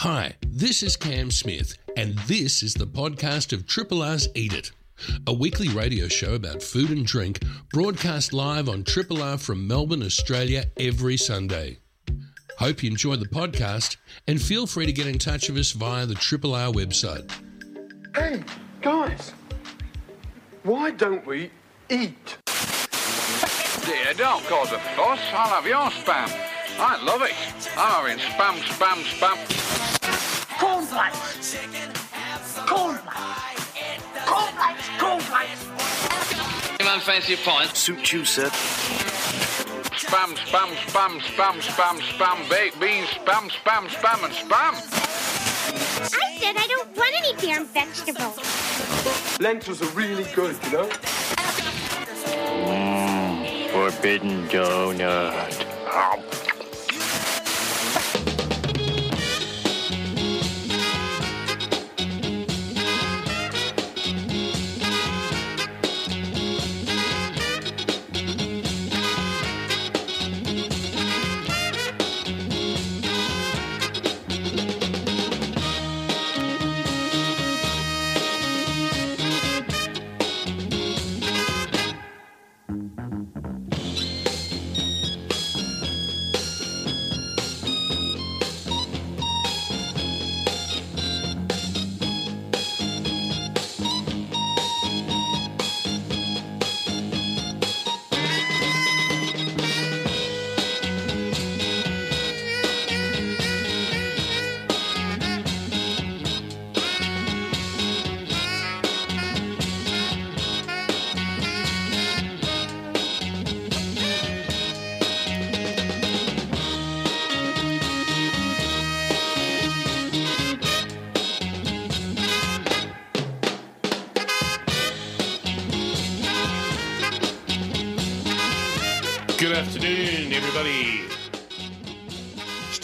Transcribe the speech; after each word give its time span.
Hi, 0.00 0.32
this 0.46 0.82
is 0.82 0.96
Cam 0.96 1.30
Smith, 1.30 1.76
and 1.94 2.16
this 2.20 2.62
is 2.62 2.72
the 2.72 2.86
podcast 2.86 3.52
of 3.52 3.66
Triple 3.66 4.02
R's 4.02 4.30
Eat 4.34 4.54
It, 4.54 4.70
a 5.26 5.32
weekly 5.34 5.68
radio 5.68 6.08
show 6.08 6.32
about 6.32 6.62
food 6.62 6.88
and 6.88 7.04
drink 7.04 7.40
broadcast 7.70 8.32
live 8.32 8.70
on 8.70 8.82
Triple 8.82 9.22
R 9.22 9.36
from 9.36 9.68
Melbourne, 9.68 10.02
Australia 10.02 10.64
every 10.78 11.18
Sunday. 11.18 11.80
Hope 12.58 12.82
you 12.82 12.90
enjoy 12.90 13.16
the 13.16 13.26
podcast 13.26 13.98
and 14.26 14.40
feel 14.40 14.66
free 14.66 14.86
to 14.86 14.92
get 14.92 15.06
in 15.06 15.18
touch 15.18 15.50
with 15.50 15.58
us 15.58 15.72
via 15.72 16.06
the 16.06 16.14
Triple 16.14 16.54
R 16.54 16.72
website. 16.72 17.30
Hey, 18.16 18.42
guys, 18.80 19.34
why 20.62 20.92
don't 20.92 21.26
we 21.26 21.50
eat? 21.90 22.38
Dear, 23.84 24.14
don't 24.16 24.42
cause 24.46 24.72
a 24.72 24.78
fuss. 24.78 25.20
I'll 25.34 25.60
have 25.60 25.66
your 25.66 25.90
spam. 25.90 26.50
I 26.78 27.04
love 27.04 27.20
it. 27.20 27.34
Ah, 27.76 28.02
I'm 28.02 28.18
having 28.18 28.24
spam, 28.24 28.56
spam, 28.62 29.02
spam. 29.18 29.59
Cornflakes. 30.90 31.56
Cornflakes. 32.66 33.64
Cornflakes. 34.26 34.88
Cornflakes. 34.98 36.80
Anyone 36.80 37.00
fancy 37.00 37.34
a 37.34 37.36
pint? 37.38 37.76
Suit 37.76 38.12
you, 38.12 38.24
sir. 38.24 38.48
Spam, 39.94 40.34
spam, 40.34 40.74
spam, 40.86 41.20
spam, 41.20 41.60
spam, 41.60 42.00
spam, 42.00 42.48
baked 42.50 42.80
beans, 42.80 43.08
spam, 43.08 43.50
spam, 43.50 43.86
spam, 43.88 44.24
and 44.24 44.34
spam. 44.34 44.74
I 46.12 46.38
said 46.38 46.56
I 46.56 46.66
don't 46.66 46.96
want 46.96 47.14
any 47.16 47.34
damn 47.36 47.66
vegetables. 47.66 48.38
Lentils 49.40 49.82
are 49.82 49.90
really 49.96 50.24
good, 50.34 50.56
you 50.64 50.72
know? 50.72 50.88
Mmm, 52.66 53.70
Forbidden 53.70 54.48
donut. 54.48 55.66
Oh, 55.92 56.29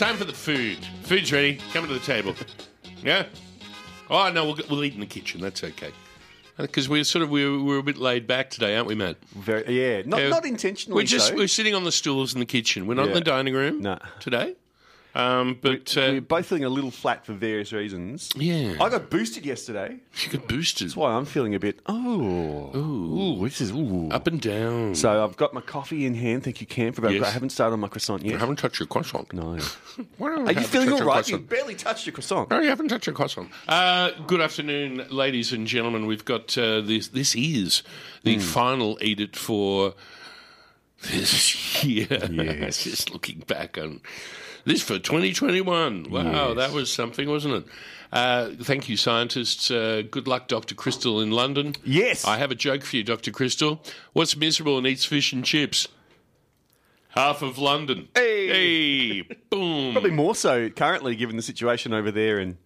time 0.06 0.17
for 0.17 0.25
the 0.25 0.33
food. 0.33 0.78
Food's 1.03 1.33
ready. 1.33 1.59
Coming 1.72 1.89
to 1.89 1.94
the 1.94 2.05
table. 2.05 2.34
Yeah. 3.03 3.27
Oh 4.11 4.33
no, 4.33 4.47
we'll, 4.47 4.59
we'll 4.69 4.83
eat 4.83 4.94
in 4.94 5.00
the 5.00 5.06
kitchen. 5.06 5.41
That's 5.41 5.62
okay. 5.62 5.93
Uh, 6.59 6.62
because 6.62 6.89
we're 6.89 7.05
sort 7.05 7.22
of 7.22 7.31
we're, 7.31 7.62
we're 7.62 7.78
a 7.78 7.83
bit 7.83 7.99
laid 7.99 8.27
back 8.27 8.50
today, 8.50 8.75
aren't 8.75 8.89
we, 8.89 8.97
Matt? 8.97 9.17
Very, 9.37 9.78
yeah, 9.81 10.03
not, 10.05 10.22
not 10.28 10.44
intentionally. 10.47 10.97
We're 10.97 11.06
just 11.06 11.28
so. 11.28 11.37
we're 11.37 11.47
sitting 11.47 11.75
on 11.75 11.84
the 11.84 11.93
stools 11.93 12.34
in 12.34 12.41
the 12.41 12.47
kitchen. 12.47 12.89
We're 12.89 12.94
not 12.94 13.05
in 13.05 13.09
Yeah. 13.11 13.15
the 13.17 13.21
dining 13.21 13.55
room 13.55 13.81
No. 13.81 13.99
today. 14.19 14.56
Um, 15.16 15.59
but 15.62 15.97
uh, 15.97 16.00
We're 16.12 16.21
both 16.21 16.44
feeling 16.47 16.65
a 16.65 16.69
little 16.69 16.91
flat 16.91 17.25
for 17.25 17.32
various 17.32 17.72
reasons. 17.72 18.28
yeah, 18.37 18.75
I 18.78 18.91
got 18.91 19.09
boosted 19.09 19.47
yesterday. 19.47 19.97
you 20.22 20.28
got 20.38 20.47
boosted 20.47 20.88
That's 20.88 20.97
why 20.97 21.12
I'm 21.12 21.25
feeling 21.25 21.54
a 21.54 21.59
bit. 21.59 21.81
Oh, 21.87 22.71
ooh, 22.77 23.44
this 23.49 23.62
is 23.62 23.72
ooh. 23.72 24.10
up 24.10 24.26
and 24.26 24.38
down. 24.41 24.94
So 24.94 25.25
I've 25.25 25.38
got 25.38 25.55
my 25.55 25.62
coffee 25.62 26.05
in 26.05 26.15
hand. 26.15 26.44
Thank 26.44 26.60
you, 26.60 26.66
Cam, 26.66 26.93
for 26.93 27.00
that. 27.00 27.12
Yes. 27.15 27.22
I 27.25 27.31
haven't 27.31 27.49
started 27.50 27.72
on 27.72 27.81
my 27.81 27.88
croissant 27.88 28.25
yet. 28.26 28.38
haven't 28.38 28.56
touched 28.56 28.78
your 28.78 28.88
croissant. 28.88 29.32
No. 29.32 29.56
Why 30.19 30.28
don't 30.37 30.47
Are 30.49 30.53
you 30.53 30.60
feeling 30.66 30.93
all 30.93 31.03
right? 31.03 31.26
You 31.26 31.38
barely 31.38 31.76
touched 31.76 32.05
your 32.05 32.12
croissant. 32.12 32.50
No, 32.50 32.60
you 32.60 32.69
haven't 32.69 32.88
touched 32.88 33.06
your 33.06 33.15
croissant. 33.15 33.49
Uh, 33.66 34.10
good 34.26 34.43
afternoon, 34.43 35.06
ladies 35.10 35.50
and 35.50 35.66
gentlemen. 35.66 36.05
We've 36.05 36.26
got 36.26 36.59
uh, 36.59 36.82
this. 36.82 37.09
This 37.09 37.34
is 37.34 37.82
the 38.22 38.34
Hmm. 38.34 38.41
final 38.41 38.99
edit 39.00 39.34
for 39.34 39.94
this 41.03 41.82
year. 41.84 42.06
Yes. 42.31 42.82
Just 42.84 43.10
looking 43.12 43.38
back 43.47 43.78
on 43.78 44.03
this 44.66 44.82
for 44.82 44.99
2021. 44.99 46.10
Wow, 46.10 46.49
Yes. 46.49 46.56
that 46.56 46.72
was 46.72 46.93
something, 46.93 47.28
wasn't 47.28 47.54
it? 47.54 47.65
Uh, 48.12 48.50
thank 48.62 48.88
you, 48.88 48.97
scientists. 48.97 49.71
Uh, 49.71 50.03
good 50.10 50.28
luck, 50.28 50.47
Dr. 50.49 50.75
Crystal 50.75 51.21
in 51.21 51.31
London. 51.31 51.75
Yes. 51.84 52.25
I 52.25 52.37
have 52.38 52.50
a 52.50 52.54
joke 52.54 52.82
for 52.84 52.97
you, 52.97 53.03
Dr. 53.03 53.31
Crystal. 53.31 53.82
What's 54.12 54.37
miserable 54.37 54.76
and 54.78 54.87
eats 54.87 55.05
fish 55.05 55.32
and 55.32 55.44
chips? 55.44 55.88
Half 57.10 57.41
of 57.43 57.56
London. 57.59 58.09
Hey. 58.15 58.47
Hey, 58.49 59.22
boom. 59.50 59.93
Probably 59.93 60.10
more 60.10 60.34
so 60.34 60.69
currently, 60.69 61.16
given 61.16 61.37
the 61.37 61.43
situation 61.43 61.94
over 61.94 62.10
there 62.10 62.38
and 62.38 62.59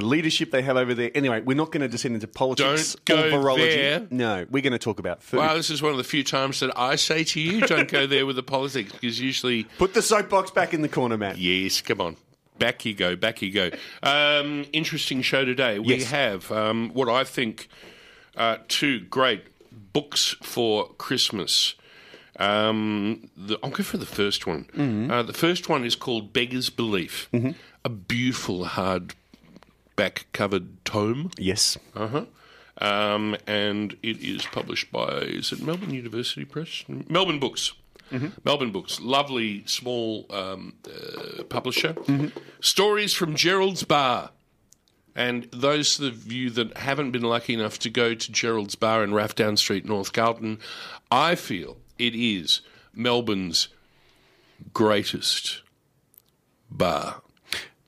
the 0.00 0.04
leadership 0.04 0.50
they 0.50 0.62
have 0.62 0.76
over 0.76 0.94
there. 0.94 1.10
Anyway, 1.14 1.40
we're 1.40 1.56
not 1.56 1.72
going 1.72 1.80
to 1.80 1.88
descend 1.88 2.14
into 2.14 2.28
politics 2.28 2.96
Don't 3.04 3.18
or 3.18 3.30
go 3.30 3.36
virology. 3.38 3.74
there. 3.74 4.06
No, 4.10 4.46
we're 4.50 4.62
going 4.62 4.72
to 4.72 4.78
talk 4.78 4.98
about 4.98 5.22
food. 5.22 5.38
Wow, 5.38 5.54
this 5.54 5.70
is 5.70 5.80
one 5.82 5.90
of 5.92 5.96
the 5.98 6.04
few 6.04 6.22
times 6.22 6.60
that 6.60 6.78
I 6.78 6.96
say 6.96 7.24
to 7.24 7.40
you, 7.40 7.62
don't 7.62 7.88
go 7.90 8.06
there 8.06 8.26
with 8.26 8.36
the 8.36 8.42
politics, 8.42 8.92
because 8.92 9.20
usually, 9.20 9.64
Put 9.78 9.94
the 9.94 10.02
soapbox 10.02 10.50
back 10.50 10.74
in 10.74 10.82
the 10.82 10.88
corner, 10.88 11.16
Matt. 11.16 11.38
yes, 11.38 11.80
come 11.80 12.00
on. 12.00 12.16
Back 12.58 12.84
you 12.84 12.94
go, 12.94 13.16
back 13.16 13.42
you 13.42 13.50
go. 13.52 13.70
Um, 14.02 14.64
interesting 14.72 15.20
show 15.22 15.44
today. 15.44 15.78
We 15.78 15.96
Yes. 15.96 16.10
have 16.10 16.50
um, 16.52 16.90
what 16.94 17.08
I 17.08 17.24
think 17.24 17.68
uh, 18.36 18.58
two 18.68 19.00
great 19.00 19.44
books 19.92 20.36
for 20.42 20.88
Christmas. 20.98 21.74
Um, 22.38 23.30
the, 23.36 23.58
I'll 23.62 23.70
go 23.70 23.82
for 23.82 23.96
the 23.96 24.06
first 24.06 24.46
one. 24.46 25.08
Uh, 25.10 25.22
the 25.22 25.32
first 25.32 25.68
one 25.68 25.84
is 25.84 25.96
called 25.96 26.32
Beggar's 26.32 26.68
Belief, 26.70 27.28
a 27.84 27.88
beautiful 27.88 28.64
hard 28.66 29.14
back 29.96 30.26
covered 30.32 30.84
tome. 30.84 31.30
Yes. 31.38 31.76
Uh 31.94 32.08
huh. 32.08 32.24
Um, 32.78 33.36
and 33.46 33.96
it 34.02 34.18
is 34.18 34.44
published 34.46 34.92
by 34.92 35.08
is 35.08 35.50
it 35.52 35.62
Melbourne 35.62 35.94
University 35.94 36.44
Press? 36.44 36.84
Melbourne 36.88 37.40
Books. 37.40 37.72
Melbourne 38.44 38.70
Books, 38.70 39.00
lovely 39.00 39.66
small 39.66 40.26
um, 40.30 40.74
uh, 40.86 41.42
publisher. 41.44 41.96
Stories 42.60 43.14
from 43.14 43.34
Gerald's 43.34 43.82
Bar. 43.82 44.30
And 45.16 45.48
those 45.50 45.98
of 45.98 46.30
you 46.30 46.50
that 46.50 46.76
haven't 46.76 47.10
been 47.10 47.22
lucky 47.22 47.54
enough 47.54 47.78
to 47.80 47.90
go 47.90 48.14
to 48.14 48.32
Gerald's 48.32 48.74
Bar 48.74 49.02
in 49.02 49.10
Rathdown 49.10 49.58
Street, 49.58 49.86
North 49.86 50.12
Carlton, 50.12 50.58
I 51.10 51.34
feel 51.34 51.78
it 51.98 52.14
is 52.14 52.60
Melbourne's 52.94 53.68
greatest 54.72 55.62
bar 56.70 57.22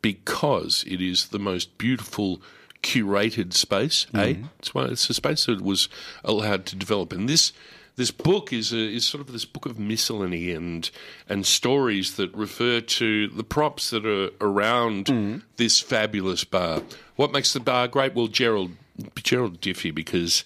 because 0.03 0.85
it 0.87 1.01
is 1.01 1.29
the 1.29 1.39
most 1.39 1.77
beautiful 1.79 2.41
curated 2.83 3.53
space. 3.53 4.07
Eh? 4.15 4.35
It's 4.59 4.75
one. 4.75 4.91
It's 4.91 5.11
a 5.11 5.15
space 5.15 5.47
that 5.47 5.61
was 5.61 5.89
allowed 6.25 6.67
to 6.67 6.77
develop, 6.77 7.13
and 7.13 7.29
this 7.29 7.53
this 7.97 8.11
book 8.13 8.53
is 8.53 8.73
a, 8.73 8.79
is 8.79 9.05
sort 9.05 9.21
of 9.21 9.33
this 9.33 9.45
book 9.45 9.67
of 9.67 9.79
miscellany 9.79 10.53
and 10.53 10.91
and 11.29 11.45
stories 11.45 12.17
that 12.17 12.33
refer 12.35 12.81
to 12.81 13.29
the 13.29 13.45
props 13.45 13.91
that 13.91 14.07
are 14.07 14.31
around 14.41 15.09
this 15.57 15.81
fabulous 15.81 16.45
bar. 16.45 16.83
What 17.17 17.33
makes 17.33 17.53
the 17.53 17.61
bar 17.61 17.89
great? 17.89 18.15
Well, 18.15 18.29
Gerald 18.29 18.73
Gerald 19.17 19.61
Diffey 19.61 19.95
because. 19.95 20.45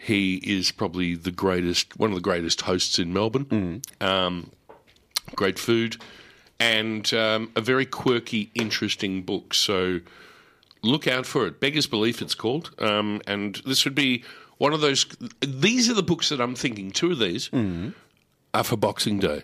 He 0.00 0.36
is 0.36 0.70
probably 0.70 1.16
the 1.16 1.32
greatest, 1.32 1.98
one 1.98 2.10
of 2.10 2.14
the 2.14 2.22
greatest 2.22 2.60
hosts 2.60 3.00
in 3.00 3.12
Melbourne. 3.12 3.82
Um, 4.00 4.52
great 5.34 5.58
food, 5.58 5.96
and 6.60 7.12
um, 7.14 7.50
a 7.56 7.60
very 7.60 7.86
quirky, 7.86 8.50
interesting 8.54 9.22
book. 9.22 9.54
So 9.54 10.00
look 10.82 11.06
out 11.06 11.26
for 11.26 11.46
it. 11.46 11.60
Beggar's 11.60 11.86
Belief, 11.86 12.20
it's 12.22 12.34
called. 12.34 12.70
Um, 12.78 13.20
and 13.26 13.56
this 13.66 13.84
would 13.84 13.94
be 13.94 14.24
one 14.58 14.72
of 14.72 14.80
those. 14.80 15.06
These 15.40 15.88
are 15.90 15.94
the 15.94 16.02
books 16.02 16.28
that 16.30 16.40
I'm 16.40 16.54
thinking. 16.54 16.90
Two 16.90 17.12
of 17.12 17.18
these 17.18 17.50
are 18.54 18.64
for 18.64 18.76
Boxing 18.76 19.18
Day. 19.18 19.42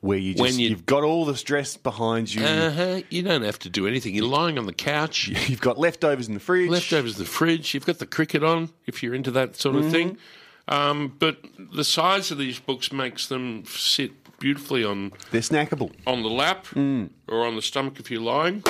where 0.00 0.18
you 0.18 0.34
just 0.34 0.58
you- 0.58 0.68
you've 0.68 0.84
got 0.84 1.02
all 1.02 1.24
the 1.24 1.34
stress 1.36 1.76
behind 1.78 2.34
you. 2.34 2.44
Uh-huh. 2.44 3.00
You 3.08 3.22
don't 3.22 3.40
have 3.42 3.58
to 3.60 3.70
do 3.70 3.86
anything. 3.86 4.14
You're 4.14 4.26
lying 4.26 4.58
on 4.58 4.66
the 4.66 4.74
couch. 4.74 5.28
You've 5.48 5.62
got 5.62 5.78
leftovers 5.78 6.28
in 6.28 6.34
the 6.34 6.40
fridge. 6.40 6.68
Leftovers 6.68 7.16
in 7.16 7.24
the 7.24 7.28
fridge. 7.30 7.72
You've 7.72 7.86
got 7.86 7.98
the 8.00 8.06
cricket 8.06 8.44
on 8.44 8.68
if 8.86 9.02
you're 9.02 9.14
into 9.14 9.30
that 9.30 9.56
sort 9.56 9.76
of 9.76 9.90
thing. 9.90 10.18
Um, 10.68 11.14
but 11.18 11.38
the 11.58 11.84
size 11.84 12.30
of 12.30 12.38
these 12.38 12.58
books 12.58 12.90
makes 12.92 13.26
them 13.26 13.64
sit 13.66 14.12
beautifully 14.40 14.82
on 14.84 15.12
They're 15.30 15.40
snackable. 15.42 15.92
on 16.06 16.22
the 16.22 16.28
lap 16.28 16.66
or 16.76 17.46
on 17.46 17.54
the 17.56 17.62
stomach 17.62 18.00
if 18.00 18.10
you're 18.10 18.20
lying. 18.22 18.62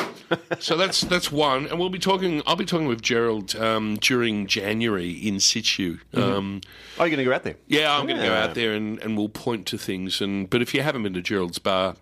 so 0.58 0.76
that's 0.76 1.02
that's 1.02 1.31
one, 1.31 1.67
and 1.67 1.79
we'll 1.79 1.91
be 1.91 1.99
talking. 1.99 2.43
I'll 2.46 2.56
be 2.56 2.64
talking 2.64 2.88
with 2.88 3.00
Gerald 3.02 3.55
um, 3.56 3.96
during 3.96 4.46
January 4.46 5.11
in 5.11 5.38
situ. 5.38 5.99
Um, 6.14 6.61
Oh, 6.99 7.05
you're 7.05 7.11
going 7.11 7.19
to 7.19 7.25
go 7.25 7.32
out 7.35 7.43
there? 7.44 7.56
yeah, 7.69 7.96
I'm 7.96 8.06
going 8.06 8.20
to 8.20 8.26
go 8.26 8.32
out 8.35 8.55
there 8.55 8.73
and, 8.73 8.99
and 9.00 9.17
we'll 9.17 9.29
point 9.29 9.67
to 9.69 9.79
things. 9.79 10.20
And 10.20 10.49
but 10.50 10.62
if 10.62 10.75
you 10.75 10.82
haven't 10.82 11.02
been 11.05 11.14
to 11.14 11.23
Gerald's 11.23 11.58
bar, 11.58 11.94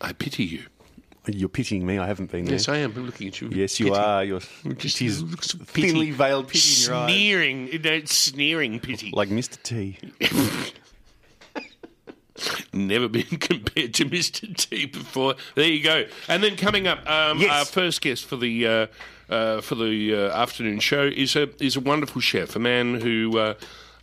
I 0.00 0.12
pity 0.12 0.44
you. 0.44 0.64
You're 1.28 1.48
pitying 1.48 1.84
me. 1.86 1.98
I 1.98 2.06
haven't 2.06 2.30
been 2.30 2.44
there. 2.44 2.52
Yes, 2.54 2.68
I 2.68 2.76
am. 2.78 2.92
I'm 2.96 3.06
looking 3.06 3.28
at 3.28 3.40
you. 3.40 3.48
Yes, 3.52 3.80
you 3.80 3.86
Pity. 3.86 3.96
are. 3.98 4.24
You're 4.24 4.40
Just 4.76 5.00
it 5.00 5.06
is 5.06 5.22
looks 5.22 5.54
pity. 5.54 5.88
thinly 5.88 6.10
veiled 6.12 6.46
pity 6.48 6.58
in 6.58 6.62
Sneering, 7.08 7.64
know, 7.82 8.00
sneering 8.04 8.80
pity. 8.80 9.10
like 9.14 9.28
Mr. 9.30 9.60
T. 9.62 9.98
Never 12.72 13.08
been 13.08 13.22
compared 13.40 13.94
to 13.94 14.04
Mr. 14.04 14.54
T 14.56 14.86
before. 14.86 15.34
There 15.54 15.66
you 15.66 15.82
go. 15.82 16.04
And 16.28 16.42
then 16.44 16.56
coming 16.56 16.86
up, 16.86 17.08
um, 17.08 17.38
Yes. 17.38 17.50
our 17.50 17.64
first 17.64 18.02
guest 18.02 18.26
for 18.26 18.36
the 18.36 18.66
uh, 18.66 18.86
uh, 19.30 19.60
for 19.62 19.74
the 19.74 20.14
uh, 20.14 20.36
afternoon 20.42 20.80
show 20.80 21.04
is 21.04 21.34
a 21.34 21.48
is 21.64 21.76
a 21.76 21.80
wonderful 21.80 22.20
chef, 22.20 22.54
a 22.54 22.58
man 22.58 23.00
who 23.00 23.38
uh, 23.38 23.54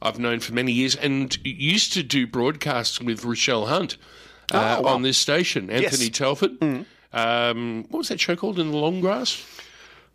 I've 0.02 0.18
known 0.18 0.40
for 0.40 0.54
many 0.54 0.72
years 0.72 0.96
and 0.96 1.38
used 1.46 1.94
to 1.94 2.02
do 2.04 2.26
broadcasts 2.26 3.00
with 3.00 3.24
Rochelle 3.24 3.68
Hunt 3.68 3.98
uh, 4.52 4.78
Oh, 4.80 4.82
wow. 4.82 4.94
on 4.96 5.04
this 5.04 5.18
station. 5.20 5.70
Anthony 5.70 6.06
Yes. 6.06 6.20
Mm. 6.20 6.86
Um, 7.14 7.86
what 7.90 8.00
was 8.00 8.08
that 8.10 8.20
show 8.20 8.36
called? 8.36 8.60
In 8.60 8.72
the 8.72 8.78
Long 8.78 9.02
Grass. 9.02 9.46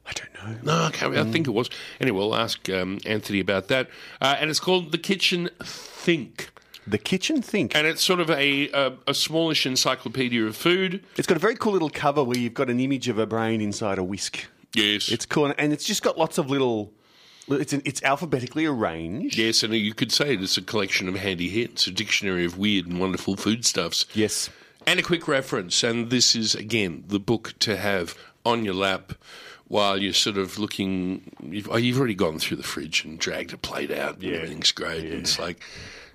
I 0.06 0.12
don't 0.12 0.34
know. 0.34 0.58
No, 0.62 0.84
I, 0.84 0.90
can't, 0.90 1.16
I 1.16 1.24
think 1.30 1.46
it 1.46 1.50
was. 1.50 1.68
Anyway, 2.00 2.16
we'll 2.18 2.34
ask 2.34 2.68
um, 2.70 2.98
Anthony 3.04 3.40
about 3.40 3.68
that. 3.68 3.88
Uh, 4.20 4.36
and 4.38 4.48
it's 4.48 4.60
called 4.60 4.90
The 4.90 4.98
Kitchen 4.98 5.50
Think. 5.62 6.50
The 6.86 6.98
kitchen 6.98 7.42
think. 7.42 7.76
And 7.76 7.86
it's 7.86 8.02
sort 8.02 8.18
of 8.18 8.30
a, 8.30 8.70
a, 8.70 8.96
a 9.08 9.12
smallish 9.12 9.66
encyclopedia 9.66 10.42
of 10.46 10.56
food. 10.56 11.04
It's 11.18 11.26
got 11.26 11.36
a 11.36 11.40
very 11.40 11.54
cool 11.54 11.72
little 11.74 11.90
cover 11.90 12.24
where 12.24 12.38
you've 12.38 12.54
got 12.54 12.70
an 12.70 12.80
image 12.80 13.08
of 13.08 13.18
a 13.18 13.26
brain 13.26 13.60
inside 13.60 13.98
a 13.98 14.04
whisk. 14.04 14.46
Yes. 14.74 15.10
It's 15.10 15.26
cool, 15.26 15.52
and 15.58 15.72
it's 15.72 15.84
just 15.84 16.02
got 16.02 16.16
lots 16.16 16.38
of 16.38 16.48
little. 16.48 16.92
It's 17.48 17.72
an, 17.74 17.82
it's 17.84 18.02
alphabetically 18.02 18.66
arranged. 18.66 19.36
yes, 19.36 19.62
and 19.62 19.74
you 19.74 19.94
could 19.94 20.12
say 20.12 20.34
it's 20.34 20.56
a 20.56 20.62
collection 20.62 21.08
of 21.08 21.16
handy 21.16 21.48
hits, 21.48 21.86
a 21.86 21.90
dictionary 21.90 22.44
of 22.44 22.58
weird 22.58 22.86
and 22.86 22.98
wonderful 23.00 23.36
foodstuffs. 23.36 24.06
Yes. 24.14 24.48
And 24.88 24.99
a 24.99 25.02
quick 25.02 25.29
reference. 25.29 25.82
And 25.82 26.08
this 26.11 26.35
is, 26.35 26.55
again, 26.55 27.05
the 27.08 27.20
book 27.20 27.55
to 27.61 27.76
have 27.76 28.17
on 28.44 28.64
your 28.64 28.75
lap 28.75 29.12
while 29.67 29.99
you're 29.99 30.14
sort 30.14 30.38
of 30.38 30.58
looking. 30.58 31.31
You've, 31.43 31.69
oh, 31.70 31.76
you've 31.76 31.99
already 31.99 32.14
gone 32.14 32.38
through 32.38 32.56
the 32.56 32.62
fridge 32.62 33.05
and 33.05 33.19
dragged 33.19 33.52
a 33.52 33.58
plate 33.58 33.90
out, 33.90 34.19
and 34.19 34.32
everything's 34.32 34.73
great. 34.73 35.05
And 35.05 35.12
it's 35.20 35.38
like, 35.38 35.61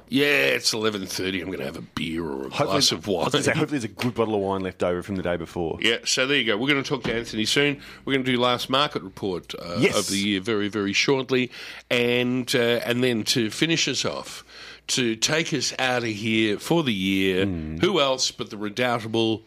yeah, 0.10 0.26
it's 0.26 0.74
11.30. 0.74 1.40
I'm 1.42 1.48
going 1.48 1.60
to 1.60 1.66
have 1.66 1.78
a 1.78 1.82
beer 1.82 2.26
or 2.26 2.48
a 2.48 2.50
glass 2.50 2.92
of 2.92 3.06
wine. 3.08 3.30
say, 3.30 3.38
hopefully, 3.52 3.66
there's 3.68 3.84
a 3.84 3.88
good 3.88 4.16
bottle 4.16 4.34
of 4.36 4.42
wine 4.42 4.62
left 4.62 4.82
over 4.82 5.04
from 5.04 5.18
the 5.18 5.24
day 5.24 5.38
before. 5.38 5.78
Yeah, 5.82 5.98
so 6.06 6.26
there 6.26 6.38
you 6.38 6.46
go. 6.46 6.58
We're 6.58 6.70
going 6.70 6.82
to 6.84 6.88
talk 6.90 7.04
to 7.04 7.14
Anthony 7.14 7.46
soon. 7.46 7.80
We're 8.06 8.14
going 8.14 8.26
to 8.26 8.32
do 8.32 8.40
last 8.40 8.70
market 8.72 9.04
report 9.04 9.54
uh, 9.60 9.76
Yes. 9.80 9.98
of 9.98 10.08
the 10.08 10.18
year 10.18 10.40
very, 10.42 10.68
very 10.68 10.94
shortly, 10.94 11.52
and 11.92 12.54
uh, 12.56 12.82
and 12.86 13.04
then 13.04 13.24
to 13.26 13.50
finish 13.52 13.88
us 13.88 14.04
off, 14.04 14.44
to 14.88 15.16
take 15.16 15.54
us 15.54 15.74
out 15.80 16.04
of 16.04 16.10
here 16.10 16.60
for 16.60 16.84
the 16.84 16.94
year. 16.94 17.46
Hmm. 17.46 17.78
Who 17.78 18.00
else 18.00 18.32
but 18.32 18.50
the 18.50 18.58
redoubtable 18.58 19.44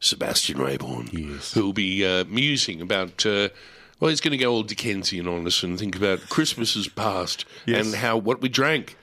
Sebastian 0.00 0.58
Raeburn? 0.58 1.08
Yes. 1.12 1.52
who 1.54 1.64
will 1.66 1.72
be 1.72 2.04
uh, 2.06 2.24
musing 2.24 2.80
about. 2.80 3.24
Uh, 3.26 3.48
well, 4.00 4.10
he's 4.10 4.20
going 4.20 4.32
to 4.32 4.38
go 4.38 4.52
all 4.52 4.62
Dickensian 4.62 5.26
on 5.26 5.46
us 5.46 5.62
and 5.62 5.78
think 5.78 5.96
about 5.96 6.20
Christmases 6.28 6.86
past 6.88 7.44
Yes. 7.64 7.86
and 7.86 7.94
how 7.96 8.16
what 8.18 8.40
we 8.42 8.48
drank. 8.48 8.96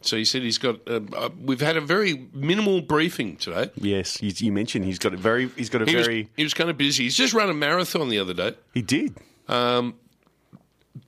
So 0.00 0.16
he 0.16 0.24
said 0.24 0.42
he's 0.42 0.58
got. 0.58 0.76
Uh, 0.88 1.00
uh, 1.16 1.28
we've 1.42 1.60
had 1.60 1.76
a 1.76 1.80
very 1.80 2.28
minimal 2.32 2.80
briefing 2.80 3.36
today. 3.36 3.70
Yes, 3.76 4.22
you, 4.22 4.32
you 4.36 4.52
mentioned 4.52 4.84
he's 4.84 4.98
got 4.98 5.12
a 5.12 5.16
very. 5.16 5.48
He's 5.56 5.68
got 5.68 5.82
a 5.82 5.86
He 5.86 5.96
was, 5.96 6.06
very. 6.06 6.28
he 6.36 6.44
was 6.44 6.54
kind 6.54 6.70
of 6.70 6.78
busy. 6.78 7.02
He's 7.04 7.16
just 7.16 7.34
run 7.34 7.50
a 7.50 7.54
marathon 7.54 8.08
the 8.08 8.18
other 8.20 8.32
day. 8.32 8.54
he 8.72 8.80
did. 8.82 9.16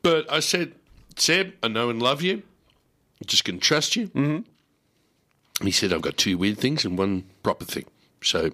But 0.03 0.31
I 0.33 0.41
said, 0.41 0.73
Seb, 1.17 1.53
I 1.63 1.69
know 1.69 1.91
and 1.91 2.01
love 2.03 2.23
you. 2.23 2.43
Just 3.27 3.45
to 3.59 3.65
trust 3.67 3.97
you. 3.97 4.09
Mm-hmm. 4.09 5.65
He 5.67 5.71
said, 5.71 5.93
I've 5.93 6.01
got 6.01 6.17
two 6.17 6.39
weird 6.39 6.59
things 6.59 6.85
and 6.85 6.97
one 6.97 7.25
proper 7.43 7.65
thing. 7.65 7.85
So 8.23 8.51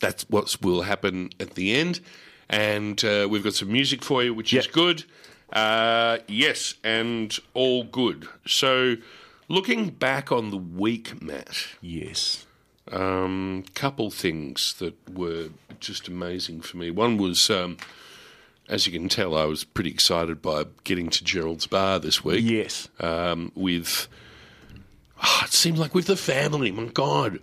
that's 0.00 0.28
what 0.28 0.54
will 0.60 0.82
happen 0.82 1.30
at 1.40 1.54
the 1.54 1.74
end. 1.74 2.00
And 2.48 3.02
uh, 3.04 3.26
we've 3.30 3.42
got 3.44 3.54
some 3.54 3.72
music 3.72 4.02
for 4.04 4.22
you, 4.22 4.34
which 4.34 4.52
is 4.52 4.66
good. 4.66 5.04
Uh, 5.52 6.18
yes, 6.28 6.74
and 6.84 7.38
all 7.54 7.84
good. 7.84 8.26
So 8.46 8.96
looking 9.48 9.88
back 9.90 10.30
on 10.30 10.50
the 10.50 10.56
week, 10.58 11.22
Matt, 11.22 11.56
Yes. 11.80 12.44
um, 12.90 13.64
couple 13.74 14.10
things 14.10 14.74
that 14.78 14.94
were 15.10 15.48
just 15.80 16.08
amazing 16.08 16.60
for 16.60 16.76
me. 16.76 16.90
One 16.90 17.16
was, 17.16 17.48
um, 17.48 17.78
as 18.68 18.86
you 18.86 18.92
can 18.92 19.08
tell, 19.08 19.36
I 19.36 19.44
was 19.44 19.64
pretty 19.64 19.90
excited 19.90 20.40
by 20.40 20.64
getting 20.84 21.10
to 21.10 21.24
Gerald's 21.24 21.66
Bar 21.66 21.98
this 21.98 22.24
week. 22.24 22.44
Yes. 22.44 22.88
Um, 23.00 23.52
with, 23.54 24.08
ah, 25.20 25.44
it 25.44 25.52
seemed 25.52 25.78
like 25.78 25.94
with 25.94 26.06
the 26.06 26.16
family. 26.16 26.70
My 26.70 26.86
God, 26.86 27.34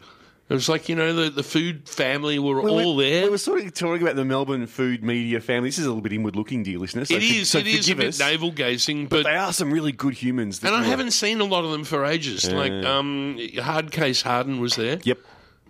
it 0.50 0.54
was 0.54 0.68
like 0.68 0.89
you 0.89 0.95
know 0.95 1.13
the 1.13 1.30
the 1.30 1.44
food 1.44 1.88
family 1.88 2.39
were 2.39 2.68
all 2.68 2.95
there. 2.95 3.25
We 3.25 3.30
were 3.30 3.38
sort 3.38 3.62
of 3.62 3.71
talking 3.74 4.01
about 4.01 4.16
the 4.16 4.25
Melbourne 4.25 4.66
food 4.66 5.04
media 5.04 5.39
family. 5.42 5.69
This 5.69 5.77
is 5.77 5.86
a 5.86 5.89
little 5.89 6.01
bit 6.01 6.13
inward 6.13 6.36
looking, 6.36 6.63
dear 6.63 6.80
listeners. 6.80 7.10
So 7.10 7.16
it 7.16 7.19
for- 7.19 7.24
is. 7.25 7.50
so 7.50 7.60
it 7.60 7.68
is 7.68 7.89
a 7.89 7.95
bit 7.95 8.18
navel 8.18 8.51
gazing, 8.51 9.07
but. 9.07 9.25
They 9.25 9.36
are 9.36 9.54
some 9.54 9.71
really 9.71 9.92
good 9.92 10.16
humans. 10.16 10.63
and 10.63 10.74
I 10.74 10.83
haven't 10.83 11.12
seen 11.12 11.39
a 11.39 11.45
lot 11.45 11.66
of 11.66 11.71
them 11.71 11.83
for 11.83 12.04
ages. 12.04 12.50
Like 12.51 12.71
um, 12.71 13.39
Hard 13.62 13.92
Case 13.92 14.24
Harden 14.24 14.60
was 14.60 14.75
there. 14.75 15.00
Yep. 15.04 15.19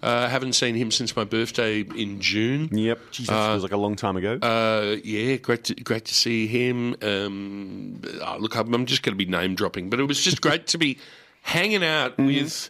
Uh, 0.01 0.07
I 0.25 0.29
haven't 0.29 0.53
seen 0.53 0.75
him 0.75 0.91
since 0.91 1.15
my 1.15 1.23
birthday 1.25 1.81
in 1.81 2.21
June. 2.21 2.69
Yep. 2.71 2.99
Jeez, 3.11 3.25
that 3.27 3.47
feels 3.49 3.63
like 3.63 3.73
a 3.73 3.77
long 3.77 3.95
time 3.95 4.15
ago. 4.17 4.39
Uh, 4.41 4.95
yeah, 5.03 5.35
great 5.35 5.65
to, 5.65 5.75
great 5.75 6.05
to 6.05 6.15
see 6.15 6.47
him. 6.47 6.95
Um, 7.01 8.01
oh, 8.21 8.37
look, 8.39 8.55
I'm, 8.55 8.73
I'm 8.73 8.85
just 8.85 9.03
going 9.03 9.17
to 9.17 9.25
be 9.25 9.29
name 9.29 9.55
dropping, 9.55 9.89
but 9.89 9.99
it 9.99 10.03
was 10.03 10.21
just 10.21 10.41
great 10.41 10.67
to 10.67 10.77
be 10.77 10.97
hanging 11.41 11.83
out 11.83 12.17
Mm-hmm. 12.17 12.27
with 12.27 12.69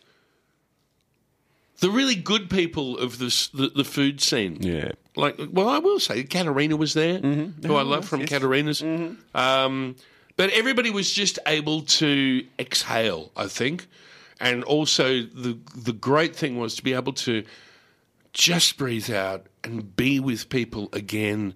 the 1.81 1.89
really 1.89 2.15
good 2.15 2.49
people 2.49 2.97
of 2.97 3.19
this, 3.19 3.47
the, 3.49 3.69
the 3.69 3.83
food 3.83 4.21
scene. 4.21 4.57
yeah. 4.61 4.91
Like, 5.15 5.37
well, 5.51 5.67
I 5.69 5.79
will 5.79 5.99
say, 5.99 6.23
Katarina 6.23 6.77
was 6.77 6.93
there, 6.93 7.19
who 7.19 7.75
I 7.75 7.81
love 7.83 8.07
from 8.07 8.21
yes. 8.21 8.29
Katarina's. 8.29 8.81
Um, 9.35 9.95
but 10.37 10.49
everybody 10.51 10.89
was 10.91 11.11
just 11.11 11.39
able 11.45 11.81
to 11.83 12.45
exhale, 12.57 13.31
I 13.35 13.47
think. 13.47 13.87
And 14.39 14.63
also, 14.63 15.21
the 15.21 15.57
the 15.75 15.93
great 15.93 16.35
thing 16.35 16.57
was 16.57 16.75
to 16.75 16.83
be 16.83 16.93
able 16.93 17.13
to 17.13 17.43
just 18.33 18.77
breathe 18.77 19.09
out 19.11 19.47
and 19.63 19.95
be 19.95 20.19
with 20.19 20.49
people 20.49 20.89
again 20.93 21.53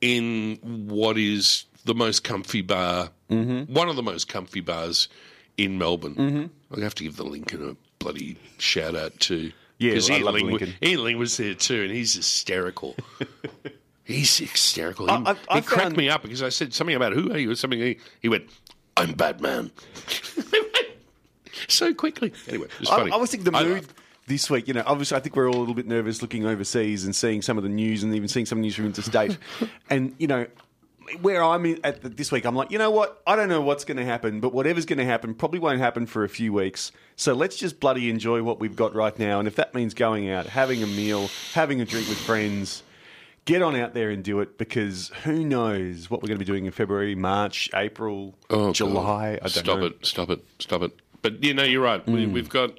in 0.00 0.58
what 0.62 1.18
is 1.18 1.64
the 1.84 1.94
most 1.94 2.24
comfy 2.24 2.62
bar, 2.62 3.10
mm-hmm. 3.30 3.72
one 3.72 3.88
of 3.88 3.96
the 3.96 4.02
most 4.02 4.28
comfy 4.28 4.60
bars 4.60 5.08
in 5.56 5.78
Melbourne. 5.78 6.14
Mm-hmm. 6.14 6.80
I 6.80 6.82
have 6.82 6.94
to 6.96 7.04
give 7.04 7.16
the 7.16 7.24
Lincoln 7.24 7.68
a 7.70 7.76
bloody 8.02 8.36
shout 8.58 8.94
out 8.96 9.18
too. 9.20 9.52
Yeah, 9.78 9.90
because 9.90 10.10
I 10.10 10.14
Ian, 10.14 10.24
love 10.24 10.34
Ling, 10.34 10.46
Lincoln. 10.46 10.74
Ian 10.82 11.04
Ling 11.04 11.18
was 11.18 11.36
there 11.36 11.54
too, 11.54 11.82
and 11.82 11.92
he's 11.92 12.14
hysterical. 12.14 12.96
he's 14.04 14.36
hysterical. 14.36 15.06
He, 15.06 15.12
I- 15.12 15.36
I- 15.48 15.56
he 15.56 15.62
cracked 15.62 15.96
me 15.96 16.08
up 16.08 16.22
because 16.22 16.42
I 16.42 16.48
said 16.48 16.74
something 16.74 16.96
about 16.96 17.12
who 17.12 17.32
are 17.32 17.38
you 17.38 17.50
or 17.50 17.54
something. 17.54 17.78
He, 17.78 17.98
he 18.20 18.28
went, 18.28 18.48
"I'm 18.96 19.12
Batman." 19.12 19.70
so 21.68 21.92
quickly. 21.94 22.32
Anyway, 22.48 22.66
it 22.66 22.80
was 22.80 22.90
I. 22.90 23.08
I 23.08 23.16
was 23.16 23.30
thinking 23.30 23.50
the 23.50 23.56
I 23.58 23.64
mood 23.64 23.86
this 24.26 24.48
week. 24.50 24.68
You 24.68 24.74
know, 24.74 24.82
obviously, 24.86 25.16
I 25.16 25.20
think 25.20 25.36
we're 25.36 25.48
all 25.48 25.56
a 25.56 25.60
little 25.60 25.74
bit 25.74 25.86
nervous 25.86 26.22
looking 26.22 26.46
overseas 26.46 27.04
and 27.04 27.14
seeing 27.14 27.42
some 27.42 27.56
of 27.56 27.62
the 27.62 27.68
news 27.70 28.02
and 28.02 28.14
even 28.14 28.28
seeing 28.28 28.46
some 28.46 28.60
news 28.60 28.74
from 28.76 28.86
interstate. 28.86 29.38
and 29.90 30.14
you 30.18 30.26
know, 30.26 30.46
where 31.20 31.42
I'm 31.42 31.64
at 31.84 32.02
the, 32.02 32.08
this 32.08 32.32
week, 32.32 32.44
I'm 32.44 32.54
like, 32.56 32.70
you 32.72 32.78
know 32.78 32.90
what? 32.90 33.22
I 33.26 33.36
don't 33.36 33.48
know 33.48 33.60
what's 33.60 33.84
going 33.84 33.98
to 33.98 34.04
happen, 34.04 34.40
but 34.40 34.52
whatever's 34.52 34.86
going 34.86 34.98
to 34.98 35.04
happen 35.04 35.34
probably 35.34 35.60
won't 35.60 35.78
happen 35.78 36.06
for 36.06 36.24
a 36.24 36.28
few 36.28 36.52
weeks. 36.52 36.90
So 37.14 37.32
let's 37.34 37.56
just 37.56 37.78
bloody 37.78 38.10
enjoy 38.10 38.42
what 38.42 38.58
we've 38.58 38.74
got 38.76 38.94
right 38.94 39.16
now. 39.18 39.38
And 39.38 39.46
if 39.46 39.54
that 39.56 39.74
means 39.74 39.94
going 39.94 40.28
out, 40.30 40.46
having 40.46 40.82
a 40.82 40.86
meal, 40.86 41.28
having 41.54 41.80
a 41.80 41.84
drink 41.84 42.08
with 42.08 42.18
friends. 42.18 42.82
Get 43.44 43.62
on 43.62 43.76
out 43.76 43.94
there 43.94 44.10
and 44.10 44.24
do 44.24 44.40
it 44.40 44.58
because 44.58 45.12
who 45.22 45.44
knows 45.44 46.10
what 46.10 46.20
we're 46.20 46.26
going 46.26 46.40
to 46.40 46.44
be 46.44 46.50
doing 46.50 46.66
in 46.66 46.72
February, 46.72 47.14
March, 47.14 47.70
April, 47.76 48.34
Oh, 48.50 48.72
July. 48.72 49.34
God. 49.34 49.38
I 49.38 49.38
don't 49.38 49.50
stop 49.50 49.78
know. 49.78 49.86
it! 49.86 50.04
Stop 50.04 50.30
it! 50.30 50.44
Stop 50.58 50.82
it! 50.82 50.98
But 51.26 51.42
you 51.42 51.54
know, 51.54 51.64
you're 51.64 51.82
right. 51.82 52.04
Mm. 52.06 52.12
We, 52.14 52.26
we've 52.26 52.48
got 52.48 52.70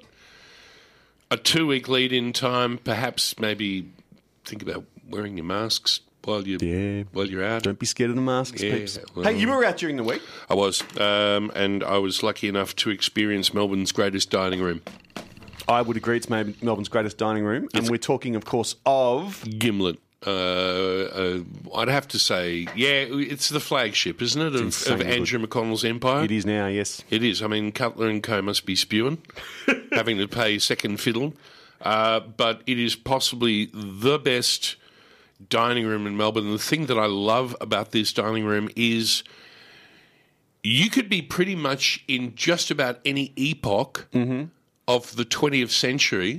a 1.30 1.36
two-week 1.36 1.86
lead-in 1.86 2.32
time. 2.32 2.78
Perhaps 2.78 3.38
maybe 3.38 3.90
think 4.46 4.62
about 4.62 4.84
wearing 5.06 5.36
your 5.36 5.44
masks 5.44 6.00
while 6.24 6.46
you 6.48 6.56
Yeah. 6.60 7.02
while 7.12 7.26
you're 7.26 7.44
out. 7.44 7.64
Don't 7.64 7.78
be 7.78 7.84
scared 7.84 8.08
of 8.08 8.16
the 8.16 8.22
masks, 8.22 8.62
Yeah, 8.62 8.72
peeps. 8.76 8.98
well- 9.14 9.26
hey, 9.26 9.38
you 9.38 9.48
were 9.48 9.62
out 9.66 9.76
during 9.76 9.96
the 9.96 10.02
week. 10.02 10.22
I 10.48 10.54
was, 10.54 10.82
um, 10.98 11.52
and 11.54 11.84
I 11.84 11.98
was 11.98 12.22
lucky 12.22 12.48
enough 12.48 12.74
to 12.76 12.88
experience 12.90 13.52
Melbourne's 13.52 13.92
greatest 13.92 14.30
dining 14.30 14.62
room. 14.62 14.80
I 15.68 15.82
would 15.82 15.98
agree. 15.98 16.16
It's 16.16 16.30
maybe 16.30 16.54
Melbourne's 16.62 16.88
greatest 16.88 17.18
dining 17.18 17.44
room, 17.44 17.68
and 17.74 17.90
we're 17.90 17.98
talking, 17.98 18.34
of 18.34 18.46
course, 18.46 18.76
of 18.86 19.44
Gimlet. 19.58 19.98
Uh, 20.26 20.30
uh, 20.30 21.40
I'd 21.76 21.88
have 21.88 22.08
to 22.08 22.18
say, 22.18 22.66
yeah, 22.74 23.06
it's 23.08 23.48
the 23.50 23.60
flagship, 23.60 24.20
isn't 24.20 24.40
it, 24.40 24.48
of, 24.48 24.56
of 24.56 24.62
insanely 24.62 25.04
good. 25.04 25.14
Andrew 25.14 25.46
McConnell's 25.46 25.84
empire? 25.84 26.24
it 26.24 26.32
is 26.32 26.44
now. 26.44 26.66
Yes, 26.66 27.02
It 27.08 27.22
is. 27.22 27.40
I 27.42 27.46
mean, 27.46 27.70
Cutler 27.70 28.08
and 28.08 28.22
Co 28.22 28.42
must 28.42 28.66
be 28.66 28.74
spewing, 28.74 29.22
having 29.92 30.18
to 30.18 30.26
pay 30.26 30.58
second 30.58 30.98
fiddle. 31.00 31.34
Uh, 31.80 32.18
but 32.18 32.62
it 32.66 32.78
is 32.78 32.96
possibly 32.96 33.70
the 33.72 34.18
best 34.18 34.74
dining 35.48 35.86
room 35.86 36.04
in 36.08 36.16
Melbourne. 36.16 36.46
And 36.46 36.54
the 36.54 36.58
thing 36.58 36.86
that 36.86 36.98
I 36.98 37.06
love 37.06 37.54
about 37.60 37.92
this 37.92 38.12
dining 38.12 38.44
room 38.44 38.68
is 38.74 39.22
you 40.64 40.90
could 40.90 41.08
be 41.08 41.22
pretty 41.22 41.54
much 41.54 42.02
in 42.08 42.34
just 42.34 42.72
about 42.72 42.98
any 43.04 43.32
epoch 43.36 44.08
of 44.88 45.14
the 45.14 45.24
20th 45.24 45.70
century 45.70 46.32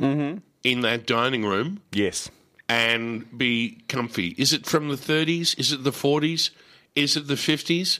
in 0.63 0.81
that 0.81 1.07
dining 1.07 1.45
room 1.45 1.79
yes. 1.93 2.29
And 2.69 3.25
be 3.37 3.79
comfy. 3.89 4.35
Is 4.37 4.53
it 4.53 4.65
from 4.65 4.87
the 4.89 4.95
30s? 4.95 5.57
Is 5.59 5.71
it 5.73 5.83
the 5.83 5.91
40s? 5.91 6.51
Is 6.95 7.17
it 7.17 7.27
the 7.27 7.33
50s? 7.33 7.99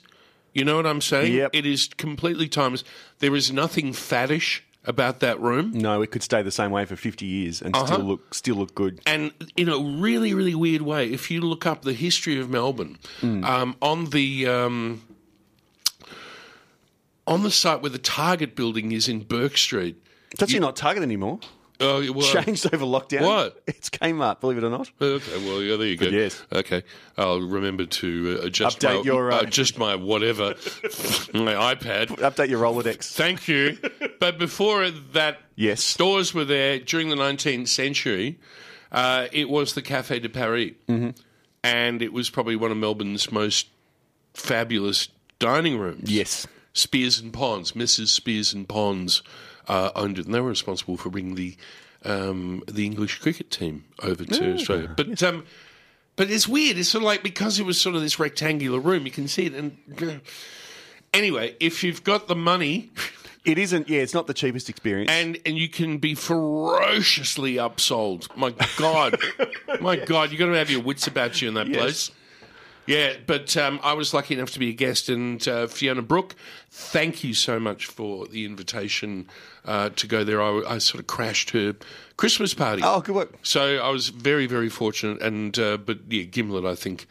You 0.53 0.63
know 0.63 0.75
what 0.77 0.85
I'm 0.85 1.01
saying? 1.01 1.33
Yep. 1.33 1.49
It 1.53 1.65
is 1.65 1.89
completely 1.97 2.47
timeless. 2.47 2.83
There 3.19 3.35
is 3.35 3.51
nothing 3.51 3.91
faddish 3.93 4.61
about 4.85 5.19
that 5.19 5.39
room. 5.39 5.71
No, 5.73 6.01
it 6.01 6.09
could 6.11 6.23
stay 6.23 6.41
the 6.41 6.51
same 6.51 6.71
way 6.71 6.85
for 6.85 6.95
fifty 6.95 7.25
years 7.25 7.61
and 7.61 7.75
Uh-huh. 7.75 7.85
still 7.85 7.99
look 7.99 8.33
still 8.33 8.55
look 8.55 8.73
good. 8.73 8.99
And 9.05 9.31
in 9.55 9.69
a 9.69 9.77
really, 9.77 10.33
really 10.33 10.55
weird 10.55 10.81
way, 10.81 11.11
if 11.11 11.29
you 11.29 11.41
look 11.41 11.65
up 11.67 11.83
the 11.83 11.93
history 11.93 12.39
of 12.39 12.49
Melbourne, 12.49 12.97
Hmm. 13.21 13.43
um, 13.43 13.75
on 13.81 14.05
the 14.09 14.47
um, 14.47 15.01
on 17.27 17.43
the 17.43 17.51
site 17.51 17.81
where 17.81 17.91
the 17.91 17.99
Target 17.99 18.55
building 18.55 18.91
is 18.91 19.07
in 19.07 19.19
Burke 19.21 19.57
Street, 19.57 20.01
It's 20.31 20.41
actually 20.41 20.59
not 20.61 20.75
Target 20.75 21.03
anymore. 21.03 21.39
Oh, 21.81 22.01
it 22.01 22.13
was 22.13 22.29
Changed 22.31 22.73
over 22.73 22.85
lockdown. 22.85 23.21
What? 23.21 23.61
It's 23.67 23.89
Kmart. 23.89 24.41
Believe 24.41 24.57
it 24.57 24.63
or 24.65 24.69
not. 24.69 24.91
Okay, 25.01 25.45
well, 25.45 25.61
yeah, 25.61 25.77
there 25.77 25.87
you 25.87 25.95
go. 25.97 26.07
yes. 26.07 26.41
Okay, 26.51 26.83
I'll 27.17 27.39
remember 27.39 27.85
to 27.85 28.39
uh, 28.41 28.45
adjust 28.47 28.79
Update 28.79 28.97
my, 28.97 29.01
your, 29.03 29.31
uh, 29.31 29.39
adjust 29.41 29.77
my 29.77 29.95
whatever 29.95 30.47
my 31.33 31.53
iPad. 31.75 32.07
Update 32.17 32.49
your 32.49 32.61
Rolodex. 32.61 33.13
Thank 33.13 33.47
you. 33.47 33.77
But 34.19 34.37
before 34.37 34.89
that, 34.89 35.39
Yes. 35.55 35.81
stores 35.83 36.33
were 36.33 36.45
there 36.45 36.79
during 36.79 37.09
the 37.09 37.15
19th 37.15 37.67
century. 37.69 38.39
Uh, 38.91 39.27
it 39.31 39.49
was 39.49 39.73
the 39.75 39.81
Café 39.81 40.21
de 40.21 40.27
Paris, 40.29 40.71
Mm-hmm. 40.89 41.11
and 41.63 42.01
it 42.01 42.11
was 42.11 42.29
probably 42.29 42.55
one 42.57 42.71
of 42.71 42.77
Melbourne's 42.77 43.31
most 43.31 43.67
fabulous 44.33 45.09
dining 45.39 45.77
rooms. 45.77 46.09
Yes. 46.11 46.47
Spiers 46.73 47.19
and 47.19 47.31
Ponds, 47.33 47.73
Mrs. 47.73 48.07
Spiers 48.09 48.53
and 48.53 48.67
Ponds 48.67 49.21
uh, 49.69 49.91
owned 49.95 50.17
it, 50.19 50.25
and 50.25 50.33
they 50.33 50.41
were 50.41 50.49
responsible 50.49 50.97
for 50.97 51.09
bringing 51.09 51.35
the 51.35 51.55
um, 52.03 52.63
the 52.67 52.85
English 52.85 53.19
cricket 53.19 53.49
team 53.51 53.85
over 54.03 54.25
to 54.25 54.53
Australia. 54.55 54.91
But 54.97 55.21
um, 55.23 55.45
but 56.17 56.29
it's 56.29 56.47
weird. 56.47 56.77
It's 56.77 56.89
sort 56.89 57.03
of 57.03 57.05
like 57.05 57.23
because 57.23 57.59
it 57.59 57.65
was 57.65 57.79
sort 57.79 57.95
of 57.95 58.01
this 58.01 58.19
rectangular 58.19 58.79
room, 58.79 59.05
you 59.05 59.11
can 59.11 59.27
see 59.29 59.45
it. 59.45 59.53
And 59.53 60.21
anyway, 61.13 61.55
if 61.59 61.83
you've 61.83 62.03
got 62.03 62.27
the 62.27 62.35
money 62.35 62.91
It 63.45 63.57
isn't. 63.57 63.87
Yeah, 63.87 64.01
it's 64.01 64.13
not 64.13 64.27
the 64.27 64.33
cheapest 64.33 64.69
experience. 64.69 65.09
and 65.11 65.37
and 65.45 65.57
you 65.57 65.69
can 65.69 65.97
be 65.97 66.13
ferociously 66.13 67.55
upsold, 67.55 68.27
my 68.35 68.53
God, 68.77 69.17
my 69.81 69.95
God, 69.95 70.31
you've 70.31 70.39
got 70.39 70.47
to 70.47 70.57
have 70.57 70.69
your 70.69 70.81
wits 70.81 71.07
about 71.07 71.41
you 71.41 71.47
in 71.47 71.53
that 71.53 71.67
Yes. 71.67 71.77
place. 71.79 72.11
Yeah, 72.89 73.13
but 73.27 73.55
um, 73.55 73.79
I 73.83 73.93
was 73.93 74.15
lucky 74.15 74.33
enough 74.33 74.49
to 74.53 74.59
be 74.59 74.69
a 74.69 74.73
guest, 74.73 75.09
and 75.09 75.47
uh, 75.47 75.67
Fiona 75.67 76.01
Brooke, 76.01 76.35
thank 76.71 77.23
you 77.23 77.35
so 77.35 77.59
much 77.59 77.85
for 77.85 78.25
the 78.25 78.45
invitation 78.45 79.27
uh, 79.63 79.89
to 79.89 80.07
go 80.07 80.23
there. 80.23 80.41
I, 80.41 80.63
I 80.67 80.77
sort 80.79 80.99
of 80.99 81.05
crashed 81.05 81.51
her 81.51 81.75
Christmas 82.17 82.55
party. 82.55 82.81
oh, 82.83 83.01
good 83.01 83.13
work. 83.15 83.35
So 83.43 83.77
I 83.77 83.89
was 83.91 84.09
very, 84.09 84.47
very 84.47 84.69
fortunate, 84.69 85.21
and 85.21 85.57
uh, 85.59 85.77
but 85.77 85.99
yeah, 86.09 86.23
Gimlet, 86.23 86.65
I 86.65 86.73
think 86.73 87.05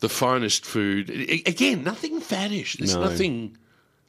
the 0.00 0.08
finest 0.08 0.64
food. 0.66 1.08
I- 1.08 1.42
again, 1.46 1.84
nothing 1.84 2.20
faddish. 2.20 2.78
There's 2.78 2.96
No. 2.96 3.02
nothing 3.04 3.56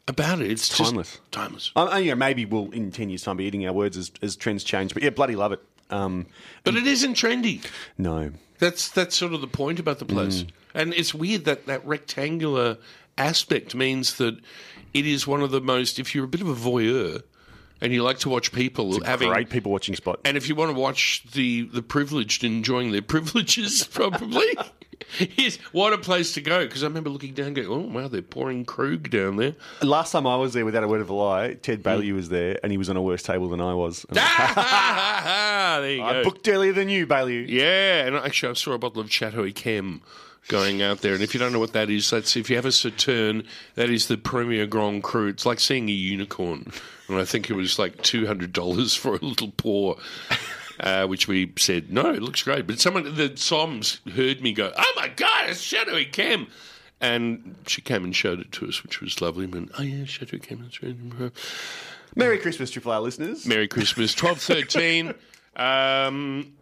about 0.08 0.42
it. 0.42 0.50
It's, 0.50 0.68
timeless. 0.68 1.12
Just 1.12 1.32
timeless. 1.32 1.72
Um, 1.76 1.96
you 2.04 2.10
know, 2.10 2.16
maybe 2.16 2.46
we'll 2.46 2.72
in 2.72 2.90
ten 2.92 3.10
years' 3.10 3.22
time 3.22 3.38
be 3.38 3.44
eating 3.46 3.68
our 3.68 3.74
words 3.74 3.98
as, 3.98 4.12
as 4.24 4.36
trends 4.36 4.64
change. 4.64 4.96
But 4.96 5.04
yeah, 5.04 5.12
bloody 5.12 5.36
love 5.36 5.52
it. 5.52 5.62
Um, 5.90 6.26
But 6.64 6.76
it 6.76 6.88
isn't 6.88 7.16
trendy. 7.16 7.64
no, 7.98 8.32
That's 8.60 8.90
that's 8.90 9.16
sort 9.16 9.34
of 9.34 9.42
the 9.42 9.48
point 9.48 9.80
about 9.80 10.00
the 10.00 10.06
place. 10.06 10.46
And 10.74 10.94
it's 10.94 11.14
weird 11.14 11.46
that 11.46 11.66
that 11.68 11.86
rectangular 11.86 12.78
aspect 13.18 13.76
means 13.76 14.16
that 14.16 14.40
it 14.94 15.06
is 15.06 15.28
one 15.28 15.42
of 15.42 15.52
the 15.52 15.62
most. 15.62 16.00
If 16.00 16.16
you're 16.16 16.26
a 16.26 16.28
bit 16.28 16.42
of 16.42 16.48
a 16.48 16.56
voyeur 16.56 17.22
and 17.84 17.94
you 17.94 18.02
like 18.02 18.18
to 18.20 18.30
watch 18.30 18.52
people 18.52 19.04
having 19.04 19.30
great 19.30 19.50
people 19.52 19.72
watching 19.72 19.96
spot. 19.96 20.20
And 20.26 20.36
if 20.38 20.50
you 20.50 20.56
want 20.56 20.74
to 20.74 20.80
watch 20.80 21.22
the 21.34 21.64
the 21.72 21.84
privileged 21.84 22.44
enjoying 22.44 22.92
their 22.92 23.04
privileges, 23.04 23.84
probably 23.92 24.56
is 25.38 25.58
what 25.74 25.94
a 25.94 25.98
place 25.98 26.34
to 26.34 26.42
go. 26.42 26.66
Because 26.66 26.82
I 26.84 26.88
remember 26.88 27.10
looking 27.12 27.34
down, 27.34 27.48
and 27.48 27.56
going, 27.56 27.68
"Oh 27.68 27.80
wow, 28.02 28.08
they're 28.08 28.22
pouring 28.24 28.66
Krug 28.66 29.10
down 29.12 29.36
there." 29.36 29.54
Last 29.84 30.12
time 30.14 30.26
I 30.26 30.38
was 30.38 30.54
there, 30.54 30.66
without 30.66 30.84
a 30.84 30.88
word 30.88 31.02
of 31.02 31.10
a 31.10 31.14
lie, 31.14 31.54
Ted 31.56 31.84
Bailey 31.84 32.10
Mm. 32.10 32.16
was 32.16 32.30
there, 32.30 32.58
and 32.64 32.72
he 32.72 32.78
was 32.80 32.90
on 32.90 32.98
a 32.98 33.02
worse 33.02 33.22
table 33.22 33.50
than 33.50 33.62
I 33.62 33.74
was. 33.76 34.06
There 35.74 35.92
you 35.92 36.04
I 36.04 36.14
go. 36.14 36.24
booked 36.24 36.48
earlier 36.48 36.72
than 36.74 36.88
you, 36.90 37.06
Bailey. 37.08 37.52
Yeah, 37.52 38.06
and 38.06 38.16
actually, 38.16 38.52
I 38.52 38.54
saw 38.54 38.74
a 38.74 38.78
bottle 38.78 39.02
of 39.02 39.12
Chateau 39.12 39.44
d'Yquem 39.46 40.02
going 40.48 40.82
out 40.82 41.02
there. 41.02 41.14
And 41.14 41.24
if 41.24 41.34
you 41.34 41.40
don't 41.40 41.52
know 41.52 41.60
what 41.60 41.74
that 41.74 41.90
is, 41.90 42.10
that's 42.12 42.36
if 42.36 42.50
you 42.50 42.56
have 42.58 42.66
a 42.66 42.70
Sauternes, 42.70 43.46
that 43.76 43.90
is 43.90 44.08
the 44.08 44.18
Premier 44.18 44.66
Grand 44.68 45.02
Cru. 45.04 45.28
It's 45.28 45.46
like 45.46 45.60
seeing 45.60 45.90
a 45.90 45.92
unicorn. 45.92 46.72
And 47.14 47.22
I 47.22 47.26
think 47.26 47.50
it 47.50 47.54
was 47.54 47.80
like 47.80 48.02
two 48.02 48.28
hundred 48.28 48.54
dollars 48.54 48.96
for 49.02 49.16
a 49.16 49.20
little 49.20 49.52
pour. 49.56 49.98
Uh, 50.80 51.06
which 51.06 51.28
we 51.28 51.54
said 51.58 51.94
no, 51.94 52.12
it 52.12 52.22
looks 52.24 52.42
great. 52.42 52.66
But 52.66 52.80
someone, 52.80 53.04
the 53.04 53.30
Soms, 53.30 54.00
heard 54.16 54.42
me 54.42 54.54
go, 54.54 54.74
"Oh 54.76 54.94
my 54.96 55.08
god, 55.08 55.52
it's 55.52 55.62
Chateau 55.62 55.94
d'Yquem," 55.94 56.48
and 57.00 57.56
she 57.68 57.80
came 57.80 58.04
and 58.04 58.16
showed 58.16 58.40
it 58.40 58.52
to 58.54 58.68
us, 58.68 58.82
which 58.82 59.00
was 59.00 59.22
lovely. 59.22 59.46
And 59.46 59.70
oh 59.78 59.84
yeah. 59.84 60.06
That's 60.06 60.82
right. 60.82 61.32
Merry 62.16 62.40
Christmas, 62.40 62.72
Triple 62.72 62.92
R 62.92 63.02
listeners. 63.02 63.46
Merry 63.46 63.68
Christmas. 63.68 64.20
1213. 64.20 65.14
Um, 65.56 66.54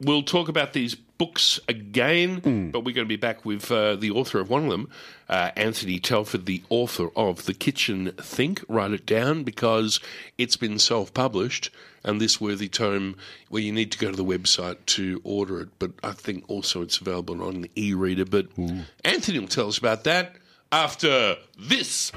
we'll 0.00 0.22
talk 0.22 0.48
about 0.48 0.72
these 0.72 0.94
books 0.94 1.60
again, 1.68 2.70
but 2.72 2.80
we're 2.80 2.94
going 2.94 3.06
to 3.06 3.08
be 3.08 3.16
back 3.16 3.44
with 3.44 3.70
uh, 3.70 3.96
the 3.96 4.10
author 4.10 4.40
of 4.40 4.50
one 4.50 4.64
of 4.64 4.70
them, 4.70 4.88
uh, 5.28 5.50
Anthony 5.56 5.98
Telford, 5.98 6.46
the 6.46 6.62
author 6.68 7.08
of 7.16 7.46
The 7.46 7.54
Kitchen 7.54 8.12
Think. 8.18 8.64
Write 8.68 8.92
it 8.92 9.06
down 9.06 9.44
because 9.44 10.00
it's 10.38 10.56
been 10.56 10.78
self 10.78 11.14
published, 11.14 11.70
and 12.02 12.20
this 12.20 12.40
worthy 12.40 12.68
tome 12.68 13.16
well, 13.48 13.62
you 13.62 13.72
need 13.72 13.92
to 13.92 13.98
go 13.98 14.10
to 14.10 14.16
the 14.16 14.24
website 14.24 14.84
to 14.86 15.20
order 15.24 15.60
it. 15.60 15.68
But 15.78 15.92
I 16.02 16.12
think 16.12 16.44
also 16.48 16.82
it's 16.82 17.00
available 17.00 17.42
on 17.42 17.62
the 17.62 17.70
e 17.76 17.94
reader. 17.94 18.24
But 18.24 18.48
Anthony 19.04 19.38
will 19.38 19.48
tell 19.48 19.68
us 19.68 19.78
about 19.78 20.04
that 20.04 20.36
after 20.72 21.36
this. 21.58 22.12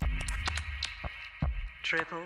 Triple 1.84 2.24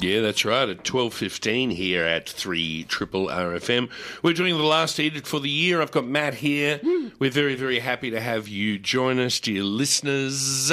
Yeah, 0.00 0.20
that's 0.20 0.44
right. 0.44 0.68
At 0.68 0.84
twelve 0.84 1.14
fifteen 1.14 1.70
here 1.70 2.04
at 2.04 2.28
three 2.28 2.84
triple 2.84 3.28
RFM, 3.28 3.90
we're 4.22 4.34
doing 4.34 4.56
the 4.56 4.64
last 4.64 4.98
edit 4.98 5.26
for 5.26 5.40
the 5.40 5.48
year. 5.48 5.80
I've 5.80 5.92
got 5.92 6.06
Matt 6.06 6.34
here. 6.34 6.80
We're 7.18 7.30
very 7.30 7.54
very 7.54 7.78
happy 7.78 8.10
to 8.10 8.20
have 8.20 8.48
you 8.48 8.78
join 8.78 9.18
us, 9.18 9.38
dear 9.40 9.62
listeners. 9.62 10.72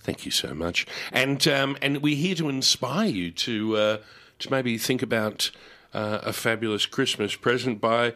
Thank 0.00 0.24
you 0.24 0.30
so 0.30 0.54
much, 0.54 0.86
and 1.12 1.46
um, 1.48 1.76
and 1.82 2.02
we're 2.02 2.16
here 2.16 2.34
to 2.36 2.48
inspire 2.48 3.08
you 3.08 3.30
to 3.32 3.76
uh, 3.76 3.98
to 4.38 4.50
maybe 4.50 4.78
think 4.78 5.02
about 5.02 5.50
uh, 5.92 6.20
a 6.22 6.32
fabulous 6.32 6.86
Christmas 6.86 7.34
present 7.34 7.80
by. 7.80 8.14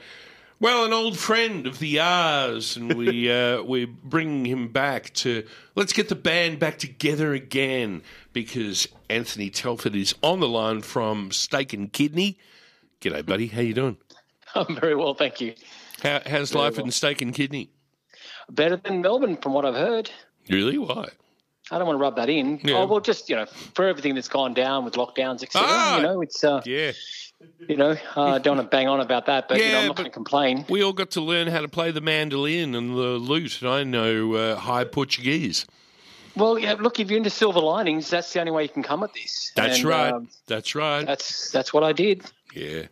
Well, 0.65 0.87
an 0.87 0.95
old 0.95 1.19
friend 1.19 1.67
of 1.67 1.79
the 1.79 2.01
R's, 2.01 2.79
and 2.79 2.95
we 2.95 3.31
uh, 3.31 3.63
we're 3.63 3.87
bringing 3.87 4.47
him 4.47 4.69
back 4.69 5.13
to 5.17 5.47
let's 5.75 5.93
get 5.93 6.09
the 6.09 6.15
band 6.15 6.59
back 6.59 6.79
together 6.79 7.35
again 7.35 8.01
because 8.33 8.89
Anthony 9.11 9.51
Telford 9.51 9.95
is 9.95 10.15
on 10.23 10.41
the 10.41 10.49
line 10.49 10.81
from 10.81 11.33
Steak 11.33 11.75
and 11.75 11.93
Kidney. 11.93 12.39
G'day, 13.03 13.27
buddy. 13.27 13.49
How 13.49 13.61
you 13.61 13.75
doing? 13.75 13.99
I'm 14.55 14.81
very 14.81 14.95
well, 14.95 15.13
thank 15.13 15.39
you. 15.43 15.53
How, 16.03 16.23
how's 16.25 16.55
life 16.55 16.79
in 16.79 16.91
Steak 16.91 17.21
and 17.21 17.35
Kidney? 17.35 17.69
Better 18.49 18.79
than 18.79 19.03
Melbourne, 19.03 19.37
from 19.37 19.53
what 19.53 19.67
I've 19.67 19.75
heard. 19.75 20.11
Really? 20.49 20.79
Why? 20.79 21.11
I 21.71 21.77
don't 21.77 21.87
want 21.87 21.99
to 21.99 22.03
rub 22.03 22.17
that 22.17 22.31
in. 22.31 22.61
Yeah. 22.63 22.77
Oh 22.77 22.87
well, 22.87 23.01
just 23.01 23.29
you 23.29 23.37
know, 23.37 23.45
for 23.47 23.87
everything 23.87 24.15
that's 24.15 24.29
gone 24.29 24.55
down 24.55 24.87
with 24.87 24.95
lockdowns, 24.95 25.43
etc. 25.43 25.63
Ah! 25.69 25.97
you 25.97 26.03
know, 26.03 26.21
it's 26.23 26.43
uh, 26.43 26.63
Yeah, 26.65 26.93
you 27.69 27.77
know, 27.77 27.97
uh, 28.17 28.39
don't 28.39 28.57
want 28.57 28.71
to 28.71 28.77
bang 28.77 28.89
on 28.89 29.01
about 29.01 29.27
that, 29.27 29.49
but 29.49 29.59
you 29.59 29.71
know, 29.73 29.81
I'm 29.81 29.87
not 29.89 29.97
going 29.97 30.09
to 30.09 30.13
complain. 30.13 30.65
we 30.69 30.83
all 30.83 30.93
got 30.93 31.11
to 31.13 31.21
learn 31.21 31.47
how 31.49 31.61
to 31.61 31.69
play 31.69 31.91
the 31.91 32.01
mandolin 32.01 32.75
and 32.75 32.91
the 32.91 33.19
lute, 33.19 33.61
and 33.63 33.71
I 33.71 33.85
know 33.85 34.35
uh, 34.35 34.57
High 34.57 34.85
Portuguese. 34.85 35.67
Well, 36.37 36.59
yeah, 36.59 36.73
look, 36.75 36.99
if 36.99 37.11
you're 37.11 37.17
into 37.19 37.31
silver 37.31 37.61
linings, 37.61 38.11
that's 38.11 38.33
the 38.33 38.41
only 38.41 38.51
way 38.53 38.65
you 38.65 38.69
can 38.69 38.83
come 38.83 39.03
at 39.05 39.15
this. 39.15 39.53
That's 39.55 39.79
And, 39.79 39.85
right. 39.89 40.13
um, 40.13 40.29
That's 40.49 40.75
right. 40.75 41.07
that's 41.07 41.51
that's 41.53 41.73
what 41.73 41.85
I 41.85 41.93
did. 41.93 42.23
Yeah. 42.55 42.87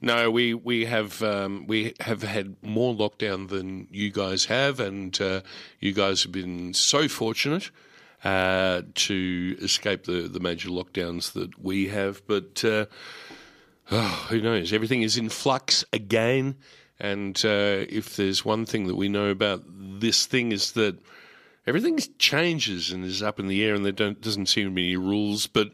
No, 0.00 0.32
we 0.32 0.52
we 0.52 0.86
have 0.86 1.22
um, 1.22 1.64
we 1.68 1.94
have 2.00 2.22
had 2.24 2.56
more 2.60 2.92
lockdown 2.92 3.48
than 3.48 3.86
you 3.92 4.10
guys 4.10 4.46
have, 4.46 4.80
and 4.80 5.18
uh, 5.20 5.42
you 5.78 5.92
guys 5.92 6.24
have 6.24 6.32
been 6.32 6.74
so 6.74 7.06
fortunate. 7.08 7.70
uh, 8.24 8.82
to 8.94 9.56
escape 9.60 10.04
the, 10.04 10.28
the 10.28 10.38
major 10.38 10.68
lockdowns 10.68 11.32
that 11.32 11.58
we 11.60 11.88
have. 11.88 12.22
But 12.28 12.64
uh, 12.64 12.86
oh, 13.92 14.26
who 14.28 14.40
knows? 14.40 14.72
Everything 14.72 15.02
is 15.02 15.16
in 15.16 15.28
flux 15.28 15.84
again. 15.92 16.56
And 16.98 17.36
uh, 17.44 17.84
if 17.88 18.16
there's 18.16 18.44
one 18.44 18.64
thing 18.64 18.86
that 18.86 18.94
we 18.94 19.08
know 19.08 19.28
about 19.28 19.62
this 19.66 20.26
thing 20.26 20.52
is 20.52 20.72
that 20.72 20.98
everything 21.66 21.98
changes 22.18 22.90
and 22.90 23.04
is 23.04 23.22
up 23.22 23.38
in 23.38 23.48
the 23.48 23.64
air, 23.64 23.74
and 23.74 23.84
there 23.84 24.12
doesn't 24.12 24.46
seem 24.46 24.68
to 24.68 24.74
be 24.74 24.88
any 24.88 24.96
rules. 24.96 25.46
But 25.46 25.72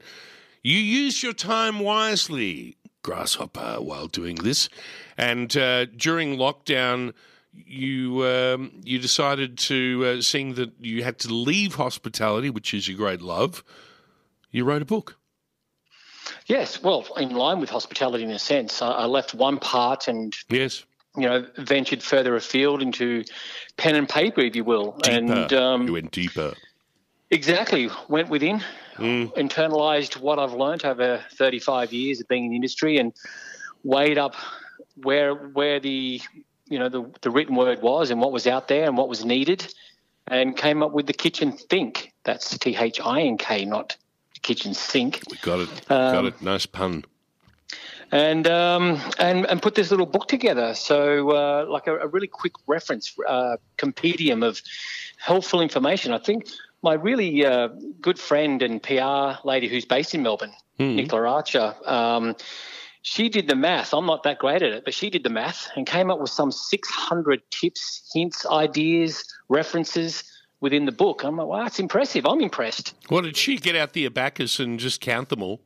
you 0.62 0.78
use 0.78 1.22
your 1.22 1.32
time 1.32 1.80
wisely, 1.80 2.76
Grasshopper, 3.02 3.76
while 3.80 4.06
doing 4.06 4.36
this. 4.36 4.68
And 5.16 5.54
uh, 5.56 5.86
during 5.86 6.36
lockdown, 6.36 7.12
you 7.52 8.24
um, 8.24 8.72
you 8.84 8.98
decided 8.98 9.58
to, 9.58 10.04
uh, 10.18 10.22
seeing 10.22 10.54
that 10.54 10.72
you 10.80 11.02
had 11.02 11.18
to 11.20 11.32
leave 11.32 11.74
hospitality, 11.74 12.50
which 12.50 12.72
is 12.72 12.88
your 12.88 12.96
great 12.96 13.20
love, 13.20 13.64
you 14.50 14.64
wrote 14.64 14.82
a 14.82 14.86
book. 14.86 15.16
Yes, 16.46 16.82
well, 16.82 17.06
in 17.16 17.30
line 17.34 17.60
with 17.60 17.70
hospitality 17.70 18.24
in 18.24 18.30
a 18.30 18.38
sense. 18.38 18.82
I, 18.82 18.90
I 18.90 19.04
left 19.06 19.34
one 19.34 19.58
part 19.58 20.08
and 20.08 20.34
Yes. 20.48 20.84
you 21.16 21.26
know 21.28 21.46
ventured 21.56 22.02
further 22.02 22.36
afield 22.36 22.82
into 22.82 23.24
pen 23.76 23.94
and 23.94 24.08
paper, 24.08 24.40
if 24.40 24.54
you 24.56 24.64
will, 24.64 24.92
Deeper. 25.02 25.16
and 25.16 25.52
um, 25.52 25.86
you 25.86 25.92
went 25.94 26.10
deeper. 26.12 26.54
Exactly. 27.30 27.90
Went 28.08 28.30
within, 28.30 28.62
internalized 28.98 30.16
what 30.18 30.38
I've 30.38 30.54
learned 30.54 30.84
over 30.84 31.22
35 31.34 31.92
years 31.92 32.20
of 32.20 32.28
being 32.28 32.44
in 32.44 32.50
the 32.50 32.56
industry, 32.56 32.98
and 32.98 33.12
weighed 33.84 34.18
up 34.18 34.34
where 35.02 35.34
where 35.34 35.78
the 35.80 36.20
you 36.66 36.78
know 36.78 36.88
the, 36.88 37.10
the 37.22 37.30
written 37.30 37.54
word 37.56 37.82
was 37.82 38.10
and 38.10 38.20
what 38.20 38.32
was 38.32 38.46
out 38.46 38.68
there 38.68 38.84
and 38.86 38.96
what 38.96 39.08
was 39.08 39.24
needed, 39.24 39.72
and 40.26 40.56
came 40.56 40.82
up 40.82 40.92
with 40.92 41.06
the 41.06 41.12
kitchen 41.12 41.52
think. 41.52 42.12
That's 42.24 42.56
T 42.58 42.76
H 42.76 43.00
I 43.04 43.20
N 43.22 43.36
K, 43.38 43.64
not 43.64 43.96
kitchen 44.38 44.74
sink. 44.74 45.22
We 45.30 45.36
got 45.38 45.60
it. 45.60 45.68
got 45.88 46.24
it. 46.24 46.40
Nice 46.42 46.66
pun. 46.66 47.04
and 48.12 48.46
um, 48.46 49.00
and 49.18 49.46
and 49.46 49.60
put 49.60 49.74
this 49.74 49.90
little 49.90 50.06
book 50.06 50.28
together. 50.28 50.74
So 50.74 51.30
uh, 51.30 51.66
like 51.68 51.86
a, 51.86 51.98
a 51.98 52.06
really 52.08 52.26
quick 52.26 52.52
reference 52.66 53.14
uh, 53.26 53.56
compendium 53.76 54.42
of 54.42 54.60
helpful 55.18 55.60
information. 55.60 56.12
I 56.12 56.18
think 56.18 56.48
my 56.82 56.94
really 56.94 57.44
uh, 57.44 57.68
good 58.00 58.18
friend 58.18 58.62
and 58.62 58.82
PR 58.82 59.40
lady 59.44 59.68
who's 59.68 59.84
based 59.84 60.14
in 60.14 60.22
Melbourne, 60.22 60.54
Nicola 60.78 61.28
Archer. 61.28 61.74
Um, 61.84 62.36
she 63.02 63.28
did 63.28 63.48
the 63.48 63.56
math. 63.56 63.94
I'm 63.94 64.06
not 64.06 64.22
that 64.24 64.38
great 64.38 64.62
at 64.62 64.72
it, 64.72 64.84
but 64.84 64.92
she 64.92 65.08
did 65.08 65.22
the 65.22 65.30
math 65.30 65.70
and 65.76 65.86
came 65.86 66.10
up 66.10 66.20
with 66.20 66.30
some 66.30 66.52
600 66.52 67.40
tips, 67.50 68.10
hints, 68.12 68.44
ideas, 68.46 69.24
references 69.48 70.24
within 70.60 70.84
the 70.86 70.92
book. 70.92 71.22
I'm 71.24 71.36
like, 71.36 71.46
wow, 71.46 71.62
that's 71.64 71.78
impressive. 71.78 72.26
I'm 72.26 72.40
impressed. 72.40 72.94
Well, 73.10 73.22
did 73.22 73.36
she 73.36 73.56
get 73.56 73.76
out 73.76 73.92
the 73.92 74.06
abacus 74.06 74.58
and 74.58 74.78
just 74.78 75.00
count 75.00 75.28
them 75.28 75.42
all? 75.42 75.60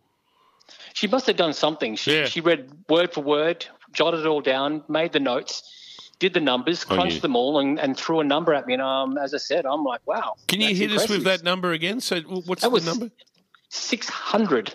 She 0.94 1.06
must 1.06 1.26
have 1.26 1.36
done 1.36 1.52
something. 1.54 1.96
She, 1.96 2.14
Yeah. 2.18 2.24
she 2.26 2.40
read 2.40 2.70
word 2.88 3.12
for 3.12 3.22
word, 3.22 3.66
jotted 3.92 4.20
it 4.20 4.26
all 4.26 4.40
down, 4.42 4.84
made 4.88 5.12
the 5.12 5.20
notes, 5.20 5.62
did 6.18 6.34
the 6.34 6.40
numbers, 6.40 6.84
crunched 6.84 7.16
you. 7.16 7.20
them 7.22 7.34
all, 7.36 7.58
and, 7.58 7.80
and 7.80 7.96
threw 7.96 8.20
a 8.20 8.24
number 8.24 8.52
at 8.54 8.66
me. 8.66 8.74
And 8.74 8.82
um, 8.82 9.16
as 9.18 9.34
I 9.34 9.38
said, 9.38 9.64
I'm 9.66 9.82
like, 9.84 10.00
wow. 10.06 10.34
Can 10.48 10.60
you 10.60 10.74
hit 10.74 10.92
us 10.92 11.08
with 11.08 11.24
that 11.24 11.42
number 11.42 11.72
again? 11.72 12.00
So, 12.00 12.20
what's 12.20 12.62
That 12.62 12.70
the 12.70 12.80
number? 12.80 13.10
600 13.70 14.74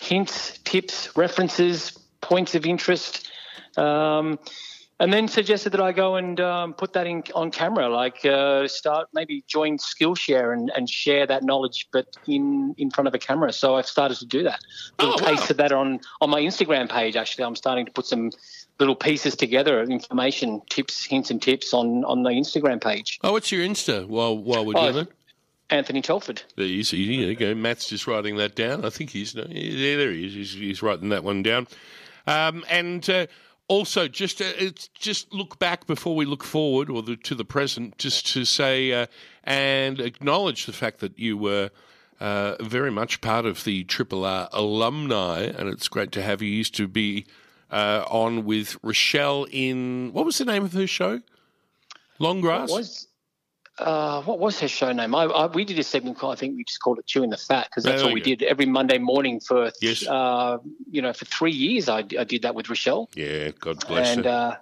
hints, 0.00 0.58
tips, 0.64 1.16
references, 1.16 1.92
points 2.20 2.54
of 2.54 2.64
interest. 2.66 3.28
Um, 3.76 4.38
and 5.00 5.12
then 5.12 5.26
suggested 5.28 5.70
that 5.70 5.80
I 5.80 5.92
go 5.92 6.16
and 6.16 6.38
um, 6.40 6.72
put 6.74 6.92
that 6.92 7.06
in 7.06 7.22
on 7.34 7.50
camera, 7.50 7.88
like 7.88 8.24
uh, 8.24 8.68
start 8.68 9.08
maybe 9.12 9.42
join 9.46 9.78
Skillshare 9.78 10.52
and, 10.52 10.70
and 10.76 10.88
share 10.88 11.26
that 11.26 11.42
knowledge, 11.42 11.88
but 11.92 12.16
in, 12.26 12.74
in 12.78 12.90
front 12.90 13.08
of 13.08 13.14
a 13.14 13.18
camera. 13.18 13.52
So 13.52 13.76
I've 13.76 13.86
started 13.86 14.18
to 14.18 14.26
do 14.26 14.42
that. 14.44 14.60
Little 15.00 15.16
Oh, 15.20 15.32
wow. 15.32 15.42
of 15.50 15.56
that 15.56 15.72
on, 15.72 16.00
on 16.20 16.30
my 16.30 16.40
Instagram 16.40 16.88
page. 16.90 17.16
Actually, 17.16 17.44
I'm 17.44 17.56
starting 17.56 17.86
to 17.86 17.92
put 17.92 18.06
some 18.06 18.30
little 18.78 18.96
pieces 18.96 19.36
together, 19.36 19.80
of 19.80 19.90
information, 19.90 20.60
tips, 20.68 21.04
hints, 21.04 21.30
and 21.30 21.40
tips 21.40 21.72
on 21.74 22.04
on 22.04 22.22
the 22.22 22.30
Instagram 22.30 22.82
page. 22.82 23.18
Oh, 23.22 23.32
what's 23.32 23.50
your 23.52 23.64
Insta 23.66 24.06
while 24.06 24.36
while 24.36 24.64
we're 24.64 24.74
Oh, 24.76 24.92
doing 24.92 25.06
it? 25.06 25.12
Anthony 25.70 26.02
Telford. 26.02 26.42
There 26.56 26.66
you 26.66 26.84
see, 26.84 27.04
there 27.20 27.30
you 27.30 27.36
go. 27.36 27.54
Matt's 27.54 27.88
just 27.88 28.06
writing 28.06 28.36
that 28.36 28.54
down. 28.54 28.84
I 28.84 28.90
think 28.90 29.10
he's 29.10 29.32
there 29.32 29.46
he 29.48 30.26
is. 30.26 30.34
He's, 30.34 30.52
he's 30.52 30.82
writing 30.82 31.08
that 31.08 31.24
one 31.24 31.42
down. 31.42 31.66
Um, 32.26 32.64
and 32.70 33.08
uh, 33.08 33.26
also, 33.68 34.08
just 34.08 34.40
uh, 34.40 34.52
just 34.94 35.32
look 35.32 35.58
back 35.58 35.86
before 35.86 36.14
we 36.14 36.24
look 36.24 36.44
forward, 36.44 36.90
or 36.90 37.02
the, 37.02 37.16
to 37.16 37.34
the 37.34 37.44
present, 37.44 37.98
just 37.98 38.26
to 38.34 38.44
say 38.44 38.92
uh, 38.92 39.06
and 39.44 40.00
acknowledge 40.00 40.66
the 40.66 40.72
fact 40.72 41.00
that 41.00 41.18
you 41.18 41.36
were. 41.36 41.70
Uh, 42.20 42.54
very 42.62 42.92
much 42.92 43.20
part 43.20 43.44
of 43.44 43.64
the 43.64 43.82
Triple 43.84 44.24
R 44.24 44.48
alumni, 44.52 45.40
and 45.42 45.68
it's 45.68 45.88
great 45.88 46.12
to 46.12 46.22
have 46.22 46.40
you. 46.40 46.48
You 46.48 46.58
used 46.58 46.74
to 46.76 46.86
be 46.86 47.26
uh, 47.72 48.04
on 48.08 48.44
with 48.44 48.78
Rochelle 48.82 49.46
in 49.50 50.10
what 50.12 50.24
was 50.24 50.38
the 50.38 50.44
name 50.44 50.64
of 50.64 50.72
her 50.74 50.86
show? 50.86 51.20
Long 52.20 52.40
Grass. 52.40 52.70
What 53.76 53.86
was 53.86 54.22
uh, 54.22 54.22
what 54.26 54.38
was 54.38 54.60
her 54.60 54.68
show 54.68 54.92
name? 54.92 55.14
I, 55.14 55.24
I, 55.24 55.46
we 55.46 55.64
did 55.64 55.78
a 55.78 55.82
segment 55.82 56.18
called 56.18 56.34
I 56.34 56.36
think 56.38 56.56
we 56.56 56.64
just 56.64 56.80
called 56.80 56.98
it 56.98 57.06
"Chewing 57.06 57.30
the 57.30 57.36
Fat" 57.36 57.68
because 57.70 57.84
that's 57.84 58.02
There 58.02 58.06
what 58.06 58.14
we 58.14 58.20
go. 58.20 58.24
did 58.24 58.42
every 58.42 58.66
Monday 58.66 58.98
morning 58.98 59.40
for 59.40 59.72
Yes. 59.80 60.06
uh, 60.06 60.58
you 60.90 61.02
know 61.02 61.12
for 61.12 61.24
three 61.24 61.52
years. 61.52 61.88
I, 61.88 61.98
I 61.98 62.24
did 62.24 62.42
that 62.42 62.54
with 62.54 62.68
Rochelle, 62.68 63.08
Yeah, 63.14 63.50
God 63.58 63.84
bless 63.86 64.16
and 64.16 64.24
her. 64.26 64.30
uh, 64.30 64.56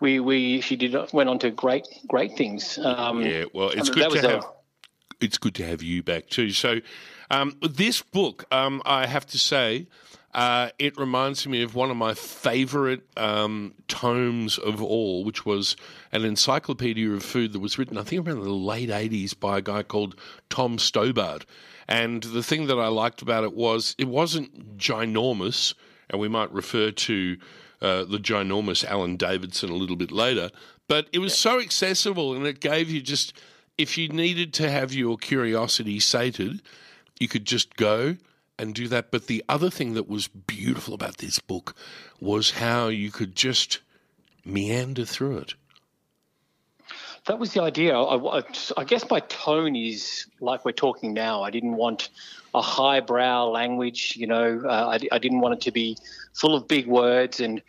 we 0.00 0.20
we 0.20 0.60
she 0.60 0.76
did 0.76 0.94
went 1.12 1.28
on 1.30 1.38
to 1.40 1.50
great 1.50 1.86
great 2.08 2.36
things. 2.36 2.78
Um, 2.78 3.22
Yeah, 3.22 3.44
well, 3.54 3.70
it's 3.70 3.88
good 3.88 4.02
to 4.02 4.08
was 4.10 4.24
a- 4.24 4.30
have. 4.30 4.46
It's 5.18 5.38
good 5.38 5.54
to 5.54 5.66
have 5.66 5.82
you 5.82 6.02
back 6.02 6.28
too. 6.28 6.50
So, 6.50 6.80
um, 7.30 7.56
this 7.62 8.02
book, 8.02 8.44
um, 8.52 8.82
I 8.84 9.06
have 9.06 9.24
to 9.28 9.38
say, 9.38 9.86
uh, 10.36 10.68
it 10.78 10.98
reminds 10.98 11.46
me 11.48 11.62
of 11.62 11.74
one 11.74 11.90
of 11.90 11.96
my 11.96 12.12
favourite 12.12 13.00
um, 13.16 13.72
tomes 13.88 14.58
of 14.58 14.82
all, 14.82 15.24
which 15.24 15.46
was 15.46 15.76
an 16.12 16.26
encyclopedia 16.26 17.10
of 17.10 17.22
food 17.22 17.54
that 17.54 17.60
was 17.60 17.78
written, 17.78 17.96
I 17.96 18.02
think, 18.02 18.28
around 18.28 18.42
the 18.42 18.50
late 18.50 18.90
'80s 18.90 19.38
by 19.38 19.56
a 19.56 19.62
guy 19.62 19.82
called 19.82 20.14
Tom 20.50 20.78
Stobart. 20.78 21.46
And 21.88 22.22
the 22.22 22.42
thing 22.42 22.66
that 22.66 22.78
I 22.78 22.88
liked 22.88 23.22
about 23.22 23.44
it 23.44 23.54
was 23.54 23.94
it 23.96 24.08
wasn't 24.08 24.76
ginormous, 24.76 25.72
and 26.10 26.20
we 26.20 26.28
might 26.28 26.52
refer 26.52 26.90
to 26.90 27.38
uh, 27.80 28.04
the 28.04 28.18
ginormous 28.18 28.84
Alan 28.84 29.16
Davidson 29.16 29.70
a 29.70 29.74
little 29.74 29.96
bit 29.96 30.12
later. 30.12 30.50
But 30.86 31.08
it 31.14 31.20
was 31.20 31.34
so 31.34 31.60
accessible, 31.60 32.34
and 32.34 32.46
it 32.46 32.60
gave 32.60 32.90
you 32.90 33.00
just 33.00 33.32
if 33.78 33.96
you 33.96 34.10
needed 34.10 34.52
to 34.54 34.70
have 34.70 34.92
your 34.92 35.16
curiosity 35.16 35.98
sated, 35.98 36.60
you 37.18 37.26
could 37.26 37.46
just 37.46 37.74
go 37.76 38.18
and 38.58 38.74
do 38.74 38.88
that. 38.88 39.10
But 39.10 39.26
the 39.26 39.44
other 39.48 39.70
thing 39.70 39.94
that 39.94 40.08
was 40.08 40.28
beautiful 40.28 40.94
about 40.94 41.18
this 41.18 41.38
book 41.38 41.74
was 42.20 42.52
how 42.52 42.88
you 42.88 43.10
could 43.10 43.34
just 43.34 43.80
meander 44.44 45.04
through 45.04 45.38
it. 45.38 45.54
That 47.26 47.38
was 47.40 47.52
the 47.52 47.62
idea. 47.62 47.96
I, 47.98 48.42
I- 48.76 48.84
guess 48.84 49.08
my 49.10 49.20
tone 49.20 49.74
is 49.74 50.26
like 50.40 50.64
we're 50.64 50.72
talking 50.72 51.12
now. 51.12 51.42
I 51.42 51.50
didn't 51.50 51.74
want 51.74 52.08
a 52.54 52.62
highbrow 52.62 53.48
language. 53.50 54.14
You 54.16 54.28
know, 54.28 54.62
uh, 54.64 54.96
I, 54.96 54.98
I 55.10 55.18
didn't 55.18 55.40
want 55.40 55.54
it 55.54 55.60
to 55.62 55.72
be 55.72 55.96
full 56.34 56.54
of 56.54 56.68
big 56.68 56.86
words 56.86 57.40
and 57.40 57.60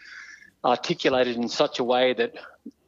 articulated 0.63 1.35
in 1.37 1.49
such 1.49 1.79
a 1.79 1.83
way 1.83 2.13
that 2.13 2.35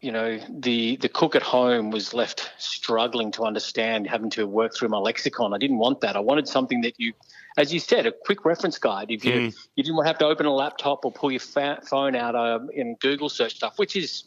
you 0.01 0.11
know 0.11 0.39
the 0.49 0.95
the 0.97 1.09
cook 1.09 1.35
at 1.35 1.41
home 1.41 1.89
was 1.89 2.13
left 2.13 2.51
struggling 2.59 3.31
to 3.31 3.43
understand, 3.43 4.07
having 4.07 4.29
to 4.31 4.45
work 4.45 4.75
through 4.75 4.89
my 4.89 4.97
lexicon. 4.99 5.53
I 5.53 5.57
didn't 5.57 5.79
want 5.79 6.01
that. 6.01 6.15
I 6.15 6.19
wanted 6.19 6.47
something 6.47 6.81
that 6.81 6.99
you, 6.99 7.13
as 7.57 7.73
you 7.73 7.79
said, 7.79 8.05
a 8.05 8.11
quick 8.11 8.45
reference 8.45 8.77
guide. 8.77 9.11
If 9.11 9.25
you 9.25 9.51
you 9.75 9.83
didn't 9.83 9.95
want 9.95 10.05
to 10.05 10.09
have 10.09 10.19
to 10.19 10.25
open 10.25 10.45
a 10.45 10.53
laptop 10.53 11.05
or 11.05 11.11
pull 11.11 11.31
your 11.31 11.39
fa- 11.39 11.81
phone 11.83 12.15
out 12.15 12.35
uh, 12.35 12.59
and 12.75 12.99
Google 12.99 13.29
search 13.29 13.55
stuff, 13.55 13.77
which 13.77 13.95
is 13.95 14.23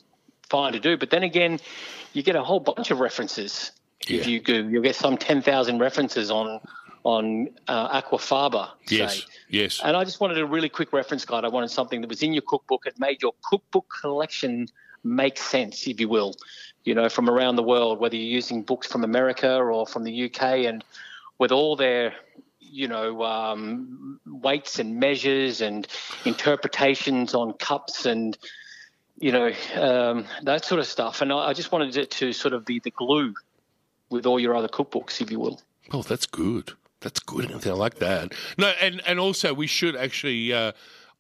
fine 0.49 0.73
to 0.73 0.81
do. 0.81 0.97
But 0.97 1.11
then 1.11 1.23
again, 1.23 1.61
you 2.13 2.23
get 2.23 2.37
a 2.37 2.43
whole 2.43 2.61
bunch 2.61 2.91
of 2.91 3.01
references. 3.01 3.73
If 4.09 4.27
you 4.27 4.41
Google, 4.41 4.71
you'll 4.71 4.83
get 4.83 4.97
some 4.97 5.17
ten 5.17 5.43
thousand 5.43 5.79
references 5.79 6.31
on 6.31 6.61
on 7.05 7.49
uh, 7.69 8.01
aquafaba. 8.01 8.71
Yes, 8.89 9.19
say. 9.19 9.25
yes. 9.49 9.81
And 9.85 9.97
I 9.97 10.05
just 10.05 10.21
wanted 10.21 10.39
a 10.39 10.47
really 10.47 10.69
quick 10.69 10.93
reference 10.93 11.25
guide. 11.25 11.45
I 11.45 11.49
wanted 11.49 11.71
something 11.71 12.01
that 12.01 12.09
was 12.09 12.23
in 12.23 12.33
your 12.33 12.43
cookbook. 12.43 12.87
It 12.87 12.99
made 12.99 13.23
your 13.23 13.35
cookbook 13.43 13.87
collection 14.01 14.69
make 15.05 15.37
sense, 15.37 15.87
if 15.87 16.01
you 16.01 16.09
will, 16.09 16.35
you 16.85 16.95
know, 16.95 17.09
from 17.09 17.29
around 17.29 17.57
the 17.57 17.63
world, 17.63 17.99
whether 17.99 18.17
you're 18.17 18.25
using 18.25 18.63
books 18.63 18.87
from 18.87 19.05
America 19.05 19.57
or 19.57 19.87
from 19.87 20.05
the 20.05 20.25
UK, 20.25 20.43
and 20.67 20.85
with 21.39 21.53
all 21.53 21.77
their, 21.77 22.15
you 22.73 22.89
know, 22.89 23.23
um, 23.23 24.19
weights 24.27 24.79
and 24.79 24.99
measures 24.99 25.61
and 25.61 25.87
interpretations 26.25 27.35
on 27.35 27.53
cups 27.53 28.07
and, 28.07 28.39
you 29.19 29.31
know, 29.31 29.53
um, 29.75 30.25
that 30.43 30.65
sort 30.65 30.81
of 30.81 30.87
stuff. 30.87 31.21
And 31.21 31.31
I, 31.33 31.49
I 31.49 31.53
just 31.53 31.71
wanted 31.71 31.97
it 31.99 32.11
to 32.13 32.33
sort 32.33 32.55
of 32.55 32.65
be 32.65 32.81
the 32.81 32.91
glue 32.91 33.35
with 34.09 34.25
all 34.25 34.41
your 34.41 34.57
other 34.57 34.69
cookbooks, 34.69 35.21
if 35.21 35.31
you 35.31 35.39
will. 35.39 35.61
Oh, 35.93 36.03
that's 36.03 36.27
good. 36.27 36.73
That's 37.01 37.21
good. 37.21 37.53
I 37.67 37.71
like 37.73 37.97
that. 37.97 38.33
No, 38.57 38.73
and 38.81 39.03
and 39.07 39.21
also 39.21 39.53
we 39.53 39.67
should 39.67 39.95
actually. 39.95 40.53
Uh, 40.53 40.73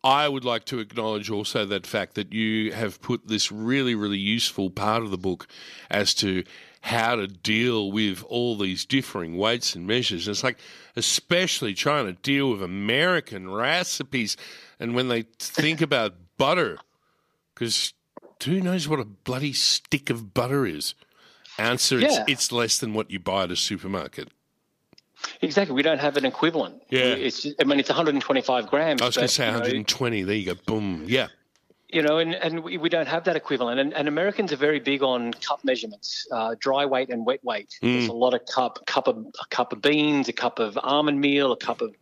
I 0.04 0.28
would 0.28 0.44
like 0.44 0.64
to 0.64 0.80
acknowledge 0.80 1.30
also 1.30 1.64
that 1.66 1.86
fact 1.86 2.14
that 2.14 2.32
you 2.32 2.72
have 2.72 3.00
put 3.00 3.28
this 3.28 3.52
really, 3.52 3.94
really 3.94 4.18
useful 4.18 4.68
part 4.68 5.04
of 5.04 5.12
the 5.12 5.16
book 5.16 5.46
as 5.88 6.12
to 6.14 6.42
how 6.82 7.14
to 7.14 7.28
deal 7.28 7.92
with 7.92 8.24
all 8.24 8.58
these 8.58 8.84
differing 8.84 9.36
weights 9.38 9.76
and 9.76 9.86
measures. 9.86 10.26
And 10.26 10.34
it's 10.34 10.42
like, 10.42 10.58
especially 10.96 11.74
trying 11.74 12.06
to 12.06 12.12
deal 12.12 12.50
with 12.50 12.62
American 12.62 13.50
recipes. 13.50 14.36
And 14.80 14.94
when 14.94 15.08
they 15.08 15.22
think 15.38 15.80
about 15.80 16.14
butter, 16.36 16.78
because 17.54 17.94
who 18.44 18.60
knows 18.60 18.88
what 18.88 18.98
a 18.98 19.04
bloody 19.04 19.52
stick 19.52 20.10
of 20.10 20.34
butter 20.34 20.66
is? 20.66 20.94
Answer: 21.56 22.00
Yeah. 22.00 22.08
it's, 22.08 22.18
it's 22.28 22.52
less 22.52 22.78
than 22.78 22.94
what 22.94 23.10
you 23.10 23.20
buy 23.20 23.44
at 23.44 23.52
a 23.52 23.56
supermarket. 23.56 24.28
Exactly. 25.40 25.76
We 25.76 25.82
don't 25.82 26.00
have 26.00 26.16
an 26.16 26.24
equivalent. 26.24 26.82
Yeah. 26.90 27.14
It's. 27.14 27.46
I 27.60 27.64
mean, 27.64 27.78
it's 27.78 27.90
125 27.90 28.66
grams. 28.66 29.00
I 29.00 29.06
was 29.06 29.16
going 29.16 29.28
to 29.28 29.32
say 29.32 29.46
you 29.46 29.52
know, 29.52 29.58
120. 29.58 30.22
There 30.22 30.34
you 30.34 30.54
go. 30.54 30.60
Boom. 30.66 31.04
Yeah. 31.06 31.28
You 31.92 32.02
know, 32.02 32.18
and, 32.18 32.34
and 32.34 32.64
we, 32.64 32.78
we 32.78 32.88
don't 32.88 33.08
have 33.08 33.24
that 33.24 33.36
equivalent. 33.36 33.78
And, 33.78 33.92
and 33.94 34.08
Americans 34.08 34.52
are 34.52 34.56
very 34.56 34.80
big 34.80 35.02
on 35.02 35.32
cup 35.34 35.62
measurements, 35.64 36.26
uh, 36.32 36.54
dry 36.58 36.86
weight 36.86 37.10
and 37.10 37.26
wet 37.26 37.44
weight. 37.44 37.78
Mm. 37.82 37.92
There's 37.98 38.08
a 38.08 38.12
lot 38.12 38.34
of 38.34 38.46
cup, 38.46 38.84
cup 38.86 39.06
of 39.08 39.18
a 39.18 39.46
cup 39.50 39.72
of 39.72 39.82
beans, 39.82 40.28
a 40.28 40.32
cup 40.32 40.58
of 40.58 40.78
almond 40.82 41.20
meal, 41.20 41.52
a 41.52 41.56
cup 41.56 41.80
of 41.82 41.94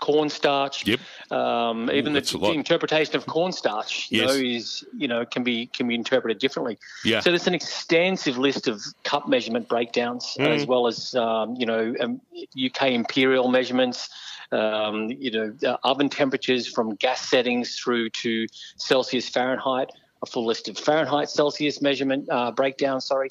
cornstarch. 0.00 0.86
Yep. 0.86 1.00
Um, 1.30 1.90
even 1.90 2.12
the, 2.12 2.20
that's 2.20 2.32
a 2.34 2.38
lot. 2.38 2.52
the 2.52 2.58
interpretation 2.58 3.16
of 3.16 3.26
cornstarch, 3.26 4.08
you 4.10 4.20
Yes. 4.22 4.28
know, 4.28 4.34
is 4.34 4.84
you 4.96 5.08
know 5.08 5.24
can 5.24 5.42
be 5.42 5.66
can 5.66 5.88
be 5.88 5.94
interpreted 5.94 6.38
differently. 6.38 6.78
Yeah. 7.04 7.20
So 7.20 7.30
there's 7.30 7.46
an 7.46 7.54
extensive 7.54 8.38
list 8.38 8.68
of 8.68 8.80
cup 9.04 9.28
measurement 9.28 9.68
breakdowns, 9.68 10.36
Mm. 10.38 10.48
as 10.48 10.66
well 10.66 10.86
as 10.86 11.14
um, 11.14 11.56
you 11.56 11.66
know 11.66 11.94
um, 12.00 12.20
UK 12.66 12.90
imperial 12.90 13.48
measurements. 13.48 14.08
Um, 14.52 15.10
you 15.10 15.30
know, 15.30 15.54
uh, 15.66 15.76
oven 15.82 16.08
temperatures 16.08 16.68
from 16.68 16.94
gas 16.96 17.28
settings 17.28 17.76
through 17.78 18.10
to 18.10 18.46
Celsius, 18.76 19.28
Fahrenheit. 19.28 19.90
A 20.22 20.26
full 20.26 20.46
list 20.46 20.68
of 20.68 20.78
Fahrenheit, 20.78 21.30
Celsius 21.30 21.82
measurement 21.82 22.28
uh, 22.30 22.52
breakdown. 22.52 23.00
Sorry, 23.00 23.30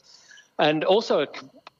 and 0.60 0.84
also 0.84 1.21
a, 1.21 1.27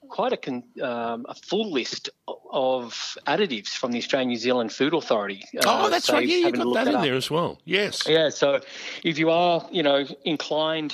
quite 0.08 0.32
a, 0.32 0.38
con, 0.38 0.64
um, 0.82 1.26
a 1.28 1.36
full 1.36 1.70
list 1.70 2.10
of 2.54 3.18
additives 3.28 3.70
from 3.70 3.92
the 3.92 3.98
Australian 3.98 4.30
New 4.30 4.38
Zealand 4.38 4.72
Food 4.72 4.94
Authority. 4.94 5.44
Oh, 5.66 5.70
Uh, 5.86 5.90
that's 5.90 6.06
so 6.06 6.14
right. 6.14 6.26
Yeah, 6.26 6.38
you 6.48 6.52
got 6.54 6.66
look 6.66 6.76
that 6.76 6.88
in 6.88 6.96
up. 6.96 7.02
there 7.04 7.16
as 7.16 7.30
well. 7.30 7.60
Yes. 7.66 8.08
Yeah, 8.08 8.30
so 8.30 8.62
if 9.04 9.18
you 9.20 9.30
are, 9.32 9.68
you 9.70 9.84
know, 9.84 10.06
inclined, 10.24 10.94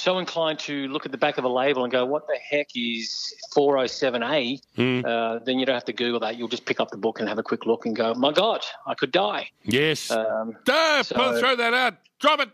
so 0.00 0.18
inclined 0.18 0.58
to 0.60 0.88
look 0.88 1.06
at 1.06 1.12
the 1.12 1.18
back 1.18 1.38
of 1.38 1.44
a 1.44 1.48
label 1.48 1.84
and 1.84 1.92
go, 1.92 2.04
what 2.06 2.26
the 2.26 2.36
heck 2.36 2.68
is 2.74 3.34
407A, 3.56 4.60
Hmm. 4.76 5.00
uh, 5.04 5.38
then 5.40 5.58
you 5.58 5.66
don't 5.66 5.74
have 5.74 5.84
to 5.86 5.92
Google 5.92 6.20
that. 6.20 6.36
You'll 6.36 6.48
just 6.48 6.64
pick 6.64 6.80
up 6.80 6.90
the 6.90 6.96
book 6.96 7.20
and 7.20 7.28
have 7.28 7.38
a 7.38 7.42
quick 7.42 7.66
look 7.66 7.86
and 7.86 7.94
go, 7.94 8.14
my 8.14 8.32
God, 8.32 8.64
I 8.86 8.94
could 8.94 9.12
die. 9.12 9.50
Yes. 9.64 10.10
Um, 10.10 10.56
Ah, 10.68 11.02
so- 11.04 11.14
put- 11.14 11.40
throw 11.40 11.56
that 11.56 11.74
out. 11.74 11.94
Drop 12.20 12.40
it. 12.40 12.50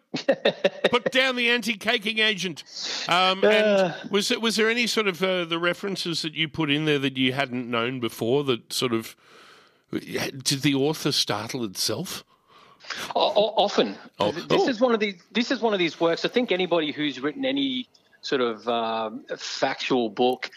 Put 0.92 1.10
down 1.10 1.34
the 1.34 1.50
anti-caking 1.50 2.20
agent. 2.20 2.62
Um, 3.08 3.42
Uh. 3.42 3.48
and 3.48 4.10
was 4.12 4.30
it, 4.30 4.40
was 4.40 4.54
there 4.54 4.70
any 4.70 4.86
sort 4.86 5.08
of 5.08 5.20
uh, 5.20 5.44
the 5.44 5.58
references 5.58 6.22
that 6.22 6.34
you 6.34 6.46
put 6.48 6.70
in 6.70 6.84
there 6.84 7.00
that 7.00 7.16
you 7.16 7.32
hadn't 7.32 7.68
known 7.68 7.98
before? 7.98 8.44
That 8.44 8.72
sort 8.72 8.92
of 8.92 9.16
did 9.90 10.62
the 10.62 10.74
author 10.76 11.10
startle 11.10 11.64
itself? 11.64 12.24
Often. 13.14 13.96
Oh, 14.18 14.32
this 14.32 14.68
is 14.68 14.80
one 14.80 14.94
of 14.94 15.00
these. 15.00 15.14
This 15.32 15.50
is 15.50 15.60
one 15.60 15.72
of 15.72 15.78
these 15.78 16.00
works. 16.00 16.24
I 16.24 16.28
think 16.28 16.52
anybody 16.52 16.92
who's 16.92 17.20
written 17.20 17.44
any 17.44 17.88
sort 18.20 18.40
of 18.40 18.68
um, 18.68 19.24
factual 19.36 20.08
book 20.08 20.50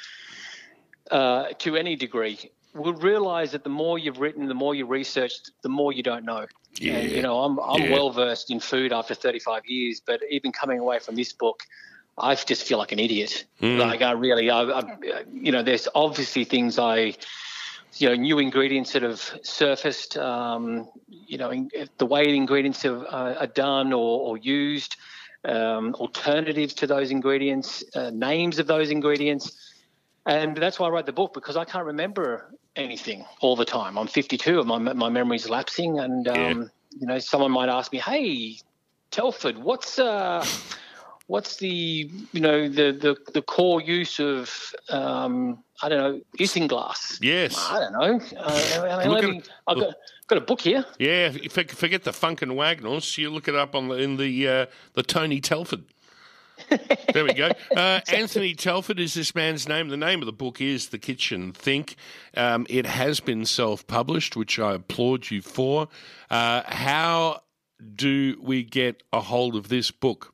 uh, 1.12 1.50
to 1.60 1.76
any 1.76 1.96
degree 1.96 2.52
will 2.74 2.94
realise 2.94 3.52
that 3.52 3.63
the 3.63 3.70
more 3.70 3.98
you've 4.00 4.20
written, 4.20 4.48
the 4.48 4.54
more 4.54 4.76
you 4.76 4.86
researched, 4.86 5.52
the 5.63 5.70
more 5.70 5.92
you 5.92 6.04
don't 6.04 6.26
know. 6.26 6.46
Yeah. 6.76 6.94
And, 6.94 7.12
you 7.12 7.22
know, 7.22 7.39
I'm 7.44 7.60
I'm 7.60 7.84
Yeah. 7.84 7.92
well 7.94 8.12
versed 8.12 8.52
in 8.52 8.60
food 8.60 8.94
after 8.94 9.13
35 9.15 9.65
years, 9.65 10.02
but 10.06 10.22
even 10.30 10.52
coming 10.52 10.80
away 10.80 11.00
from 11.00 11.15
this 11.15 11.34
book. 11.34 11.63
I 12.22 12.36
just 12.36 12.63
feel 12.63 12.78
like 12.78 12.92
an 12.92 13.00
idiot. 13.00 13.46
Hmm. 13.62 13.78
Like 13.78 14.02
I 14.02 14.12
really, 14.12 14.50
I, 14.50 14.62
I, 14.63 14.98
you 15.32 15.54
know, 15.54 15.63
there's 15.63 15.88
obviously 15.96 16.44
things 16.44 16.78
I, 16.78 17.13
you 17.97 18.10
know, 18.10 18.15
new 18.15 18.39
ingredients 18.39 18.93
that 18.93 19.02
have 19.02 19.21
surfaced, 19.43 20.17
um, 20.17 20.89
you 21.08 21.38
know, 21.38 21.49
in, 21.49 21.69
the 21.97 22.06
way 22.06 22.25
the 22.25 22.38
ingredients 22.38 22.84
have, 22.84 23.04
uh, 23.04 23.36
are 23.39 23.47
done 23.47 23.93
or, 23.93 24.19
or 24.21 24.38
used, 24.38 24.95
um, 25.45 25.95
alternatives 25.95 26.73
to 26.75 26.88
those 26.88 27.12
ingredients, 27.12 27.84
uh, 27.95 28.10
names 28.12 28.60
of 28.60 28.67
those 28.67 28.91
ingredients. 28.91 29.73
And 30.25 30.56
that's 30.56 30.80
why 30.80 30.88
I 30.88 30.89
wrote 30.91 31.06
the 31.06 31.13
book 31.13 31.34
because 31.34 31.58
I 31.58 31.65
can't 31.65 31.86
remember 31.86 32.54
anything 32.75 33.25
all 33.41 33.56
the 33.56 33.65
time. 33.65 33.97
I'm 33.97 34.08
52 34.08 34.60
and 34.60 34.67
my, 34.67 34.78
my 34.78 35.10
memory's 35.10 35.49
lapsing. 35.49 35.99
And, 35.99 36.28
um, 36.28 36.71
you 36.99 37.08
know, 37.08 37.19
someone 37.19 37.52
might 37.52 37.69
ask 37.69 37.91
me, 37.91 37.99
hey, 37.99 38.58
Telford, 39.12 39.58
what's, 39.58 39.97
uh, 39.97 40.45
what's 41.28 41.58
the, 41.58 42.12
you 42.32 42.41
know, 42.41 42.67
the, 42.67 42.91
the, 42.91 43.17
the 43.34 43.41
core 43.41 43.82
use 43.82 44.19
of, 44.19 44.73
um, 44.89 45.63
I 45.82 45.89
don't 45.89 46.00
know, 46.00 46.22
isinglass? 46.38 47.20
Yes. 47.22 47.58
I 47.58 47.80
don't 47.80 47.94
know. 47.94 48.22
Uh, 48.38 49.00
I 49.02 49.08
mean, 49.08 49.32
me, 49.32 49.38
at, 49.38 49.50
I've 49.68 49.78
got, 49.78 49.96
got 50.28 50.38
a 50.38 50.42
book 50.42 50.62
here. 50.62 50.86
Yeah, 50.98 51.32
forget 51.50 52.04
the 52.04 52.13
Funk 52.13 52.42
and 52.42 52.56
Wagnalls, 52.56 53.18
you 53.18 53.30
look 53.30 53.48
it 53.48 53.56
up 53.56 53.76
on 53.76 53.88
the, 53.88 53.96
in 53.96 54.18
the 54.18 54.48
uh, 54.48 54.65
the 54.94 55.04
Tony 55.04 55.39
Telford. 55.39 55.84
there 57.13 57.24
we 57.24 57.34
go. 57.34 57.52
Uh, 57.76 58.02
Anthony 58.12 58.54
Telford 58.56 59.00
is 59.00 59.13
this 59.13 59.34
man's 59.36 59.68
name. 59.68 59.88
The 59.88 59.96
name 59.96 60.22
of 60.22 60.26
the 60.26 60.34
book 60.34 60.60
is 60.60 60.89
The 60.89 60.98
Kitchen 60.98 61.54
Think. 61.54 61.96
Um, 62.36 62.65
it 62.70 62.86
has 62.86 63.20
been 63.20 63.46
self 63.46 63.88
published, 63.88 64.36
which 64.36 64.60
I 64.60 64.74
applaud 64.74 65.30
you 65.30 65.42
for. 65.42 65.88
Uh, 66.30 66.63
how 66.65 67.44
do 67.96 68.38
we 68.42 68.63
get 68.63 69.04
a 69.13 69.22
hold 69.22 69.56
of 69.56 69.70
this 69.70 69.92
book? 69.92 70.34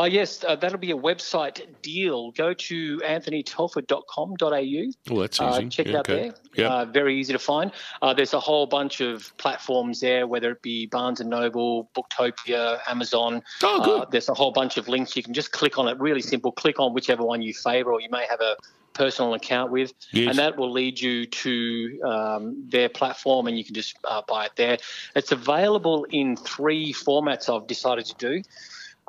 Oh, 0.00 0.04
yes, 0.04 0.42
uh, 0.48 0.56
that'll 0.56 0.78
be 0.78 0.92
a 0.92 0.96
website 0.96 1.60
deal. 1.82 2.30
Go 2.30 2.54
to 2.54 2.98
anthonytelford.com.au. 3.00 5.12
Well, 5.12 5.20
that's 5.20 5.38
Uh, 5.38 5.58
easy. 5.60 5.68
check 5.68 5.86
it 5.88 5.94
out 5.94 6.08
okay. 6.08 6.30
there. 6.30 6.34
Yep. 6.64 6.70
Uh, 6.70 6.84
very 6.86 7.20
easy 7.20 7.34
to 7.34 7.38
find. 7.38 7.70
Uh, 8.00 8.14
there's 8.14 8.32
a 8.32 8.40
whole 8.40 8.66
bunch 8.66 9.02
of 9.02 9.36
platforms 9.36 10.00
there, 10.00 10.26
whether 10.26 10.52
it 10.52 10.62
be 10.62 10.86
Barnes 10.86 11.20
and 11.20 11.28
Noble, 11.28 11.90
Booktopia, 11.94 12.80
Amazon. 12.88 13.42
Oh, 13.62 13.84
good. 13.84 14.00
Uh, 14.00 14.06
there's 14.10 14.30
a 14.30 14.34
whole 14.34 14.52
bunch 14.52 14.78
of 14.78 14.88
links. 14.88 15.14
You 15.16 15.22
can 15.22 15.34
just 15.34 15.52
click 15.52 15.76
on 15.76 15.86
it. 15.86 16.00
Really 16.00 16.22
simple. 16.22 16.50
Click 16.50 16.80
on 16.80 16.94
whichever 16.94 17.22
one 17.22 17.42
you 17.42 17.52
favour, 17.52 17.92
or 17.92 18.00
you 18.00 18.08
may 18.10 18.24
have 18.24 18.40
a 18.40 18.56
personal 18.94 19.34
account 19.34 19.70
with, 19.70 19.92
Yes. 20.12 20.30
and 20.30 20.38
that 20.38 20.56
will 20.56 20.72
lead 20.72 20.98
you 20.98 21.26
to 21.26 22.00
um, 22.04 22.64
their 22.70 22.88
platform, 22.88 23.48
and 23.48 23.58
you 23.58 23.64
can 23.64 23.74
just 23.74 23.96
uh, 24.04 24.22
buy 24.26 24.46
it 24.46 24.52
there. 24.56 24.78
It's 25.14 25.30
available 25.30 26.06
in 26.10 26.36
three 26.36 26.94
formats. 26.94 27.54
I've 27.54 27.66
decided 27.66 28.06
to 28.06 28.14
do. 28.14 28.42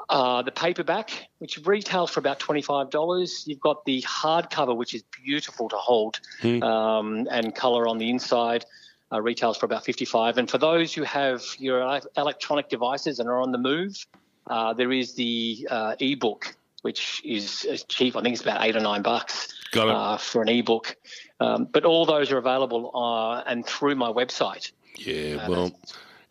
Uh, 0.09 0.41
the 0.41 0.51
paperback, 0.51 1.29
which 1.39 1.59
retails 1.65 2.11
for 2.11 2.19
about 2.19 2.39
$25. 2.39 3.47
You've 3.47 3.59
got 3.59 3.85
the 3.85 4.01
hardcover, 4.01 4.75
which 4.75 4.93
is 4.93 5.03
beautiful 5.23 5.69
to 5.69 5.77
hold 5.77 6.19
um, 6.43 7.27
and 7.31 7.55
colour 7.55 7.87
on 7.87 7.97
the 7.97 8.09
inside. 8.09 8.65
Uh, 9.13 9.21
retails 9.21 9.57
for 9.57 9.65
about 9.65 9.83
55 9.83 10.37
And 10.37 10.49
for 10.49 10.57
those 10.57 10.93
who 10.93 11.03
have 11.03 11.43
your 11.59 11.99
electronic 12.15 12.69
devices 12.69 13.19
and 13.19 13.27
are 13.27 13.41
on 13.41 13.51
the 13.51 13.57
move, 13.57 14.05
uh, 14.47 14.73
there 14.73 14.91
is 14.91 15.15
the 15.15 15.67
uh, 15.69 15.95
ebook, 15.99 16.55
which 16.81 17.21
is 17.25 17.85
cheap. 17.89 18.15
I 18.15 18.21
think 18.21 18.33
it's 18.33 18.41
about 18.41 18.63
eight 18.63 18.75
or 18.75 18.79
nine 18.79 19.01
bucks 19.01 19.53
uh, 19.75 20.17
for 20.17 20.41
an 20.41 20.49
ebook. 20.49 20.95
Um, 21.39 21.65
but 21.65 21.85
all 21.85 22.05
those 22.05 22.31
are 22.31 22.37
available 22.37 22.91
uh, 22.95 23.43
and 23.45 23.65
through 23.65 23.95
my 23.95 24.11
website. 24.11 24.71
Yeah, 24.97 25.47
well, 25.47 25.71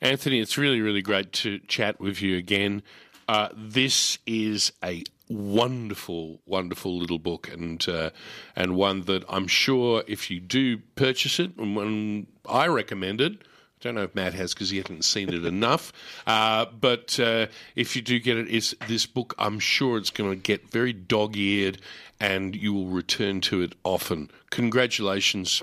Anthony, 0.01 0.41
it's 0.41 0.57
really, 0.57 0.81
really 0.81 1.03
great 1.03 1.33
to 1.35 1.59
chat 1.61 2.01
with 2.01 2.23
you 2.23 2.37
again. 2.37 2.83
Uh, 3.31 3.49
this 3.55 4.19
is 4.27 4.73
a 4.83 5.05
wonderful, 5.29 6.41
wonderful 6.47 6.99
little 6.99 7.21
book, 7.21 7.49
and 7.49 7.89
uh, 7.89 8.11
and 8.57 8.75
one 8.75 9.03
that 9.03 9.23
I'm 9.29 9.47
sure 9.47 10.03
if 10.09 10.33
you 10.33 10.41
do 10.41 10.79
purchase 10.97 11.39
it, 11.39 11.57
and 11.57 11.77
when 11.77 12.27
I 12.49 12.67
recommend 12.67 13.21
it. 13.21 13.35
I 13.35 13.83
don't 13.83 13.95
know 13.95 14.03
if 14.03 14.17
Matt 14.17 14.35
has 14.35 14.53
because 14.53 14.71
he 14.71 14.79
hasn't 14.79 15.05
seen 15.05 15.33
it 15.33 15.45
enough. 15.57 15.93
Uh, 16.27 16.67
but 16.67 17.21
uh, 17.21 17.47
if 17.77 17.95
you 17.95 18.03
do 18.03 18.19
get 18.19 18.37
it, 18.37 18.49
it's 18.51 18.75
this 18.89 19.07
book. 19.07 19.33
I'm 19.39 19.61
sure 19.61 19.97
it's 19.97 20.11
going 20.11 20.31
to 20.31 20.37
get 20.37 20.69
very 20.69 20.93
dog-eared, 20.93 21.81
and 22.19 22.57
you 22.57 22.75
will 22.75 22.89
return 22.89 23.41
to 23.43 23.63
it 23.63 23.77
often. 23.85 24.29
Congratulations. 24.51 25.63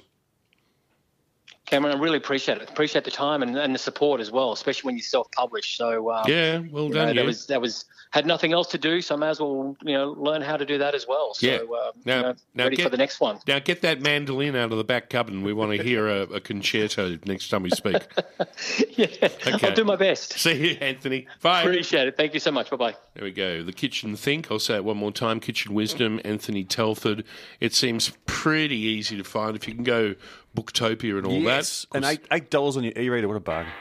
Cameron, 1.67 1.97
I 1.97 2.01
really 2.01 2.17
appreciate 2.17 2.59
it. 2.59 2.69
Appreciate 2.69 3.03
the 3.03 3.11
time 3.11 3.43
and, 3.43 3.55
and 3.57 3.75
the 3.75 3.79
support 3.79 4.21
as 4.21 4.31
well, 4.31 4.53
especially 4.53 4.87
when 4.87 4.95
you 4.95 5.03
self-publish. 5.03 5.77
So 5.77 6.09
um, 6.11 6.23
Yeah, 6.25 6.59
well 6.71 6.85
you 6.85 6.89
know, 6.93 7.05
done. 7.07 7.15
that 7.17 7.25
was 7.25 7.45
that 7.47 7.61
was 7.61 7.83
had 8.11 8.25
nothing 8.25 8.53
else 8.53 8.67
to 8.67 8.77
do, 8.77 9.01
so 9.01 9.15
I 9.15 9.17
may 9.17 9.27
as 9.27 9.41
well 9.41 9.75
you 9.83 9.93
know 9.93 10.11
learn 10.17 10.41
how 10.41 10.55
to 10.55 10.65
do 10.65 10.77
that 10.77 10.95
as 10.95 11.05
well. 11.07 11.33
So 11.33 11.45
Yeah. 11.45 11.57
uh, 11.57 11.91
Now- 12.05 12.15
you 12.15 12.21
know, 12.23 12.35
now 12.55 12.63
ready 12.63 12.77
get- 12.77 12.83
for 12.83 12.89
the 12.89 12.97
next 12.97 13.19
one. 13.19 13.39
Now 13.47 13.59
get 13.59 13.81
that 13.81 14.01
mandolin 14.01 14.55
out 14.55 14.71
of 14.71 14.77
the 14.77 14.85
back 14.85 15.09
cupboard. 15.09 15.33
and 15.33 15.43
We 15.43 15.51
want 15.51 15.75
to 15.77 15.83
hear 15.83 16.07
a, 16.07 16.21
a 16.21 16.39
concerto 16.39 17.17
next 17.25 17.49
time 17.49 17.63
we 17.63 17.69
speak. 17.71 18.01
yeah, 18.97 19.07
Okay. 19.45 19.67
I'll 19.67 19.75
do 19.75 19.83
my 19.83 19.97
best. 19.97 20.39
See 20.39 20.53
you, 20.71 20.77
Anthony. 20.79 21.27
Bye. 21.41 21.61
Appreciate 21.63 22.07
it. 22.07 22.15
Thank 22.15 22.33
you 22.33 22.39
so 22.39 22.51
much. 22.51 22.69
Bye 22.69 22.77
bye. 22.77 22.95
There 23.15 23.25
we 23.25 23.31
go. 23.31 23.61
The 23.61 23.73
Kitchen 23.73 24.15
Think. 24.15 24.49
I'll 24.49 24.59
say 24.59 24.75
it 24.75 24.85
one 24.85 24.95
more 24.97 25.11
time. 25.11 25.41
Kitchen 25.41 25.73
Wisdom. 25.73 26.21
Anthony 26.23 26.63
Telford. 26.63 27.25
It 27.59 27.73
seems 27.73 28.13
pretty 28.25 28.77
easy 28.77 29.17
to 29.17 29.23
find 29.25 29.55
if 29.57 29.67
you 29.67 29.75
can 29.75 29.83
go 29.83 30.15
Booktopia 30.57 31.17
and 31.17 31.27
all 31.27 31.33
yes. 31.33 31.85
that. 31.91 31.97
And 31.97 32.05
eight, 32.05 32.25
eight 32.31 32.49
dollars 32.49 32.77
on 32.77 32.83
your 32.83 32.93
e-reader. 32.97 33.27
What 33.27 33.37
a 33.37 33.39
bargain. 33.39 33.71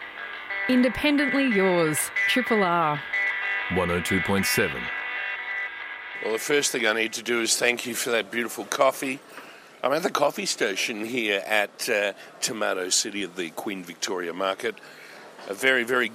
Independently 0.69 1.47
yours, 1.47 1.99
Triple 2.29 2.63
R. 2.63 3.01
102.7. 3.71 4.83
Well, 6.23 6.33
the 6.33 6.39
first 6.39 6.73
thing 6.73 6.87
I 6.87 6.93
need 6.93 7.13
to 7.15 7.23
do 7.23 7.41
is 7.41 7.57
thank 7.57 7.87
you 7.87 7.95
for 7.95 8.11
that 8.11 8.31
beautiful 8.31 8.65
coffee. 8.65 9.21
I'm 9.83 9.93
at 9.93 10.03
the 10.03 10.11
coffee 10.11 10.47
station 10.47 11.05
here 11.05 11.43
at 11.47 11.89
uh, 11.89 12.13
Tomato 12.41 12.89
City 12.89 13.23
at 13.23 13.37
the 13.37 13.51
Queen 13.51 13.83
Victoria 13.85 14.33
Market. 14.33 14.75
A 15.49 15.55
very, 15.55 15.85
very 15.85 16.11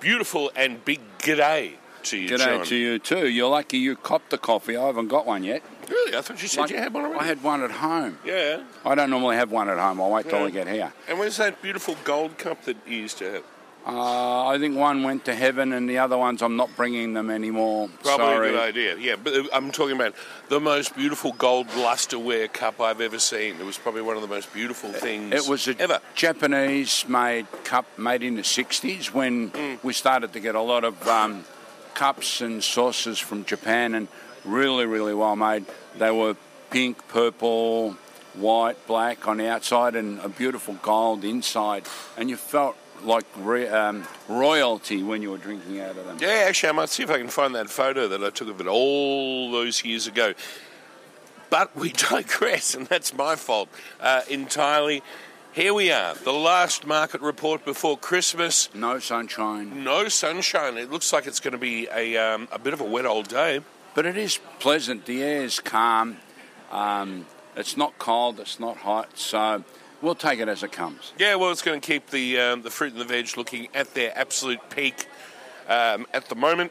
beautiful 0.00 0.50
and 0.54 0.84
big 0.84 1.00
g'day 1.18 1.74
to 2.04 2.16
you, 2.18 2.28
G'day 2.28 2.38
John. 2.58 2.64
to 2.66 2.76
you 2.76 2.98
too. 2.98 3.28
You're 3.28 3.50
lucky 3.50 3.78
you 3.78 3.96
copped 3.96 4.30
the 4.30 4.38
coffee. 4.38 4.76
I 4.76 4.86
haven't 4.86 5.08
got 5.08 5.26
one 5.26 5.44
yet. 5.44 5.62
Really? 5.88 6.16
I 6.16 6.20
thought 6.20 6.40
you 6.40 6.48
said 6.48 6.60
Like, 6.62 6.70
you 6.70 6.76
had 6.78 6.92
one 6.94 7.04
already. 7.04 7.20
I 7.20 7.24
had 7.26 7.42
one 7.42 7.62
at 7.62 7.70
home. 7.72 8.18
Yeah. 8.24 8.62
I 8.84 8.94
don't 8.94 9.10
normally 9.10 9.36
have 9.36 9.50
one 9.50 9.68
at 9.68 9.78
home. 9.78 10.00
I'll 10.00 10.10
wait 10.10 10.28
till 10.28 10.38
Yeah. 10.40 10.44
I 10.46 10.50
get 10.50 10.68
here. 10.68 10.92
And 11.08 11.18
where's 11.18 11.36
that 11.38 11.60
beautiful 11.62 11.96
gold 12.04 12.38
cup 12.38 12.64
that 12.64 12.76
you 12.86 12.98
used 12.98 13.18
to 13.18 13.32
have? 13.32 13.42
Uh, 13.86 14.46
I 14.46 14.58
think 14.58 14.76
one 14.76 15.02
went 15.02 15.24
to 15.24 15.34
heaven, 15.34 15.72
and 15.72 15.88
the 15.88 15.96
other 15.96 16.18
ones 16.18 16.42
I'm 16.42 16.54
not 16.54 16.68
bringing 16.76 17.14
them 17.14 17.30
anymore. 17.30 17.88
Probably 18.02 18.26
Sorry. 18.26 18.48
a 18.48 18.52
good 18.52 18.60
idea. 18.60 18.96
Yeah, 18.98 19.16
but 19.16 19.34
uh, 19.34 19.44
I'm 19.54 19.70
talking 19.72 19.96
about 19.96 20.14
the 20.50 20.60
most 20.60 20.94
beautiful 20.94 21.32
gold 21.32 21.66
lusterware 21.68 22.52
cup 22.52 22.78
I've 22.78 23.00
ever 23.00 23.18
seen. 23.18 23.56
It 23.58 23.64
was 23.64 23.78
probably 23.78 24.02
one 24.02 24.16
of 24.16 24.22
the 24.22 24.28
most 24.28 24.52
beautiful 24.52 24.92
things 24.92 25.32
It 25.34 25.48
was 25.48 25.66
a 25.66 25.80
ever. 25.80 25.98
Japanese-made 26.14 27.46
cup 27.64 27.86
made 27.98 28.22
in 28.22 28.34
the 28.36 28.42
'60s 28.42 29.14
when 29.14 29.50
Mm. 29.50 29.82
we 29.82 29.94
started 29.94 30.34
to 30.34 30.40
get 30.40 30.54
a 30.54 30.60
lot 30.60 30.84
of 30.84 31.08
um, 31.08 31.44
cups 31.94 32.40
and 32.40 32.62
saucers 32.62 33.18
from 33.18 33.44
Japan, 33.44 33.94
and 33.94 34.08
really, 34.44 34.86
really 34.86 35.14
well 35.14 35.36
made. 35.36 35.66
They 35.98 36.10
were 36.10 36.36
pink, 36.70 37.06
purple, 37.08 37.96
white, 38.34 38.86
black 38.86 39.26
on 39.28 39.38
the 39.38 39.48
outside, 39.48 39.94
and 39.94 40.18
a 40.20 40.28
beautiful 40.28 40.74
gold 40.82 41.24
inside, 41.24 41.86
and 42.16 42.30
you 42.30 42.36
felt 42.36 42.76
like 43.02 43.24
re- 43.38 43.68
um, 43.68 44.06
royalty 44.28 45.02
when 45.02 45.22
you 45.22 45.30
were 45.30 45.38
drinking 45.38 45.80
out 45.80 45.96
of 45.96 46.06
them. 46.06 46.18
Yeah, 46.20 46.44
actually, 46.46 46.70
I 46.70 46.72
might 46.72 46.88
see 46.88 47.02
if 47.02 47.10
I 47.10 47.18
can 47.18 47.28
find 47.28 47.54
that 47.54 47.70
photo 47.70 48.08
that 48.08 48.22
I 48.22 48.30
took 48.30 48.48
of 48.48 48.60
it 48.60 48.66
all 48.66 49.50
those 49.50 49.84
years 49.84 50.06
ago. 50.06 50.34
But 51.48 51.74
we 51.74 51.90
digress, 52.10 52.74
and 52.74 52.86
that's 52.86 53.14
my 53.14 53.36
fault 53.36 53.68
uh, 54.00 54.22
entirely. 54.28 55.02
Here 55.52 55.74
we 55.74 55.90
are, 55.90 56.14
the 56.14 56.32
last 56.32 56.86
market 56.86 57.20
report 57.20 57.64
before 57.64 57.98
Christmas. 57.98 58.72
No 58.72 59.00
sunshine. 59.00 59.82
No 59.82 60.06
sunshine. 60.06 60.78
It 60.78 60.92
looks 60.92 61.12
like 61.12 61.26
it's 61.26 61.40
going 61.40 61.52
to 61.54 61.58
be 61.58 61.88
a, 61.92 62.16
um, 62.16 62.46
a 62.52 62.58
bit 62.60 62.72
of 62.72 62.80
a 62.80 62.84
wet 62.84 63.04
old 63.04 63.26
day. 63.26 63.58
But 63.96 64.06
it 64.06 64.16
is 64.16 64.38
pleasant. 64.60 65.06
The 65.06 65.24
air 65.24 65.42
is 65.42 65.58
calm. 65.58 66.18
Um, 66.70 67.26
it's 67.56 67.76
not 67.76 67.98
cold. 67.98 68.38
It's 68.38 68.60
not 68.60 68.76
hot. 68.76 69.18
So 69.18 69.64
we'll 70.00 70.14
take 70.14 70.38
it 70.38 70.46
as 70.46 70.62
it 70.62 70.70
comes. 70.70 71.12
Yeah, 71.18 71.34
well, 71.34 71.50
it's 71.50 71.62
going 71.62 71.80
to 71.80 71.84
keep 71.84 72.10
the 72.10 72.38
um, 72.38 72.62
the 72.62 72.70
fruit 72.70 72.92
and 72.92 73.00
the 73.00 73.04
veg 73.04 73.36
looking 73.36 73.66
at 73.74 73.92
their 73.94 74.16
absolute 74.16 74.60
peak 74.70 75.08
um, 75.68 76.06
at 76.14 76.28
the 76.28 76.36
moment. 76.36 76.70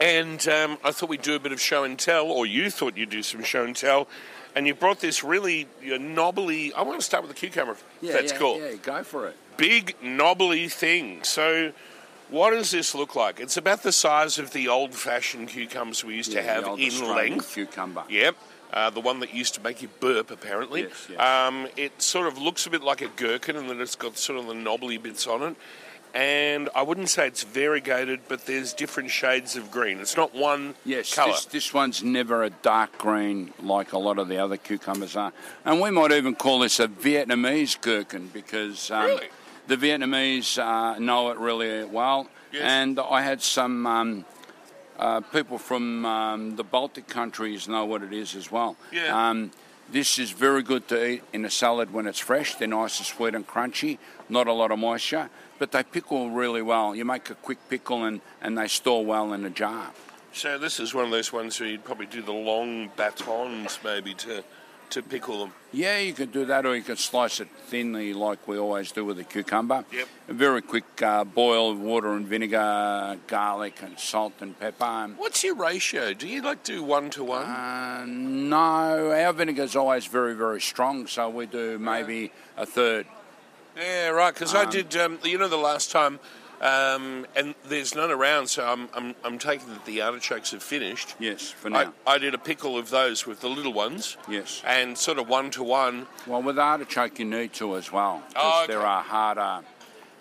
And 0.00 0.46
um, 0.48 0.78
I 0.82 0.90
thought 0.90 1.08
we'd 1.08 1.22
do 1.22 1.36
a 1.36 1.38
bit 1.38 1.52
of 1.52 1.60
show 1.60 1.84
and 1.84 1.96
tell, 1.96 2.26
or 2.26 2.46
you 2.46 2.68
thought 2.68 2.96
you'd 2.96 3.10
do 3.10 3.22
some 3.22 3.44
show 3.44 3.62
and 3.62 3.76
tell, 3.76 4.08
and 4.54 4.66
you 4.66 4.74
brought 4.74 5.00
this 5.00 5.24
really 5.24 5.66
uh, 5.92 5.98
knobbly. 5.98 6.72
I 6.74 6.82
want 6.82 6.98
to 7.00 7.04
start 7.04 7.22
with 7.24 7.32
the 7.32 7.38
cucumber. 7.38 7.72
if 7.72 8.12
that's 8.12 8.32
yeah, 8.32 8.38
cool. 8.38 8.58
Yeah, 8.60 8.74
go 8.76 9.02
for 9.02 9.28
it. 9.28 9.36
Big 9.56 9.96
knobbly 10.02 10.68
thing. 10.68 11.22
So. 11.24 11.72
What 12.30 12.50
does 12.50 12.70
this 12.70 12.94
look 12.94 13.14
like? 13.14 13.38
It's 13.38 13.58
about 13.58 13.82
the 13.82 13.92
size 13.92 14.38
of 14.38 14.52
the 14.52 14.66
old-fashioned 14.66 15.48
cucumbers 15.48 16.02
we 16.02 16.16
used 16.16 16.32
Yeah, 16.32 16.40
to 16.40 16.48
have 16.48 16.64
in 16.64 16.86
Australian 16.86 17.32
length. 17.32 17.52
cucumber. 17.52 18.02
Yep. 18.08 18.34
Uh, 18.72 18.90
the 18.90 18.98
one 19.00 19.20
that 19.20 19.34
used 19.34 19.54
to 19.54 19.60
make 19.60 19.82
you 19.82 19.88
burp, 20.00 20.30
apparently. 20.30 20.82
Yes, 20.84 21.06
yes. 21.10 21.20
Um, 21.20 21.68
it 21.76 22.00
sort 22.00 22.26
of 22.26 22.38
looks 22.38 22.66
a 22.66 22.70
bit 22.70 22.82
like 22.82 23.02
a 23.02 23.08
gherkin, 23.08 23.56
and 23.56 23.68
then 23.68 23.78
it's 23.80 23.94
got 23.94 24.16
sort 24.16 24.38
of 24.38 24.46
the 24.46 24.54
knobbly 24.54 24.96
bits 24.96 25.26
on 25.26 25.42
it. 25.42 25.56
And 26.14 26.68
I 26.76 26.82
wouldn't 26.82 27.08
say 27.08 27.26
it's 27.26 27.42
variegated, 27.42 28.20
but 28.28 28.46
there's 28.46 28.72
different 28.72 29.10
shades 29.10 29.56
of 29.56 29.72
green. 29.72 29.98
It's 29.98 30.16
not 30.16 30.32
one 30.32 30.76
Yes, 30.84 31.12
colour. 31.12 31.32
this, 31.32 31.44
this 31.46 31.74
one's 31.74 32.04
never 32.04 32.44
a 32.44 32.50
dark 32.50 32.96
green 32.98 33.52
like 33.60 33.92
a 33.92 33.98
lot 33.98 34.18
of 34.20 34.28
the 34.28 34.38
other 34.38 34.56
cucumbers 34.56 35.16
are. 35.16 35.32
And 35.64 35.80
we 35.80 35.90
might 35.90 36.12
even 36.12 36.36
call 36.36 36.60
this 36.60 36.78
a 36.78 36.86
Vietnamese 36.86 37.80
gherkin 37.80 38.28
because 38.32 38.92
um, 38.92 39.06
Really? 39.06 39.26
the 39.66 39.76
Vietnamese 39.76 40.56
uh, 40.56 41.00
know 41.00 41.30
it 41.30 41.38
really 41.38 41.84
well. 41.84 42.28
Yes. 42.52 42.62
And 42.62 43.00
I 43.00 43.22
had 43.22 43.42
some 43.42 43.84
um, 43.84 44.24
uh, 44.96 45.20
people 45.20 45.58
from 45.58 46.06
um, 46.06 46.54
the 46.54 46.62
Baltic 46.62 47.08
countries 47.08 47.66
know 47.66 47.84
what 47.86 48.04
it 48.04 48.12
is 48.12 48.36
as 48.36 48.52
well. 48.52 48.76
Yeah. 48.92 49.30
Um, 49.30 49.50
this 49.90 50.18
is 50.20 50.30
very 50.30 50.62
good 50.62 50.86
to 50.88 51.04
eat 51.06 51.22
in 51.32 51.44
a 51.44 51.50
salad 51.50 51.92
when 51.92 52.06
it's 52.06 52.20
fresh. 52.20 52.54
They're 52.54 52.68
nice 52.68 52.98
and 52.98 53.06
sweet 53.06 53.34
and 53.34 53.46
crunchy, 53.46 53.98
not 54.28 54.46
a 54.46 54.52
lot 54.52 54.70
of 54.70 54.78
moisture, 54.78 55.28
but 55.58 55.72
they 55.72 55.82
pickle 55.82 56.30
really 56.30 56.62
well. 56.62 56.94
You 56.94 57.04
make 57.04 57.30
a 57.30 57.34
quick 57.34 57.58
pickle 57.68 58.04
and, 58.04 58.20
and 58.42 58.56
they 58.58 58.68
store 58.68 59.04
well 59.04 59.32
in 59.32 59.44
a 59.44 59.50
jar. 59.50 59.92
So 60.32 60.58
this 60.58 60.80
is 60.80 60.92
one 60.92 61.04
of 61.04 61.10
those 61.12 61.32
ones 61.32 61.60
where 61.60 61.68
you'd 61.68 61.84
probably 61.84 62.06
do 62.06 62.20
the 62.20 62.32
long 62.32 62.90
batons, 62.96 63.78
maybe, 63.84 64.14
to, 64.14 64.42
to 64.90 65.02
pickle 65.02 65.38
them. 65.38 65.52
Yeah, 65.72 65.98
you 65.98 66.12
could 66.12 66.32
do 66.32 66.44
that, 66.46 66.66
or 66.66 66.74
you 66.74 66.82
could 66.82 66.98
slice 66.98 67.38
it 67.38 67.48
thinly, 67.68 68.12
like 68.12 68.48
we 68.48 68.58
always 68.58 68.90
do 68.90 69.04
with 69.04 69.18
a 69.20 69.24
cucumber. 69.24 69.84
Yep. 69.92 70.08
A 70.28 70.32
very 70.32 70.60
quick 70.60 71.00
uh, 71.02 71.22
boil 71.22 71.70
of 71.70 71.80
water 71.80 72.12
and 72.14 72.26
vinegar, 72.26 73.16
garlic 73.28 73.80
and 73.82 73.96
salt 73.96 74.32
and 74.40 74.58
pepper. 74.58 75.12
What's 75.16 75.44
your 75.44 75.54
ratio? 75.54 76.14
Do 76.14 76.26
you 76.26 76.42
like 76.42 76.64
do 76.64 76.82
one 76.82 77.10
to 77.10 77.22
one? 77.22 77.44
uh, 77.44 78.04
no, 78.06 79.12
our 79.12 79.32
vinegar's 79.32 79.76
always 79.76 80.06
very, 80.06 80.34
very 80.34 80.60
strong, 80.60 81.06
so 81.06 81.28
we 81.28 81.46
do 81.46 81.78
maybe 81.78 82.32
a 82.56 82.66
third. 82.66 83.06
Yeah, 83.76 84.08
right. 84.08 84.32
Because 84.32 84.54
I 84.54 84.64
did, 84.64 84.94
um, 84.96 85.18
you 85.24 85.38
know, 85.38 85.48
the 85.48 85.56
last 85.56 85.90
time, 85.90 86.20
um, 86.60 87.26
and 87.36 87.54
there's 87.66 87.94
none 87.94 88.10
around, 88.10 88.46
so 88.46 88.64
I'm, 88.64 88.88
I'm, 88.94 89.14
I'm 89.24 89.38
taking 89.38 89.68
that 89.68 89.84
the 89.84 90.00
artichokes 90.02 90.52
have 90.52 90.62
finished. 90.62 91.14
Yes, 91.18 91.50
for 91.50 91.68
I, 91.68 91.84
now. 91.84 91.92
I 92.06 92.18
did 92.18 92.34
a 92.34 92.38
pickle 92.38 92.78
of 92.78 92.90
those 92.90 93.26
with 93.26 93.40
the 93.40 93.48
little 93.48 93.72
ones. 93.72 94.16
Yes. 94.28 94.62
And 94.64 94.96
sort 94.96 95.18
of 95.18 95.28
one 95.28 95.50
to 95.52 95.62
one. 95.62 96.06
Well, 96.26 96.42
with 96.42 96.58
artichoke, 96.58 97.18
you 97.18 97.24
need 97.24 97.52
to 97.54 97.76
as 97.76 97.90
well, 97.92 98.22
because 98.28 98.42
Oh, 98.44 98.62
okay. 98.64 98.72
they're 98.72 98.86
harder 98.86 99.64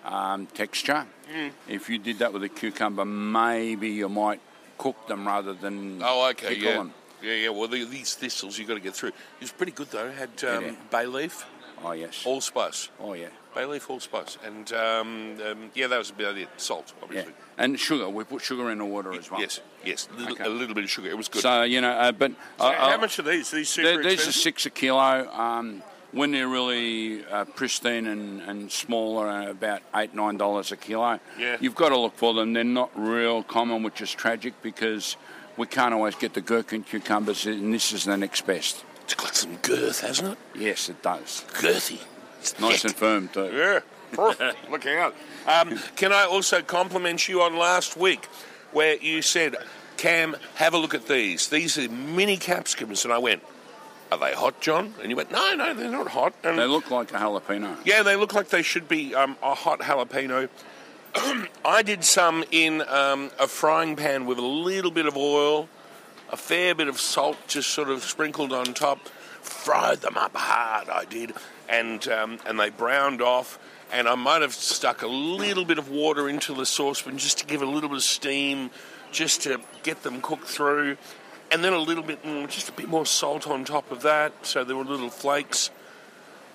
um, 0.03 0.47
texture. 0.47 1.05
Mm. 1.33 1.51
If 1.69 1.89
you 1.89 1.97
did 1.99 2.19
that 2.19 2.33
with 2.33 2.43
a 2.43 2.49
cucumber, 2.49 3.05
maybe 3.05 3.89
you 3.89 4.09
might 4.09 4.41
cook 4.77 5.07
them 5.07 5.25
rather 5.27 5.53
than 5.53 6.01
Oh, 6.03 6.27
okay, 6.31 6.55
pickle 6.55 6.63
yeah. 6.69 6.73
them. 6.77 6.93
Yeah, 7.21 7.33
yeah. 7.35 7.49
Well, 7.49 7.69
the, 7.69 7.85
these 7.85 8.15
thistles 8.15 8.57
you've 8.57 8.67
got 8.67 8.73
to 8.73 8.79
get 8.81 8.95
through. 8.95 9.09
It 9.09 9.15
was 9.39 9.51
pretty 9.51 9.71
good 9.71 9.89
though. 9.91 10.11
Had 10.11 10.43
um, 10.43 10.65
Yeah. 10.65 10.71
bay 10.91 11.05
leaf, 11.05 11.45
Oh, 11.83 11.91
yes. 11.91 12.25
allspice, 12.25 12.89
Oh, 12.99 13.13
yeah. 13.13 13.27
bay 13.53 13.65
leaf, 13.65 13.89
allspice, 13.89 14.37
and 14.43 14.71
um, 14.73 15.37
um, 15.45 15.71
yeah, 15.73 15.87
that 15.87 15.97
was 15.97 16.09
about 16.11 16.37
it. 16.37 16.47
Salt, 16.57 16.93
Yeah, 16.97 17.03
obviously. 17.03 17.33
and 17.57 17.79
sugar. 17.79 18.07
We 18.09 18.23
put 18.23 18.41
sugar 18.41 18.71
in 18.71 18.77
the 18.77 18.85
water 18.85 19.13
as 19.13 19.29
well. 19.29 19.41
Yes, 19.41 19.59
yes. 19.83 20.07
Little, 20.17 20.33
Okay. 20.33 20.45
A 20.45 20.49
little 20.49 20.75
bit 20.75 20.85
of 20.85 20.89
sugar. 20.89 21.09
It 21.09 21.17
was 21.17 21.27
good. 21.27 21.41
So 21.41 21.63
you 21.63 21.81
know, 21.81 21.91
uh, 21.91 22.11
but 22.11 22.31
So 22.57 22.65
uh, 22.65 22.73
how 22.89 22.95
uh, 22.95 22.97
much 22.99 23.19
are 23.19 23.23
these? 23.23 23.51
These 23.51 23.69
super 23.69 24.01
they- 24.01 24.09
these 24.15 24.27
are 24.27 24.31
six 24.31 24.65
a 24.65 24.69
kilo. 24.69 25.29
Um, 25.31 25.83
when 26.13 26.29
they're 26.31 26.47
really 26.47 27.25
uh, 27.25 27.43
pristine 27.45 28.05
and, 28.05 28.39
and 28.43 28.71
smaller, 28.71 29.27
uh, 29.27 29.49
about 29.49 29.81
eight 29.95 30.13
nine 30.13 30.37
dollars 30.37 30.71
a 30.71 30.77
kilo. 30.77 31.19
Yeah. 31.39 31.57
You've 31.59 31.73
got 31.75 31.89
to 31.89 31.97
look 31.97 32.15
for 32.15 32.33
them. 32.35 32.53
They're 32.53 32.63
not 32.63 32.91
real 32.95 33.41
common, 33.43 33.81
which 33.83 33.99
is 33.99 34.11
tragic 34.13 34.53
because 34.61 35.17
we 35.57 35.65
can't 35.67 35.93
always 35.93 36.15
get 36.15 36.33
the 36.35 36.41
gherkin 36.41 36.83
cucumbers, 36.83 37.45
and 37.47 37.73
this 37.73 37.91
is 37.91 38.05
the 38.05 38.15
next 38.15 38.45
best. 38.45 38.85
It's 39.13 39.21
got 39.23 39.35
some 39.35 39.55
girth, 39.57 40.01
hasn't 40.01 40.33
it? 40.33 40.37
Yes, 40.59 40.89
it 40.89 41.01
does. 41.01 41.45
Girthy. 41.53 41.99
It's 42.39 42.59
Nice 42.59 42.81
thick. 42.81 42.91
and 42.91 42.95
firm 42.95 43.27
too. 43.29 43.51
Yeah, 43.53 43.79
perfect. 44.11 44.57
Looking 44.71 44.97
out. 44.97 45.15
Um, 45.47 45.77
can 45.95 46.11
I 46.11 46.23
also 46.25 46.61
compliment 46.61 47.27
you 47.27 47.41
on 47.41 47.55
last 47.57 47.95
week 47.95 48.25
where 48.71 48.95
you 48.97 49.21
said, 49.21 49.55
Cam, 49.97 50.35
have 50.55 50.73
a 50.73 50.77
look 50.77 50.93
at 50.93 51.07
these. 51.07 51.47
These 51.49 51.77
are 51.77 51.87
mini 51.89 52.37
capsicums. 52.37 53.03
And 53.05 53.13
I 53.13 53.17
went, 53.19 53.43
Are 54.11 54.17
they 54.17 54.33
hot, 54.33 54.59
John? 54.61 54.95
And 55.01 55.09
you 55.09 55.15
went, 55.15 55.31
No, 55.31 55.53
no, 55.55 55.73
they're 55.73 55.91
not 55.91 56.07
hot. 56.07 56.33
And 56.43 56.57
They 56.57 56.65
look 56.65 56.89
like 56.89 57.11
a 57.13 57.17
jalapeno. 57.17 57.77
yeah, 57.85 58.01
they 58.03 58.15
look 58.15 58.33
like 58.33 58.49
they 58.49 58.63
should 58.63 58.87
be 58.87 59.13
um, 59.15 59.37
a 59.43 59.53
hot 59.53 59.79
jalapeno. 59.81 60.49
I 61.63 61.83
did 61.83 62.03
some 62.03 62.43
in 62.51 62.81
um, 62.87 63.29
a 63.39 63.47
frying 63.47 63.95
pan 63.95 64.25
with 64.25 64.39
a 64.39 64.45
little 64.45 64.89
bit 64.91 65.05
of 65.05 65.15
oil, 65.15 65.69
a 66.29 66.37
fair 66.37 66.75
bit 66.75 66.87
of 66.87 66.99
salt 66.99 67.37
just 67.47 67.69
sort 67.69 67.89
of 67.89 68.03
sprinkled 68.03 68.53
on 68.53 68.73
top. 68.73 69.07
Fried 69.41 70.01
them 70.01 70.17
up 70.17 70.35
hard, 70.35 70.89
I 70.89 71.05
did, 71.05 71.33
and 71.67 72.07
um, 72.07 72.39
and 72.45 72.59
they 72.59 72.69
browned 72.69 73.21
off. 73.21 73.59
And 73.91 74.07
I 74.07 74.15
might 74.15 74.41
have 74.41 74.53
stuck 74.53 75.01
a 75.01 75.07
little 75.07 75.65
bit 75.65 75.77
of 75.77 75.89
water 75.89 76.27
into 76.27 76.53
the 76.53 76.65
saucepan 76.65 77.17
just 77.17 77.39
to 77.39 77.45
give 77.45 77.61
a 77.61 77.65
little 77.65 77.89
bit 77.89 77.97
of 77.97 78.03
steam, 78.03 78.71
just 79.11 79.43
to 79.43 79.59
get 79.83 80.01
them 80.01 80.21
cooked 80.21 80.47
through. 80.47 80.97
And 81.51 81.63
then 81.63 81.73
a 81.73 81.79
little 81.79 82.03
bit, 82.03 82.23
mm, 82.23 82.49
just 82.49 82.69
a 82.69 82.71
bit 82.71 82.87
more 82.87 83.05
salt 83.05 83.45
on 83.45 83.65
top 83.65 83.91
of 83.91 84.01
that, 84.01 84.33
so 84.43 84.63
there 84.63 84.75
were 84.75 84.85
little 84.85 85.11
flakes 85.11 85.69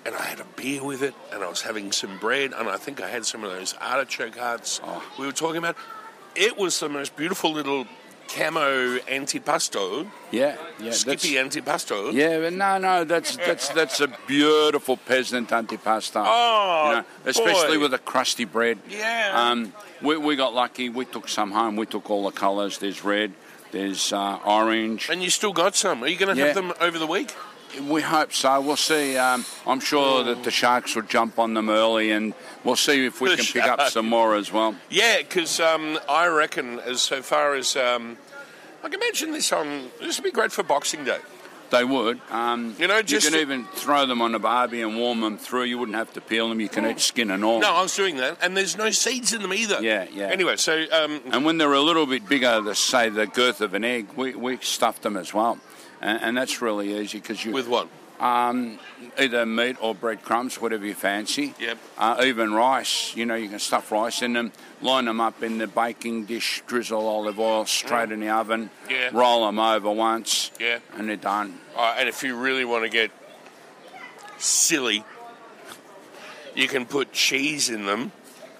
and 0.05 0.15
I 0.15 0.23
had 0.23 0.39
a 0.39 0.45
beer 0.55 0.83
with 0.83 1.03
it, 1.03 1.13
and 1.31 1.43
I 1.43 1.49
was 1.49 1.61
having 1.61 1.91
some 1.91 2.17
bread, 2.19 2.53
and 2.55 2.69
I 2.69 2.77
think 2.77 3.01
I 3.01 3.09
had 3.09 3.25
some 3.25 3.43
of 3.43 3.51
those 3.51 3.75
artichoke 3.81 4.37
hearts 4.37 4.81
we 5.17 5.25
were 5.25 5.31
talking 5.31 5.57
about. 5.57 5.75
It 6.35 6.57
was 6.57 6.79
the 6.79 6.89
most 6.89 7.15
beautiful 7.15 7.51
little 7.51 7.85
camo 8.29 8.99
antipasto, 9.07 10.05
Yeah, 10.31 10.55
yeah. 10.79 10.91
skippy 10.91 11.33
antipasto. 11.35 12.13
Yeah, 12.13 12.39
but 12.39 12.53
no, 12.53 12.77
no, 12.77 13.03
that's 13.03 13.35
that's 13.37 13.69
that's 13.69 13.99
a 13.99 14.07
beautiful 14.27 14.97
peasant 14.97 15.49
antipasta. 15.49 16.23
Oh, 16.25 16.89
you 16.89 16.95
know, 16.97 17.05
especially 17.25 17.77
boy. 17.77 17.83
with 17.83 17.91
the 17.91 17.97
crusty 17.97 18.45
bread. 18.45 18.77
Yeah. 18.87 19.31
Um, 19.35 19.73
we, 20.01 20.17
we 20.17 20.35
got 20.35 20.53
lucky. 20.53 20.89
We 20.89 21.05
took 21.05 21.27
some 21.27 21.51
home. 21.51 21.75
We 21.75 21.85
took 21.85 22.09
all 22.09 22.23
the 22.29 22.31
colours. 22.39 22.77
There's 22.77 23.03
red, 23.03 23.33
There's 23.71 24.13
uh, 24.13 24.39
orange. 24.45 25.09
And 25.09 25.21
you 25.21 25.29
still 25.29 25.53
got 25.53 25.75
some. 25.75 26.03
Are 26.03 26.07
you 26.07 26.17
going 26.17 26.33
to 26.35 26.39
Yeah. 26.39 26.47
have 26.47 26.55
them 26.55 26.73
over 26.79 26.97
the 26.97 27.07
week? 27.07 27.33
We 27.87 28.01
hope 28.01 28.33
so. 28.33 28.59
We'll 28.61 28.75
see. 28.75 29.17
Um, 29.17 29.45
I'm 29.67 29.79
sure 29.79 30.23
that 30.23 30.43
the 30.43 30.51
Sharks 30.51 30.95
will 30.95 31.03
jump 31.03 31.37
on 31.37 31.53
them 31.53 31.69
early, 31.69 32.11
and 32.11 32.33
we'll 32.63 32.75
see 32.75 33.05
if 33.05 33.21
we 33.21 33.29
The 33.29 33.37
can 33.37 33.45
pick 33.45 33.63
up 33.63 33.81
some 33.89 34.07
more 34.07 34.35
as 34.35 34.51
well. 34.51 34.75
Yeah, 34.89 35.17
because 35.19 35.59
um, 35.59 35.99
I 36.09 36.27
reckon, 36.27 36.79
as 36.79 37.01
so 37.01 37.21
far 37.21 37.55
as 37.55 37.75
um, 37.75 38.17
I 38.83 38.89
can 38.89 39.01
imagine 39.01 39.31
this 39.31 39.51
on, 39.51 39.89
this 39.99 40.17
would 40.17 40.23
be 40.23 40.31
great 40.31 40.51
for 40.51 40.63
Boxing 40.63 41.03
Day. 41.03 41.19
They 41.69 41.83
would. 41.83 42.19
Um, 42.31 42.75
You 42.79 42.87
know, 42.87 43.01
just 43.03 43.25
you 43.25 43.31
can 43.31 43.39
even 43.41 43.65
throw 43.65 44.07
them 44.07 44.23
on 44.23 44.33
a 44.33 44.39
barbie 44.39 44.81
and 44.81 44.97
warm 44.97 45.21
them 45.21 45.37
through. 45.37 45.65
You 45.65 45.77
wouldn't 45.77 45.97
have 45.97 46.11
to 46.13 46.21
peel 46.21 46.49
them. 46.49 46.59
You 46.59 46.69
can 46.69 46.85
eat 46.87 46.99
skin 46.99 47.29
and 47.29 47.45
all. 47.45 47.59
No, 47.59 47.71
I 47.71 47.83
was 47.83 47.95
doing 47.95 48.17
that, 48.17 48.39
and 48.41 48.57
there's 48.57 48.75
no 48.75 48.89
seeds 48.89 49.33
in 49.33 49.43
them 49.43 49.53
either. 49.53 49.79
Yeah, 49.79 50.07
yeah. 50.11 50.29
Anyway, 50.29 50.55
so 50.55 50.85
um, 50.91 51.21
And 51.31 51.45
when 51.45 51.59
they're 51.59 51.71
a 51.71 51.81
little 51.81 52.07
bit 52.07 52.27
bigger, 52.27 52.59
the 52.61 52.73
say 52.73 53.09
the 53.09 53.27
girth 53.27 53.61
of 53.61 53.75
an 53.75 53.83
egg, 53.83 54.07
we, 54.15 54.33
we 54.33 54.57
stuff 54.57 55.01
them 55.01 55.15
as 55.15 55.31
well, 55.31 55.59
and, 56.01 56.21
and 56.21 56.37
that's 56.37 56.61
really 56.61 56.97
easy 56.99 57.19
because 57.19 57.43
you 57.43 57.51
with 57.51 57.67
what? 57.67 57.87
um, 58.19 58.79
either 59.17 59.45
meat 59.45 59.77
or 59.81 59.95
breadcrumbs, 59.95 60.59
whatever 60.59 60.85
you 60.85 60.93
fancy. 60.93 61.53
Yep. 61.59 61.77
Uh, 61.97 62.23
even 62.25 62.53
rice, 62.53 63.15
you 63.15 63.25
know, 63.25 63.35
you 63.35 63.47
can 63.47 63.59
stuff 63.59 63.91
rice 63.91 64.21
in 64.21 64.33
them, 64.33 64.51
line 64.81 65.05
them 65.05 65.21
up 65.21 65.41
in 65.41 65.57
the 65.57 65.67
baking 65.67 66.25
dish, 66.25 66.61
drizzle 66.67 67.07
olive 67.07 67.39
oil 67.39 67.65
straight 67.65 68.11
in 68.11 68.19
the 68.19 68.29
oven, 68.29 68.69
Yeah. 68.89 69.09
roll 69.13 69.45
them 69.45 69.57
over 69.59 69.89
once, 69.91 70.51
Yeah. 70.59 70.79
and 70.97 71.07
they're 71.07 71.15
done. 71.15 71.59
Uh, 71.77 71.95
and 71.97 72.09
if 72.09 72.21
you 72.23 72.35
really 72.35 72.65
want 72.65 72.83
to 72.83 72.89
get 72.89 73.11
silly, 74.37 75.03
you 76.55 76.67
can 76.67 76.85
put 76.85 77.13
cheese 77.13 77.69
in 77.69 77.85
them, 77.85 78.11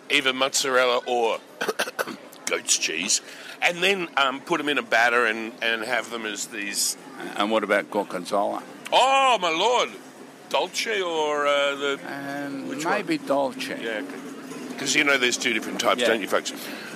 either 0.09 0.31
mozzarella 0.31 1.01
or 1.05 1.39
goat's 2.45 2.77
cheese, 2.77 3.19
and 3.61 3.77
then 3.83 4.07
um, 4.17 4.39
put 4.41 4.57
them 4.57 4.69
in 4.69 4.77
a 4.77 4.81
batter 4.83 5.25
and, 5.25 5.51
and 5.61 5.83
have 5.83 6.09
them 6.09 6.25
as 6.25 6.47
these. 6.47 6.97
And 7.35 7.51
what 7.51 7.63
about 7.63 7.89
gorgonzola? 7.91 8.63
Oh 8.91 9.37
my 9.41 9.49
lord, 9.49 9.89
dolce 10.49 11.01
or 11.01 11.45
uh, 11.47 11.75
the 11.75 11.99
Um, 12.07 12.67
Which 12.69 12.85
one? 12.85 12.93
maybe 12.95 13.17
dolce. 13.17 13.77
yeah, 13.83 14.01
because 14.69 14.95
you 14.95 15.03
know 15.03 15.17
there's 15.17 15.37
two 15.37 15.53
different 15.53 15.79
types, 15.79 16.01
Yeah. 16.01 16.07
don't 16.07 16.21
you, 16.21 16.27
folks? 16.27 16.51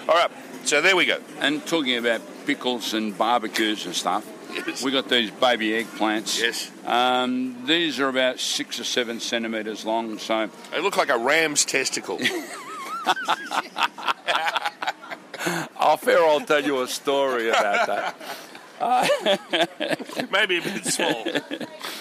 All 0.07 0.15
right, 0.15 0.31
so 0.63 0.81
there 0.81 0.95
we 0.95 1.05
go. 1.05 1.17
And 1.39 1.65
talking 1.65 1.97
about 1.97 2.21
pickles 2.45 2.93
and 2.93 3.17
barbecues 3.17 3.85
and 3.85 3.93
stuff, 3.95 4.25
Yes. 4.53 4.83
we 4.83 4.91
got 4.91 5.09
these 5.09 5.31
baby 5.31 5.71
eggplants. 5.83 6.39
Yes. 6.41 6.69
Um, 6.85 7.65
these 7.65 7.99
are 7.99 8.07
about 8.09 8.39
six 8.39 8.79
or 8.79 8.83
seven 8.83 9.19
centimetres 9.19 9.83
long, 9.85 10.17
so 10.19 10.49
They 10.71 10.79
look 10.81 10.95
like 10.97 11.09
a 11.09 11.17
ram's 11.17 11.65
testicle. 11.65 12.19
I'll 15.77 15.99
I'll 16.07 16.41
tell 16.41 16.63
you 16.63 16.81
a 16.81 16.87
story 16.87 17.49
about 17.49 17.87
that. 17.87 18.15
Maybe 20.31 20.57
a 20.57 20.61
bit 20.61 20.85
small. 20.85 21.23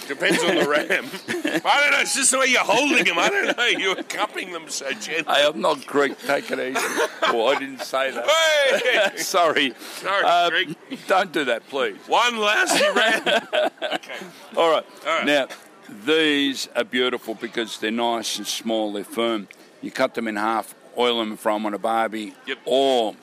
Depends 0.08 0.42
on 0.42 0.56
the 0.56 0.66
ram. 0.68 1.04
I 1.64 1.80
don't 1.80 1.92
know. 1.92 2.00
It's 2.00 2.14
just 2.16 2.32
the 2.32 2.38
way 2.40 2.46
you're 2.46 2.60
holding 2.64 3.04
them. 3.04 3.18
I 3.18 3.28
don't 3.28 3.56
know. 3.56 3.64
You're 3.66 4.02
cupping 4.02 4.52
them 4.52 4.68
so 4.68 4.90
gently. 4.92 5.32
Hey, 5.32 5.46
I'm 5.46 5.60
not 5.60 5.86
Greek, 5.86 6.18
take 6.18 6.50
it 6.50 6.58
easy. 6.58 6.84
Oh, 7.24 7.46
I 7.46 7.58
didn't 7.58 7.82
say 7.82 8.10
that. 8.10 8.26
Hey! 8.28 9.16
Sorry. 9.18 9.74
Sorry, 10.00 10.24
Uh, 10.24 10.50
Greek. 10.50 10.76
Don't 11.06 11.30
do 11.30 11.44
that, 11.44 11.68
please. 11.68 11.96
One 12.08 12.38
last 12.38 12.80
ram. 12.96 13.22
okay. 13.94 14.14
All 14.56 14.70
right. 14.72 14.84
All 15.06 15.18
right. 15.18 15.26
Now, 15.26 15.46
these 16.04 16.68
are 16.74 16.84
beautiful 16.84 17.34
because 17.34 17.78
they're 17.78 17.90
nice 17.92 18.38
and 18.38 18.46
small, 18.46 18.92
they're 18.92 19.04
firm. 19.04 19.46
You 19.82 19.90
cut 19.92 20.14
them 20.14 20.26
in 20.26 20.36
half, 20.36 20.74
oil 20.98 21.18
them 21.18 21.36
from 21.36 21.66
on 21.66 21.74
a 21.74 21.78
barbie, 21.78 22.34
Yep. 22.46 22.58
or 22.64 23.14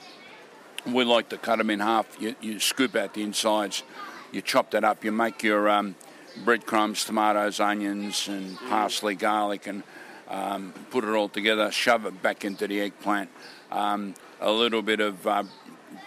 we 0.86 1.04
like 1.04 1.30
to 1.30 1.38
cut 1.38 1.58
them 1.58 1.70
in 1.70 1.80
half. 1.80 2.06
You, 2.20 2.36
you 2.42 2.60
scoop 2.60 2.96
out 2.96 3.14
the 3.14 3.24
insides, 3.24 3.84
you 4.32 4.42
chop 4.42 4.72
that 4.72 4.84
up, 4.84 5.04
you 5.04 5.12
make 5.12 5.44
your 5.44 5.70
um, 5.70 5.96
breadcrumbs, 6.44 7.06
tomatoes, 7.06 7.60
onions, 7.60 8.28
and 8.28 8.58
parsley, 8.70 9.16
garlic, 9.16 9.68
and 9.68 9.84
um, 10.30 10.74
put 10.92 11.04
it 11.04 11.10
all 11.10 11.30
together, 11.30 11.72
shove 11.72 12.06
it 12.06 12.22
back 12.22 12.46
into 12.46 12.68
the 12.68 12.82
eggplant. 12.82 13.30
Um, 13.72 14.14
a 14.40 14.52
little 14.52 14.82
bit 14.82 15.00
of 15.00 15.26
uh, 15.28 15.44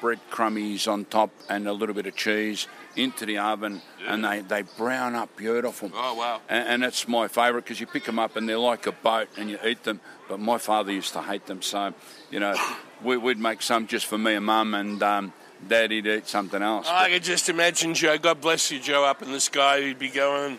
breadcrummies 0.01 0.90
on 0.90 1.05
top 1.05 1.31
and 1.48 1.68
a 1.68 1.72
little 1.72 1.94
bit 1.94 2.07
of 2.07 2.16
cheese 2.16 2.66
into 2.97 3.27
the 3.27 3.39
oven, 3.39 3.81
and 4.07 4.25
they, 4.25 4.41
they 4.41 4.63
brown 4.63 5.15
up 5.15 5.37
beautiful. 5.37 5.91
Oh, 5.95 6.15
wow. 6.15 6.41
And, 6.49 6.69
and 6.69 6.83
that's 6.83 7.09
my 7.09 7.29
favourite 7.29 7.65
because 7.65 7.81
you 7.81 7.87
pick 7.87 8.05
them 8.05 8.19
up 8.19 8.37
and 8.37 8.49
they're 8.49 8.59
like 8.59 8.87
a 8.87 8.93
boat 8.93 9.29
and 9.37 9.51
you 9.51 9.59
eat 9.65 9.85
them. 9.85 10.01
But 10.29 10.41
my 10.41 10.59
father 10.59 10.93
used 10.93 11.13
to 11.15 11.23
hate 11.23 11.47
them, 11.47 11.63
so 11.63 11.95
you 12.31 12.41
know 12.41 12.55
we, 13.05 13.17
we'd 13.17 13.39
make 13.39 13.63
some 13.63 13.87
just 13.87 14.07
for 14.07 14.19
me 14.19 14.35
and 14.35 14.47
mum, 14.47 14.75
and 14.75 15.03
um, 15.03 15.33
daddy'd 15.67 16.07
eat 16.07 16.27
something 16.27 16.63
else. 16.63 16.87
I 16.89 17.11
could 17.11 17.23
just 17.23 17.49
imagine 17.49 17.95
Joe. 17.95 18.19
God 18.19 18.41
bless 18.41 18.71
you, 18.71 18.81
Joe, 18.81 19.05
up 19.05 19.23
in 19.23 19.33
the 19.33 19.41
sky. 19.41 19.81
He'd 19.83 19.99
be 19.99 20.09
going, 20.09 20.59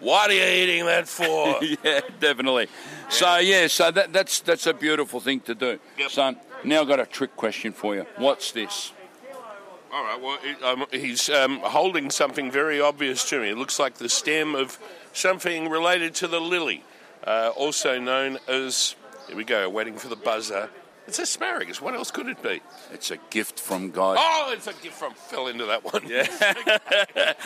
"What 0.00 0.30
are 0.30 0.34
you 0.34 0.42
eating 0.42 0.86
that 0.86 1.08
for?" 1.08 1.58
yeah, 1.84 2.00
definitely. 2.18 2.68
So 3.08 3.38
yeah, 3.38 3.66
so 3.66 3.90
that, 3.90 4.12
that's 4.12 4.40
that's 4.40 4.66
a 4.66 4.74
beautiful 4.74 5.20
thing 5.20 5.40
to 5.40 5.54
do. 5.54 5.78
Yep. 5.98 6.10
So 6.10 6.34
now 6.64 6.80
I've 6.80 6.88
got 6.88 7.00
a 7.00 7.06
trick 7.06 7.36
question 7.36 7.72
for 7.72 7.94
you. 7.94 8.06
What's 8.16 8.52
this? 8.52 8.93
All 9.94 10.02
right. 10.02 10.20
Well, 10.20 10.38
it, 10.42 10.60
um, 10.60 10.86
he's 10.90 11.30
um, 11.30 11.60
holding 11.60 12.10
something 12.10 12.50
very 12.50 12.80
obvious 12.80 13.28
to 13.30 13.40
me. 13.40 13.50
It 13.50 13.56
looks 13.56 13.78
like 13.78 13.94
the 13.94 14.08
stem 14.08 14.56
of 14.56 14.76
something 15.12 15.70
related 15.70 16.16
to 16.16 16.26
the 16.26 16.40
lily, 16.40 16.82
uh, 17.24 17.52
also 17.54 18.00
known 18.00 18.40
as. 18.48 18.96
Here 19.28 19.36
we 19.36 19.44
go. 19.44 19.70
Waiting 19.70 19.96
for 19.96 20.08
the 20.08 20.16
buzzer. 20.16 20.68
It's 21.06 21.20
asparagus. 21.20 21.80
What 21.80 21.94
else 21.94 22.10
could 22.10 22.26
it 22.26 22.42
be? 22.42 22.60
It's 22.92 23.12
a 23.12 23.18
gift 23.30 23.60
from 23.60 23.92
God. 23.92 24.16
Oh, 24.18 24.52
it's 24.52 24.66
a 24.66 24.72
gift 24.82 24.94
from. 24.94 25.14
Fell 25.14 25.46
into 25.46 25.66
that 25.66 25.84
one. 25.84 26.02
Yeah. 26.08 26.26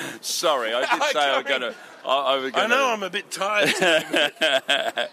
Sorry, 0.23 0.73
I 0.73 0.81
did 0.81 1.03
say 1.13 1.21
I 1.21 1.37
was 1.37 1.47
going 1.47 1.61
to. 1.61 1.75
I, 2.07 2.17
I 2.17 2.37
was 2.37 2.53
gonna, 2.53 2.69
know. 2.69 2.89
I'm 2.89 3.03
a 3.03 3.11
bit 3.11 3.31
tired. 3.31 3.75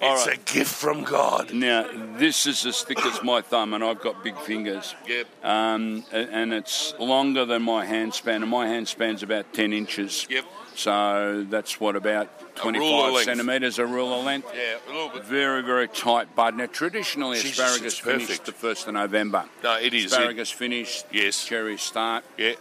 it's 0.00 0.26
a 0.26 0.36
gift 0.52 0.74
from 0.74 1.04
God. 1.04 1.52
Now, 1.52 1.86
this 2.18 2.46
is 2.46 2.64
as 2.66 2.82
thick 2.82 3.04
as 3.04 3.22
my 3.22 3.40
thumb, 3.40 3.74
and 3.74 3.82
I've 3.82 4.00
got 4.00 4.22
big 4.22 4.36
fingers. 4.38 4.94
Yep. 5.06 5.26
Um, 5.44 6.04
and 6.12 6.52
it's 6.52 6.94
longer 6.98 7.44
than 7.44 7.62
my 7.62 7.84
hand 7.84 8.14
span, 8.14 8.42
and 8.42 8.50
my 8.50 8.66
hand 8.66 8.88
span's 8.88 9.22
about 9.22 9.52
10 9.52 9.72
inches. 9.72 10.26
Yep. 10.28 10.44
So 10.74 11.46
that's 11.48 11.80
what, 11.80 11.96
about 11.96 12.54
25 12.56 13.24
centimetres, 13.24 13.78
a 13.78 13.86
rule 13.86 14.18
of 14.18 14.26
length. 14.26 14.52
Yeah, 14.54 14.76
a 14.86 14.92
little 14.92 15.08
bit. 15.08 15.24
Very, 15.24 15.62
very 15.62 15.88
tight 15.88 16.34
bud. 16.36 16.54
Now, 16.56 16.66
traditionally, 16.66 17.40
Jesus, 17.40 17.58
asparagus 17.58 17.98
finished 17.98 18.44
the 18.44 18.52
1st 18.52 18.88
of 18.88 18.94
November. 18.94 19.46
No, 19.64 19.78
it 19.78 19.94
is. 19.94 20.12
Asparagus 20.12 20.50
finished, 20.50 21.06
Yes. 21.10 21.44
cherries 21.46 21.80
start. 21.80 22.24
Yeah. 22.36 22.52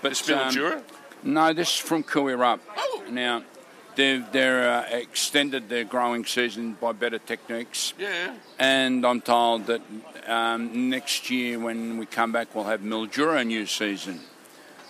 But 0.00 0.12
it's 0.12 0.26
It's 0.26 0.30
Mildura? 0.56 0.80
no, 1.22 1.52
this 1.52 1.68
is 1.74 1.76
from 1.78 2.04
Koo 2.04 2.22
Wee 2.22 2.32
Rup. 2.32 2.60
Oh. 2.76 3.04
Now, 3.10 3.42
they've 3.98 4.32
they're, 4.32 4.70
uh, 4.70 4.84
extended 4.90 5.68
their 5.68 5.84
growing 5.84 6.24
season 6.24 6.76
by 6.80 6.92
better 6.92 7.18
techniques. 7.18 7.92
Yeah. 7.98 8.34
And 8.58 9.04
I'm 9.04 9.20
told 9.20 9.66
that 9.66 9.82
um, 10.26 10.88
next 10.88 11.28
year, 11.30 11.58
when 11.58 11.98
we 11.98 12.06
come 12.06 12.32
back, 12.32 12.54
we'll 12.54 12.64
have 12.64 12.80
Mildura 12.80 13.44
new 13.46 13.66
season. 13.66 14.20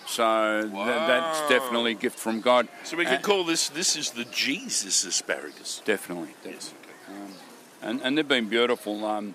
So 0.05 0.61
th- 0.61 0.73
that's 0.73 1.41
definitely 1.49 1.91
a 1.91 1.95
gift 1.95 2.17
from 2.17 2.39
God. 2.41 2.67
So 2.83 2.97
we 2.97 3.05
Uh, 3.05 3.09
could 3.11 3.21
call 3.21 3.43
this. 3.43 3.69
This 3.69 3.95
is 3.95 4.11
the 4.11 4.25
Jesus 4.25 5.03
asparagus. 5.03 5.81
Definitely. 5.85 6.33
definitely. 6.43 6.77
Um, 7.09 7.33
and, 7.81 8.01
and 8.03 8.17
they've 8.17 8.27
been 8.27 8.49
beautiful. 8.49 9.05
Um, 9.05 9.33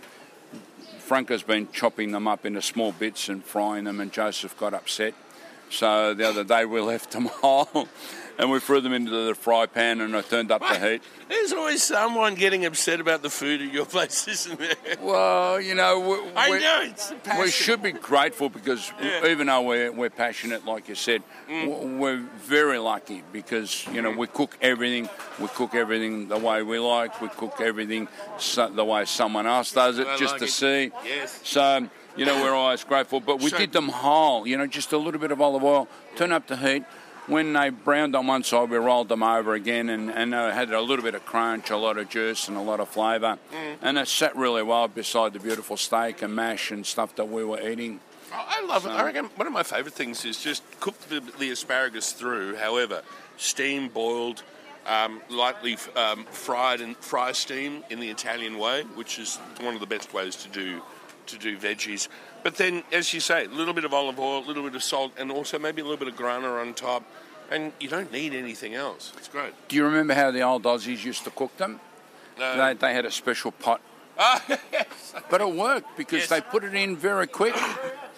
Franco's 1.00 1.42
been 1.42 1.68
chopping 1.72 2.12
them 2.12 2.26
up 2.26 2.46
into 2.46 2.62
small 2.62 2.92
bits 2.92 3.28
and 3.28 3.44
frying 3.44 3.84
them, 3.84 4.00
and 4.00 4.10
Joseph 4.12 4.56
got 4.58 4.72
upset. 4.72 5.14
So 5.70 6.14
the 6.14 6.28
other 6.28 6.44
day 6.44 6.64
we 6.64 6.80
left 6.92 7.10
them 7.12 7.26
whole 7.26 7.88
and 8.38 8.50
we 8.50 8.58
threw 8.60 8.80
them 8.80 8.92
into 8.92 9.10
the 9.10 9.34
fry 9.34 9.66
pan 9.66 10.00
and 10.00 10.16
I 10.16 10.22
turned 10.22 10.50
up 10.50 10.60
the 10.60 10.78
heat. 10.78 11.02
There's 11.28 11.52
always 11.52 11.82
someone 11.82 12.34
getting 12.34 12.64
upset 12.64 13.00
about 13.00 13.22
the 13.22 13.30
food 13.30 13.62
at 13.62 13.72
your 13.72 13.86
place, 13.94 14.26
isn't 14.28 14.58
there? 14.58 14.74
Well, 15.00 15.60
you 15.60 15.74
know, 15.74 16.00
we, 16.00 16.30
I 16.36 16.50
we- 16.50 16.58
know 16.60 16.80
it's 16.82 17.12
passion. 17.22 17.42
we 17.42 17.50
should 17.50 17.82
be 17.82 17.92
grateful 17.92 18.48
because 18.48 18.92
Yeah. 19.02 19.26
even 19.26 19.46
though 19.46 19.62
we're, 19.62 19.92
we're 19.92 20.10
passionate, 20.10 20.64
like 20.66 20.88
you 20.88 20.94
said, 20.94 21.22
Mm. 21.48 21.98
we're 21.98 22.24
very 22.38 22.78
lucky 22.78 23.22
because 23.32 23.86
you 23.92 24.00
know 24.00 24.10
we 24.10 24.26
cook 24.26 24.56
everything. 24.62 25.08
We 25.38 25.48
cook 25.48 25.74
everything 25.74 26.28
the 26.28 26.38
way 26.38 26.62
we 26.62 26.78
like. 26.78 27.20
We 27.20 27.28
cook 27.28 27.60
everything 27.60 28.08
so, 28.38 28.68
the 28.70 28.84
way 28.84 29.04
someone 29.04 29.46
else 29.46 29.70
does 29.72 29.98
it, 29.98 30.06
I 30.06 30.16
just 30.16 30.32
like 30.32 30.38
to 30.40 30.46
it. 30.46 30.50
see. 30.50 30.90
Yes. 31.04 31.38
So 31.44 31.86
you 32.16 32.24
know 32.24 32.42
we're 32.42 32.54
always 32.54 32.82
grateful. 32.82 33.20
But 33.20 33.40
we 33.40 33.50
So- 33.50 33.58
did 33.58 33.72
them 33.72 33.88
whole. 33.90 34.46
You 34.46 34.56
know, 34.56 34.66
just 34.66 34.92
a 34.92 34.96
little 34.98 35.20
bit 35.20 35.32
of 35.32 35.40
olive 35.42 35.62
oil. 35.64 35.86
Turn 36.16 36.32
up 36.32 36.46
the 36.46 36.56
heat. 36.56 36.84
When 37.26 37.54
they 37.54 37.70
browned 37.70 38.14
on 38.14 38.26
one 38.26 38.44
side, 38.44 38.68
we 38.68 38.76
rolled 38.76 39.08
them 39.08 39.22
over 39.22 39.54
again, 39.54 39.88
and, 39.88 40.10
and 40.10 40.32
they 40.34 40.36
had 40.36 40.70
a 40.72 40.80
little 40.80 41.02
bit 41.02 41.14
of 41.14 41.24
crunch, 41.24 41.70
a 41.70 41.76
lot 41.76 41.96
of 41.96 42.10
juice, 42.10 42.48
and 42.48 42.56
a 42.56 42.60
lot 42.60 42.80
of 42.80 42.88
flavour. 42.90 43.38
Mm. 43.50 43.76
And 43.80 43.98
it 43.98 44.08
sat 44.08 44.36
really 44.36 44.62
well 44.62 44.88
beside 44.88 45.32
the 45.32 45.40
beautiful 45.40 45.78
steak 45.78 46.20
and 46.20 46.34
mash 46.34 46.70
and 46.70 46.84
stuff 46.84 47.16
that 47.16 47.30
we 47.30 47.42
were 47.42 47.60
eating. 47.60 48.00
Oh, 48.30 48.44
I 48.46 48.66
love 48.66 48.84
it. 48.84 48.90
I 48.90 49.04
reckon 49.04 49.26
one 49.36 49.46
of 49.46 49.54
my 49.54 49.62
favourite 49.62 49.94
things 49.94 50.24
is 50.26 50.38
just 50.38 50.62
cook 50.80 50.98
the, 51.08 51.20
the 51.38 51.50
asparagus 51.50 52.12
through. 52.12 52.56
However, 52.56 53.02
steam 53.38 53.88
boiled, 53.88 54.42
um, 54.86 55.22
lightly 55.30 55.78
um, 55.96 56.24
fried 56.24 56.82
and 56.82 56.94
fry 56.98 57.32
steam 57.32 57.84
in 57.88 58.00
the 58.00 58.10
Italian 58.10 58.58
way, 58.58 58.82
which 58.96 59.18
is 59.18 59.36
one 59.60 59.72
of 59.72 59.80
the 59.80 59.86
best 59.86 60.12
ways 60.12 60.36
to 60.36 60.48
do 60.50 60.82
to 61.26 61.38
do 61.38 61.56
veggies. 61.58 62.08
But 62.42 62.56
then, 62.56 62.82
as 62.92 63.12
you 63.14 63.20
say, 63.20 63.44
a 63.46 63.48
little 63.48 63.74
bit 63.74 63.84
of 63.84 63.92
olive 63.94 64.18
oil, 64.18 64.44
a 64.44 64.46
little 64.46 64.62
bit 64.64 64.74
of 64.74 64.82
salt, 64.82 65.12
and 65.18 65.30
also 65.30 65.58
maybe 65.58 65.80
a 65.80 65.84
little 65.84 65.98
bit 65.98 66.08
of 66.08 66.16
grana 66.16 66.48
on 66.48 66.74
top. 66.74 67.02
And 67.50 67.72
you 67.78 67.88
don't 67.88 68.10
need 68.10 68.34
anything 68.34 68.74
else. 68.74 69.12
It's 69.18 69.28
great. 69.28 69.52
Do 69.68 69.76
you 69.76 69.84
remember 69.84 70.14
how 70.14 70.30
the 70.30 70.42
old 70.42 70.62
Aussies 70.64 71.04
used 71.04 71.24
to 71.24 71.30
cook 71.30 71.56
them? 71.58 71.78
No. 72.38 72.56
They, 72.56 72.74
they 72.74 72.94
had 72.94 73.04
a 73.04 73.10
special 73.10 73.50
pot. 73.52 73.80
Ah, 74.16 74.40
yes. 74.72 75.12
But 75.28 75.40
it 75.40 75.50
worked 75.50 75.96
because 75.96 76.20
Yes. 76.20 76.28
they 76.28 76.40
put 76.40 76.62
it 76.62 76.72
in 76.72 76.96
very 76.96 77.26
quick, 77.26 77.56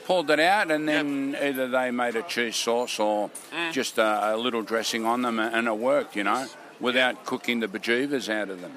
pulled 0.05 0.31
it 0.31 0.39
out, 0.39 0.71
and 0.71 0.87
then 0.87 1.35
either 1.41 1.69
they 1.69 1.91
made 1.91 2.17
a 2.17 2.23
cheese 2.23 2.55
sauce 2.57 2.99
or 3.01 3.31
Mm. 3.51 3.73
just 3.73 3.97
a, 3.97 4.35
a 4.35 4.37
little 4.37 4.61
dressing 4.61 5.07
on 5.07 5.23
them, 5.23 5.39
and 5.41 5.67
it 5.67 5.79
worked, 5.79 6.15
you 6.15 6.23
know, 6.23 6.49
without 6.81 7.25
cooking 7.25 7.61
the 7.61 7.67
bejeevers 7.69 8.29
out 8.29 8.51
of 8.51 8.61
them. 8.61 8.73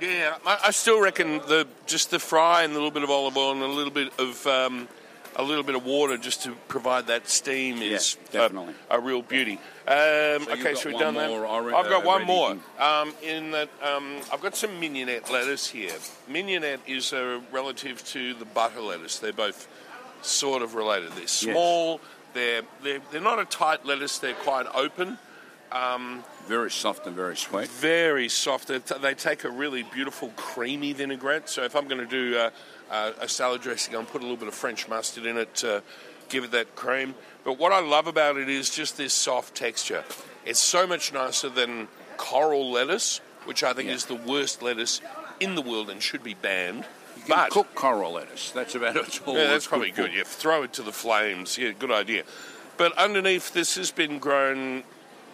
Yeah, 0.00 0.36
I, 0.46 0.58
I 0.66 0.70
still 0.70 1.00
reckon 1.00 1.38
the 1.38 1.66
just 1.86 2.10
the 2.10 2.18
fry 2.18 2.62
and 2.62 2.72
a 2.72 2.76
little 2.76 2.90
bit 2.90 3.02
of 3.02 3.10
olive 3.10 3.36
oil 3.36 3.52
and 3.52 3.62
a 3.62 3.66
little 3.66 3.92
bit 3.92 4.12
of 4.18 4.46
um, 4.46 4.88
a 5.36 5.42
little 5.42 5.62
bit 5.62 5.74
of 5.74 5.84
water 5.84 6.16
just 6.16 6.42
to 6.44 6.52
provide 6.68 7.06
that 7.08 7.28
steam 7.28 7.82
is 7.82 8.16
Yeah, 8.32 8.40
definitely. 8.42 8.74
a, 8.90 8.96
a 8.96 9.00
real 9.00 9.22
beauty. 9.22 9.58
Um, 9.86 9.96
you've 9.96 10.48
okay, 10.50 10.74
so 10.74 10.88
we've 10.90 10.98
done 10.98 11.14
that. 11.14 11.28
more, 11.30 11.46
I 11.46 11.58
re- 11.58 11.74
I've 11.74 11.88
got 11.88 12.04
uh, 12.04 12.06
one 12.06 12.24
more. 12.26 12.56
Um, 12.78 13.12
in 13.22 13.50
that, 13.52 13.68
um, 13.82 14.16
I've 14.32 14.40
got 14.40 14.56
some 14.56 14.70
mignonette 14.80 15.30
lettuce 15.30 15.68
here. 15.68 15.92
Mignonette 16.28 16.80
is 16.86 17.12
a 17.12 17.40
relative 17.52 18.04
to 18.06 18.34
the 18.34 18.44
butter 18.44 18.80
lettuce. 18.80 19.18
They're 19.18 19.32
both 19.32 19.68
sort 20.22 20.62
of 20.62 20.74
related. 20.74 21.12
They're 21.12 21.26
small. 21.26 22.00
They're, 22.34 22.62
they're 22.82 23.00
they're 23.10 23.20
not 23.20 23.38
a 23.40 23.44
tight 23.44 23.84
lettuce. 23.84 24.18
They're 24.18 24.34
quite 24.34 24.66
open. 24.74 25.18
Um, 25.72 26.22
Very 26.46 26.70
soft 26.70 27.06
and 27.06 27.14
very 27.14 27.36
sweet. 27.36 27.68
very 27.68 28.28
soft. 28.28 28.68
They, 28.68 29.14
take 29.14 29.44
a 29.44 29.50
really 29.50 29.84
beautiful 29.84 30.32
creamy 30.36 30.92
vinaigrette. 30.92 31.48
So 31.48 31.62
if 31.62 31.76
I'm 31.76 31.86
going 31.86 32.00
to 32.00 32.06
do 32.06 32.36
uh, 32.36 32.50
uh, 32.90 33.12
a 33.20 33.28
salad 33.28 33.60
dressing, 33.62 33.94
I'll 33.94 34.02
put 34.04 34.20
a 34.20 34.24
little 34.24 34.36
bit 34.36 34.48
of 34.48 34.54
French 34.54 34.88
mustard 34.88 35.26
in 35.26 35.36
it 35.36 35.54
to 35.56 35.82
give 36.28 36.42
it 36.44 36.50
that 36.50 36.74
cream. 36.74 37.14
But 37.44 37.58
what 37.58 37.72
I 37.72 37.80
love 37.80 38.06
about 38.08 38.36
it 38.36 38.48
is 38.48 38.70
just 38.70 38.96
this 38.96 39.12
soft 39.12 39.54
texture. 39.54 40.02
It's 40.44 40.58
so 40.58 40.86
much 40.86 41.12
nicer 41.12 41.48
than 41.48 41.86
coral 42.16 42.70
lettuce, 42.70 43.20
which 43.44 43.62
I 43.62 43.72
think 43.72 43.88
Yeah. 43.88 43.94
is 43.94 44.06
the 44.06 44.14
worst 44.16 44.60
lettuce 44.62 45.00
in 45.38 45.54
the 45.54 45.62
world 45.62 45.88
and 45.88 46.02
should 46.02 46.22
be 46.22 46.34
banned. 46.34 46.84
You 47.16 47.22
can 47.26 47.36
But 47.36 47.50
cook 47.50 47.74
coral 47.74 48.12
lettuce. 48.12 48.50
That's 48.50 48.74
about 48.74 48.96
it. 48.96 49.20
all 49.26 49.34
yeah, 49.36 49.46
that's 49.48 49.66
probably 49.68 49.90
good. 49.92 50.12
Yeah, 50.12 50.24
throw 50.24 50.64
it 50.64 50.72
to 50.74 50.82
the 50.82 50.92
flames. 50.92 51.56
Yeah, 51.58 51.70
good 51.78 51.90
idea. 51.92 52.24
But 52.76 52.96
underneath, 52.98 53.52
this 53.52 53.76
has 53.76 53.90
been 53.90 54.18
grown. 54.18 54.82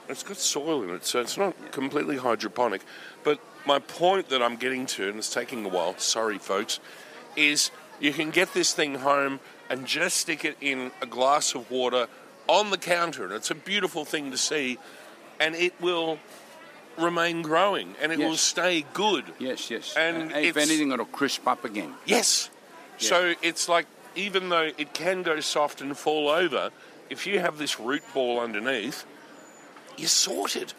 It's 0.09 0.23
got 0.23 0.37
soil 0.37 0.83
in 0.83 0.91
it, 0.91 1.05
so 1.05 1.21
it's 1.21 1.37
not 1.37 1.73
completely 1.73 2.17
hydroponic. 2.17 2.83
But 3.25 3.41
my 3.67 3.79
point 3.79 4.29
that 4.29 4.43
I'm 4.43 4.57
getting 4.57 4.87
to, 4.87 5.09
and 5.09 5.19
it's 5.19 5.33
taking 5.33 5.65
a 5.65 5.69
while. 5.69 5.97
Sorry, 5.99 6.39
folks, 6.39 6.79
is 7.35 7.71
you 8.01 8.13
can 8.13 8.31
get 8.31 8.53
this 8.55 8.73
thing 8.73 8.97
home 8.97 9.41
and 9.69 9.87
just 9.87 10.19
stick 10.19 10.45
it 10.45 10.57
in 10.61 10.93
a 11.03 11.07
glass 11.07 11.55
of 11.55 11.71
water 11.71 12.07
on 12.49 12.71
the 12.71 12.79
counter, 12.79 13.25
and 13.25 13.33
it's 13.33 13.51
a 13.51 13.55
beautiful 13.55 14.05
thing 14.05 14.31
to 14.31 14.39
see, 14.39 14.79
and 15.41 15.55
it 15.57 15.75
will 15.81 16.19
remain 16.97 17.43
growing 17.43 17.95
and 18.01 18.11
it 18.11 18.19
Yes. 18.19 18.29
will 18.29 18.37
stay 18.37 18.87
good. 18.95 19.25
Yes, 19.39 19.71
yes. 19.71 19.95
And 19.97 20.33
if 20.33 20.57
anything, 20.57 20.93
it'll 20.93 21.05
crisp 21.05 21.47
up 21.47 21.65
again. 21.65 21.95
Yes. 22.07 22.49
Yeah. 22.99 23.09
So 23.09 23.35
it's 23.43 23.69
like 23.69 23.87
even 24.15 24.49
though 24.49 24.71
it 24.79 24.95
can 24.95 25.23
go 25.23 25.41
soft 25.41 25.83
and 25.83 25.97
fall 25.99 26.31
over, 26.31 26.71
if 27.11 27.27
you 27.27 27.41
have 27.41 27.59
this 27.59 27.79
root 27.79 28.03
ball 28.15 28.41
underneath, 28.41 29.05
you're 29.97 30.09
sorted. 30.09 30.73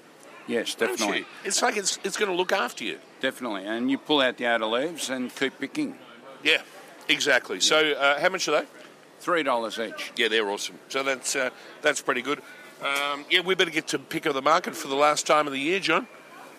Yes, 0.48 0.76
definitely. 0.76 1.26
It's 1.44 1.62
like 1.62 1.76
it's 1.78 2.00
it's 2.04 2.16
going 2.18 2.32
to 2.32 2.38
look 2.38 2.52
after 2.54 2.84
you. 2.84 3.00
Definitely. 3.20 3.66
And 3.66 3.92
you 3.92 3.98
pull 3.98 4.22
out 4.22 4.38
the 4.38 4.46
outer 4.46 4.66
leaves 4.66 5.10
and 5.10 5.34
keep 5.36 5.60
picking. 5.60 5.96
Yeah, 6.44 6.62
exactly. 7.10 7.60
So 7.60 7.92
uh, 7.92 8.20
how 8.20 8.30
much 8.30 8.48
are 8.48 8.62
they? 8.62 8.68
Three 9.20 9.44
dollars 9.44 9.78
each. 9.80 10.14
Yeah, 10.16 10.28
they're 10.30 10.50
awesome. 10.50 10.80
So 10.90 11.04
that's 11.04 11.36
uh, 11.36 11.50
that's 11.82 12.02
pretty 12.02 12.22
good. 12.22 12.42
Um, 12.82 13.26
yeah, 13.30 13.42
we 13.42 13.56
better 13.56 13.72
get 13.72 13.88
to 13.90 14.00
pick 14.00 14.26
of 14.28 14.36
the 14.36 14.42
market 14.42 14.76
for 14.76 14.88
the 14.88 14.96
last 14.96 15.26
time 15.28 15.48
of 15.48 15.54
the 15.54 15.60
year, 15.60 15.80
John. 15.80 16.08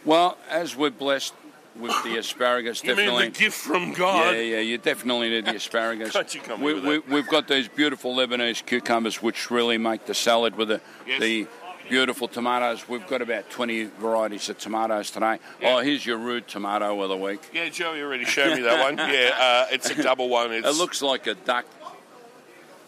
Well, 0.05 0.37
as 0.51 0.75
we're 0.77 0.91
blessed 0.91 1.33
with 1.77 1.93
the 2.03 2.17
asparagus, 2.19 2.83
You 2.83 2.89
definitely. 2.95 3.23
mean 3.25 3.33
the 3.33 3.39
gift 3.39 3.57
from 3.57 3.93
God? 3.93 4.35
Yeah, 4.35 4.41
yeah, 4.41 4.59
you 4.61 4.79
definitely 4.79 5.31
need 5.31 5.45
the 5.47 5.55
asparagus. 5.55 6.11
Can't 6.13 6.35
you 6.35 6.41
come 6.41 6.61
we, 6.61 6.75
we? 6.81 6.99
We've 6.99 7.29
got 7.29 7.47
these 7.47 7.69
beautiful 7.69 8.17
Lebanese 8.17 8.67
cucumbers, 8.67 9.23
which 9.23 9.51
really 9.51 9.79
make 9.79 10.07
the 10.07 10.15
salad 10.15 10.57
with 10.57 10.69
the, 10.69 10.81
Yes. 11.07 11.21
the 11.21 11.47
beautiful 11.89 12.29
tomatoes. 12.29 12.89
We've 12.89 13.07
got 13.07 13.23
about 13.23 13.51
20 13.51 13.85
varieties 13.85 14.49
of 14.49 14.59
tomatoes 14.59 15.11
today. 15.11 15.39
Yeah. 15.61 15.77
Oh, 15.77 15.79
here's 15.81 16.05
your 16.05 16.19
rude 16.19 16.47
tomato 16.49 17.01
of 17.03 17.09
the 17.09 17.17
week. 17.17 17.41
Yeah, 17.53 17.69
Joey 17.69 18.03
already 18.03 18.25
showed 18.25 18.57
me 18.57 18.63
that 18.63 18.83
one. 18.83 18.99
Yeah, 19.09 19.35
uh, 19.39 19.67
it's 19.73 19.89
a 19.91 20.03
double 20.03 20.29
one. 20.29 20.53
It's, 20.53 20.67
It 20.67 20.75
looks 20.75 21.01
like 21.03 21.27
a 21.27 21.35
duck. 21.35 21.65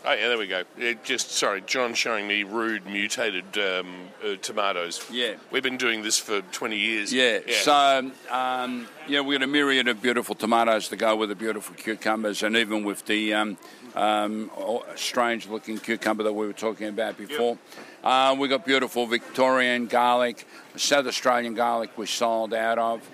Oh 0.04 0.12
yeah, 0.12 0.28
there 0.28 0.38
we 0.38 0.46
go. 0.46 0.62
Yeah, 0.78 0.94
just 1.04 1.30
sorry, 1.30 1.60
John 1.60 1.92
showing 1.94 2.26
me 2.26 2.42
rude 2.42 2.86
mutated 2.86 3.58
um, 3.58 4.08
uh, 4.24 4.36
tomatoes. 4.36 5.04
Yeah. 5.10 5.34
we've 5.50 5.62
been 5.62 5.76
doing 5.76 6.02
this 6.02 6.18
for 6.18 6.40
twenty 6.52 6.78
years. 6.78 7.12
Yeah. 7.12 7.40
So, 7.62 8.10
um, 8.30 8.88
yeah, 9.06 9.20
we've 9.20 9.38
got 9.38 9.44
a 9.44 9.50
myriad 9.50 9.88
of 9.88 10.00
beautiful 10.00 10.34
tomatoes 10.34 10.88
to 10.88 10.96
go 10.96 11.16
with 11.16 11.28
the 11.28 11.34
beautiful 11.34 11.74
cucumbers, 11.74 12.42
and 12.42 12.56
even 12.56 12.82
with 12.82 13.04
the 13.06 13.34
um, 13.34 13.58
um, 13.94 14.50
strange 14.96 15.48
looking 15.48 15.78
cucumber 15.78 16.22
that 16.22 16.32
we 16.32 16.46
were 16.46 16.52
talking 16.54 16.88
about 16.88 17.18
before. 17.18 17.58
Uh, 18.02 18.34
we've 18.38 18.48
got 18.50 18.64
beautiful 18.64 19.06
Victorian 19.06 19.86
garlic, 19.86 20.46
South 20.76 21.06
Australian 21.06 21.54
garlic 21.54 21.96
we 21.98 22.06
sold 22.06 22.54
out 22.54 22.78
of. 22.78 23.08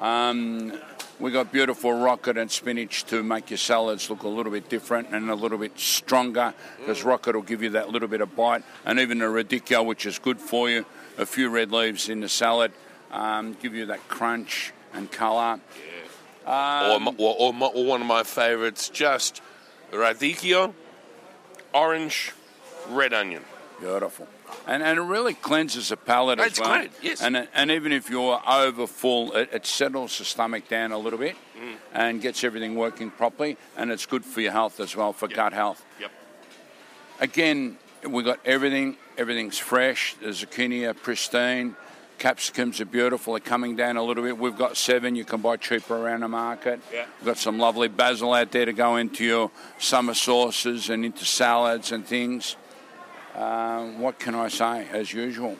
Um, 0.00 0.72
we 1.18 1.30
got 1.30 1.52
beautiful 1.52 1.92
rocket 1.92 2.38
and 2.38 2.50
spinach 2.50 3.04
to 3.04 3.22
make 3.22 3.50
your 3.50 3.58
salads 3.58 4.08
look 4.08 4.22
a 4.22 4.28
little 4.28 4.50
bit 4.50 4.70
different 4.70 5.08
and 5.12 5.28
a 5.28 5.34
little 5.34 5.58
bit 5.58 5.78
stronger 5.78 6.54
because 6.78 7.02
rocket 7.02 7.34
will 7.34 7.42
give 7.42 7.62
you 7.62 7.70
that 7.70 7.90
little 7.90 8.08
bit 8.08 8.22
of 8.22 8.34
bite. 8.34 8.62
And 8.86 8.98
even 8.98 9.18
the 9.18 9.26
radicchio, 9.26 9.84
which 9.84 10.06
is 10.06 10.18
good 10.18 10.38
for 10.38 10.70
you, 10.70 10.86
a 11.18 11.26
few 11.26 11.50
red 11.50 11.70
leaves 11.70 12.08
in 12.08 12.20
the 12.20 12.28
salad 12.28 12.72
um, 13.10 13.54
give 13.60 13.74
you 13.74 13.86
that 13.86 14.08
crunch 14.08 14.72
and 14.94 15.12
colour. 15.12 15.60
or, 16.92 16.96
m- 16.96 17.08
or, 17.18 17.36
or, 17.38 17.48
m- 17.52 17.62
or 17.62 17.84
one 17.84 18.00
of 18.00 18.06
my 18.06 18.22
favourites, 18.22 18.88
just 18.88 19.42
radicchio, 19.92 20.72
orange, 21.74 22.32
red 22.88 23.12
onion. 23.12 23.42
Beautiful. 23.80 24.28
And, 24.66 24.82
and 24.82 24.98
it 24.98 25.02
really 25.02 25.32
cleanses 25.34 25.88
the 25.88 25.96
palate 25.96 26.38
as 26.38 26.48
It's 26.48 26.60
well. 26.60 26.86
yes. 27.02 27.22
And, 27.22 27.48
and 27.54 27.70
even 27.70 27.92
if 27.92 28.10
you're 28.10 28.40
over 28.46 28.86
full, 28.86 29.32
it, 29.32 29.48
it 29.52 29.66
settles 29.66 30.18
the 30.18 30.24
stomach 30.24 30.68
down 30.68 30.92
a 30.92 30.98
little 30.98 31.18
bit 31.18 31.36
Mm. 31.60 31.74
and 31.92 32.22
gets 32.22 32.42
everything 32.42 32.74
working 32.74 33.10
properly. 33.10 33.58
And 33.76 33.90
it's 33.90 34.06
good 34.06 34.24
for 34.24 34.40
your 34.40 34.52
health 34.52 34.80
as 34.80 34.96
well, 34.96 35.12
for 35.12 35.28
gut 35.28 35.52
health. 35.52 35.84
Yep. 36.00 36.10
Again, 37.20 37.76
we've 38.08 38.24
got 38.24 38.40
everything. 38.46 38.96
Everything's 39.18 39.58
fresh. 39.58 40.14
The 40.14 40.28
zucchini 40.28 40.88
are 40.88 40.94
pristine. 40.94 41.76
Capsicums 42.18 42.80
are 42.80 42.86
beautiful. 42.86 43.34
They're 43.34 43.40
coming 43.40 43.76
down 43.76 43.96
a 43.98 44.02
little 44.02 44.22
bit. 44.24 44.38
We've 44.38 44.56
got 44.56 44.76
seven. 44.76 45.16
You 45.16 45.24
can 45.24 45.40
buy 45.40 45.56
cheaper 45.56 45.96
around 45.96 46.20
the 46.20 46.28
market. 46.28 46.80
Yeah. 46.92 47.04
We've 47.18 47.26
got 47.26 47.38
some 47.38 47.58
lovely 47.58 47.88
basil 47.88 48.32
out 48.32 48.50
there 48.52 48.64
to 48.66 48.72
go 48.72 48.96
into 48.96 49.24
your 49.24 49.50
summer 49.78 50.14
sauces 50.14 50.88
and 50.90 51.04
into 51.04 51.24
salads 51.24 51.92
and 51.92 52.06
things. 52.06 52.56
Uh, 53.34 53.86
what 53.92 54.18
can 54.18 54.34
I 54.34 54.48
say? 54.48 54.86
As 54.92 55.12
usual, 55.12 55.56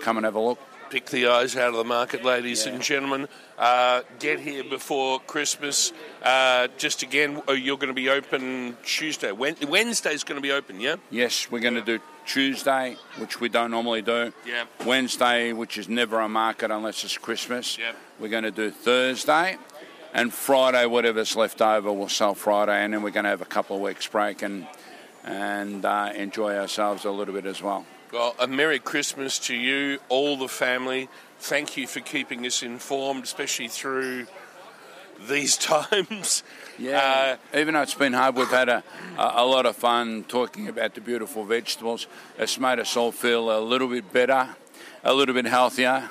come 0.00 0.16
and 0.18 0.24
have 0.24 0.34
a 0.34 0.40
look. 0.40 0.58
Pick 0.90 1.06
the 1.06 1.26
eyes 1.26 1.54
out 1.54 1.68
of 1.68 1.74
the 1.74 1.84
market, 1.84 2.24
ladies 2.24 2.64
Yeah. 2.64 2.72
and 2.72 2.82
gentlemen. 2.82 3.28
Uh, 3.58 4.02
get 4.18 4.40
here 4.40 4.64
before 4.64 5.20
Christmas. 5.20 5.92
Uh, 6.22 6.68
just 6.78 7.02
again, 7.02 7.42
oh, 7.46 7.52
you're 7.52 7.76
going 7.76 7.88
to 7.88 7.94
be 7.94 8.08
open 8.08 8.76
Tuesday. 8.84 9.30
Wednesday's 9.32 10.24
going 10.24 10.36
to 10.38 10.42
be 10.42 10.52
open, 10.52 10.80
yeah? 10.80 10.96
Yes, 11.10 11.50
we're 11.50 11.60
going 11.60 11.74
to 11.74 11.82
do 11.82 11.98
Tuesday, 12.24 12.96
which 13.18 13.38
we 13.38 13.50
don't 13.50 13.70
normally 13.70 14.00
do. 14.00 14.32
Yeah. 14.46 14.64
Wednesday, 14.86 15.52
which 15.52 15.76
is 15.76 15.90
never 15.90 16.20
a 16.20 16.28
market 16.28 16.70
unless 16.70 17.04
it's 17.04 17.18
Christmas. 17.18 17.76
Yep. 17.76 17.96
We're 18.18 18.28
going 18.28 18.44
to 18.44 18.50
do 18.50 18.70
Thursday. 18.70 19.58
And 20.14 20.32
Friday, 20.32 20.86
whatever's 20.86 21.36
left 21.36 21.60
over, 21.60 21.92
we'll 21.92 22.08
sell 22.08 22.34
Friday. 22.34 22.82
And 22.82 22.94
then 22.94 23.02
we're 23.02 23.10
going 23.10 23.24
to 23.24 23.30
have 23.30 23.42
a 23.42 23.46
couple 23.46 23.76
of 23.76 23.82
weeks 23.82 24.06
break 24.06 24.40
and, 24.40 24.66
and 25.24 25.84
uh, 25.84 26.12
enjoy 26.14 26.56
ourselves 26.56 27.04
a 27.04 27.10
little 27.10 27.34
bit 27.34 27.46
as 27.46 27.62
well. 27.62 27.84
Well, 28.12 28.34
a 28.38 28.46
Merry 28.46 28.78
Christmas 28.78 29.38
to 29.40 29.54
you, 29.54 29.98
all 30.08 30.36
the 30.36 30.48
family. 30.48 31.08
Thank 31.40 31.76
you 31.76 31.86
for 31.86 32.00
keeping 32.00 32.46
us 32.46 32.62
informed, 32.62 33.24
especially 33.24 33.68
through 33.68 34.26
these 35.28 35.56
times. 35.58 36.42
Yeah. 36.78 37.36
Even 37.54 37.74
though 37.74 37.82
it's 37.82 37.94
been 37.94 38.14
hard, 38.14 38.36
we've 38.36 38.48
had 38.48 38.68
a, 38.68 38.82
a, 39.18 39.32
a 39.36 39.44
lot 39.44 39.66
of 39.66 39.76
fun 39.76 40.24
talking 40.24 40.68
about 40.68 40.94
the 40.94 41.00
beautiful 41.00 41.44
vegetables. 41.44 42.06
It's 42.38 42.58
made 42.58 42.78
us 42.78 42.96
all 42.96 43.12
feel 43.12 43.56
a 43.56 43.60
little 43.60 43.88
bit 43.88 44.12
better, 44.12 44.48
a 45.04 45.12
little 45.12 45.34
bit 45.34 45.46
healthier. 45.46 46.08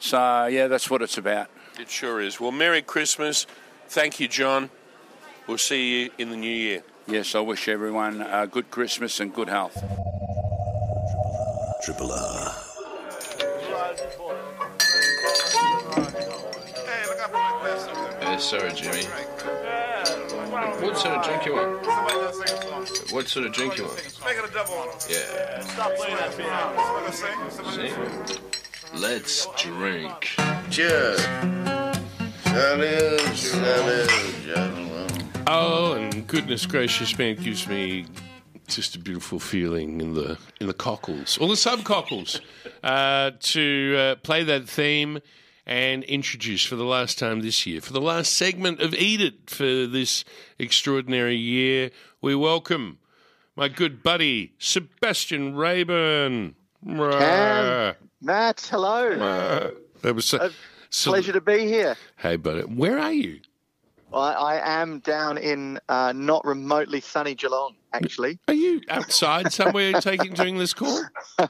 So, 0.00 0.46
yeah, 0.46 0.66
that's 0.66 0.90
what 0.90 1.02
it's 1.02 1.18
about. 1.18 1.48
It 1.78 1.88
sure 1.88 2.20
is. 2.20 2.40
Well, 2.40 2.50
Merry 2.50 2.82
Christmas. 2.82 3.46
Thank 3.88 4.18
you, 4.18 4.26
John. 4.26 4.70
We'll 5.46 5.58
see 5.58 6.02
you 6.02 6.10
in 6.18 6.30
the 6.30 6.36
new 6.36 6.50
year. 6.50 6.82
Yes, 7.06 7.34
I 7.34 7.40
wish 7.40 7.68
everyone 7.68 8.22
a 8.22 8.46
good 8.46 8.70
Christmas 8.70 9.18
and 9.20 9.34
good 9.34 9.48
health. 9.48 9.74
Triple 11.84 12.12
R. 12.12 12.54
Hey, 18.20 18.38
sorry, 18.38 18.72
Jimmy. 18.72 19.04
What 20.80 20.96
sort 20.96 21.16
of 21.16 21.24
drink 21.24 21.46
you 21.46 21.54
want? 21.54 23.12
What 23.12 23.28
sort 23.28 23.46
of 23.46 23.52
drink 23.52 23.78
you 23.78 23.84
want? 23.84 24.18
Make 24.24 24.38
it 24.38 24.48
a 24.48 24.52
double 24.52 24.74
on 24.74 24.88
Yeah. 25.08 25.60
Stop 25.60 25.94
playing 25.96 26.16
that 26.16 26.36
piano. 26.36 27.10
See? 27.72 27.92
Let's 28.94 29.46
drink. 29.56 30.36
Cheers. 30.70 31.20
Salute, 32.44 33.20
salute, 33.34 34.10
gentlemen. 34.44 35.30
Oh, 35.46 35.94
and 35.94 36.11
goodness 36.32 36.64
gracious, 36.64 37.18
man, 37.18 37.32
it 37.32 37.42
gives 37.42 37.68
me 37.68 38.06
just 38.66 38.96
a 38.96 38.98
beautiful 38.98 39.38
feeling 39.38 40.00
in 40.00 40.14
the 40.14 40.38
in 40.62 40.66
the 40.66 40.72
cockles 40.72 41.36
or 41.36 41.46
the 41.46 41.52
subcockles 41.52 42.40
uh, 42.82 43.32
to 43.38 43.94
uh, 43.98 44.14
play 44.22 44.42
that 44.42 44.66
theme 44.66 45.18
and 45.66 46.02
introduce 46.04 46.64
for 46.64 46.76
the 46.76 46.86
last 46.86 47.18
time 47.18 47.40
this 47.40 47.66
year, 47.66 47.82
for 47.82 47.92
the 47.92 48.00
last 48.00 48.32
segment 48.32 48.80
of 48.80 48.94
Eat 48.94 49.20
It 49.20 49.50
for 49.50 49.86
this 49.86 50.24
extraordinary 50.58 51.36
year, 51.36 51.90
we 52.22 52.34
welcome 52.34 52.98
my 53.54 53.68
good 53.68 54.02
buddy 54.02 54.54
Sebastian 54.58 55.54
Raeburn. 55.54 56.54
Cam, 56.82 57.94
Matt, 58.22 58.66
hello. 58.70 59.70
That 60.00 60.14
was 60.14 60.24
so, 60.24 60.48
so- 60.88 61.10
Pleasure 61.10 61.34
to 61.34 61.42
be 61.42 61.66
here. 61.66 61.94
Hey, 62.16 62.36
buddy, 62.36 62.62
where 62.62 62.98
are 62.98 63.12
you? 63.12 63.40
I, 64.14 64.32
I 64.32 64.80
am 64.82 65.00
down 65.00 65.38
in 65.38 65.78
uh, 65.88 66.12
not 66.14 66.44
remotely 66.44 67.00
sunny 67.00 67.34
Geelong, 67.34 67.74
actually. 67.92 68.38
Are 68.48 68.54
you 68.54 68.80
outside 68.88 69.52
somewhere 69.52 69.92
taking 70.00 70.32
during 70.34 70.58
this 70.58 70.74
call? 70.74 71.02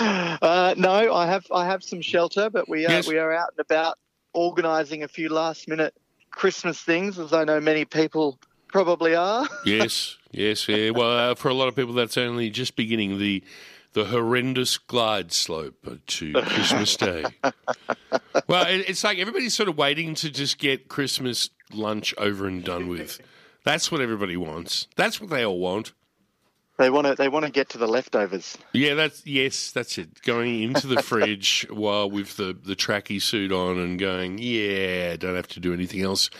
Uh, 0.00 0.74
no, 0.76 1.12
I 1.14 1.26
have 1.26 1.44
I 1.52 1.66
have 1.66 1.82
some 1.82 2.00
shelter, 2.00 2.50
but 2.50 2.68
we 2.68 2.86
are 2.86 2.90
Yes. 2.90 3.06
we 3.06 3.18
are 3.18 3.32
out 3.32 3.50
and 3.56 3.60
about 3.60 3.98
organising 4.32 5.02
a 5.02 5.08
few 5.08 5.28
last 5.28 5.68
minute 5.68 5.94
Christmas 6.30 6.80
things, 6.80 7.18
as 7.18 7.32
I 7.32 7.44
know 7.44 7.60
many 7.60 7.84
people 7.84 8.38
probably 8.68 9.14
are. 9.14 9.46
yes, 9.66 10.16
yes, 10.30 10.66
yeah. 10.68 10.90
Well, 10.90 11.30
uh, 11.32 11.34
for 11.34 11.48
a 11.48 11.54
lot 11.54 11.68
of 11.68 11.76
people, 11.76 11.92
that's 11.92 12.16
only 12.16 12.50
just 12.50 12.76
beginning 12.76 13.18
the 13.18 13.42
the 13.92 14.06
horrendous 14.06 14.78
glide 14.78 15.32
slope 15.32 15.86
to 16.06 16.32
Christmas 16.32 16.96
Day. 16.96 17.24
well, 18.48 18.66
it, 18.66 18.88
it's 18.88 19.04
like 19.04 19.18
everybody's 19.18 19.54
sort 19.54 19.68
of 19.68 19.76
waiting 19.76 20.14
to 20.16 20.30
just 20.30 20.58
get 20.58 20.88
Christmas 20.88 21.50
lunch 21.74 22.14
over 22.18 22.46
and 22.46 22.64
done 22.64 22.88
with. 22.88 23.20
That's 23.64 23.92
what 23.92 24.00
everybody 24.00 24.36
wants. 24.36 24.88
That's 24.96 25.20
what 25.20 25.30
they 25.30 25.44
all 25.44 25.58
want. 25.58 25.92
They 26.78 26.90
want 26.90 27.06
to 27.06 27.14
they 27.14 27.28
want 27.28 27.44
to 27.44 27.50
get 27.50 27.68
to 27.70 27.78
the 27.78 27.86
leftovers. 27.86 28.56
Yeah, 28.72 28.94
that's 28.94 29.24
yes, 29.26 29.70
that's 29.72 29.98
it. 29.98 30.22
Going 30.22 30.62
into 30.62 30.86
the 30.86 31.02
fridge 31.02 31.66
while 31.70 32.10
with 32.10 32.36
the 32.36 32.56
the 32.60 32.74
tracky 32.74 33.20
suit 33.20 33.52
on 33.52 33.78
and 33.78 33.98
going, 33.98 34.38
yeah, 34.38 35.16
don't 35.16 35.36
have 35.36 35.48
to 35.48 35.60
do 35.60 35.72
anything 35.72 36.02
else. 36.02 36.30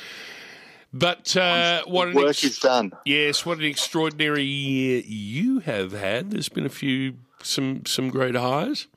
But 0.93 1.37
uh, 1.37 1.85
what 1.87 2.09
an 2.09 2.15
Work 2.15 2.43
is 2.45 2.59
done. 2.59 2.93
Yes, 3.07 3.47
what 3.47 3.59
an 3.59 3.65
extraordinary 3.65 4.45
year 4.45 5.03
you 5.07 5.61
have 5.61 5.93
had. 5.93 6.31
There's 6.31 6.51
been 6.51 6.67
a 6.67 6.71
few 6.71 7.15
some 7.43 7.85
some 7.87 8.11
great 8.11 8.35
highs. 8.35 8.89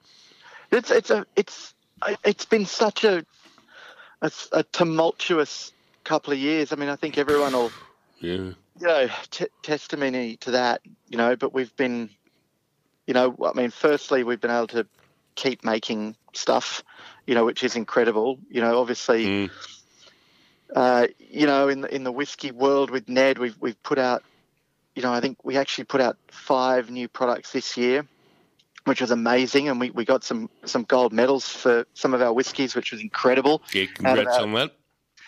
It's 0.71 0.91
it's 0.91 1.09
a 1.09 1.25
it's 1.35 1.73
it's 2.23 2.45
been 2.45 2.65
such 2.65 3.03
a 3.03 3.25
a, 4.21 4.31
a 4.51 4.63
tumultuous 4.63 5.71
couple 6.05 6.31
of 6.31 6.39
years. 6.39 6.71
I 6.71 6.75
mean, 6.77 6.89
I 6.89 6.95
think 6.95 7.17
everyone 7.17 7.51
will 7.53 7.71
Yeah. 8.19 8.31
you 8.31 8.55
know, 8.79 9.07
t- 9.31 9.47
testimony 9.63 10.37
to 10.37 10.51
that, 10.51 10.81
you 11.09 11.17
know, 11.17 11.35
but 11.35 11.53
we've 11.53 11.75
been, 11.75 12.09
you 13.07 13.13
know, 13.13 13.35
I 13.45 13.53
mean, 13.53 13.71
firstly, 13.71 14.23
we've 14.23 14.39
been 14.39 14.51
able 14.51 14.67
to 14.67 14.87
keep 15.35 15.63
making 15.65 16.15
stuff, 16.33 16.83
you 17.27 17.35
know, 17.35 17.43
which 17.45 17.63
is 17.63 17.75
incredible. 17.75 18.39
You 18.49 18.61
know, 18.61 18.79
obviously, 18.79 19.49
uh, 20.75 21.07
you 21.19 21.45
know, 21.47 21.67
in 21.67 21.81
the, 21.81 21.93
in 21.93 22.03
the 22.03 22.11
whiskey 22.11 22.51
world 22.51 22.89
with 22.89 23.07
Ned, 23.09 23.37
we've, 23.37 23.55
we've 23.59 23.81
put 23.83 23.97
out, 23.99 24.23
you 24.95 25.01
know, 25.01 25.11
I 25.11 25.19
think 25.19 25.43
we 25.43 25.57
actually 25.57 25.83
put 25.85 26.01
out 26.01 26.17
five 26.31 26.89
new 26.89 27.07
products 27.07 27.51
this 27.51 27.75
year, 27.77 28.05
which 28.85 29.01
was 29.01 29.11
amazing. 29.11 29.67
And 29.69 29.79
we, 29.79 29.89
we 29.91 30.05
got 30.05 30.23
some, 30.23 30.49
some 30.65 30.83
gold 30.83 31.11
medals 31.13 31.47
for 31.47 31.85
some 31.93 32.13
of 32.13 32.21
our 32.21 32.31
whiskies, 32.33 32.75
which 32.75 32.91
was 32.91 33.01
incredible. 33.01 33.61
Yeah, 33.73 33.85
congrats 33.93 34.37
our- 34.37 34.43
on 34.43 34.53
that. 34.53 34.71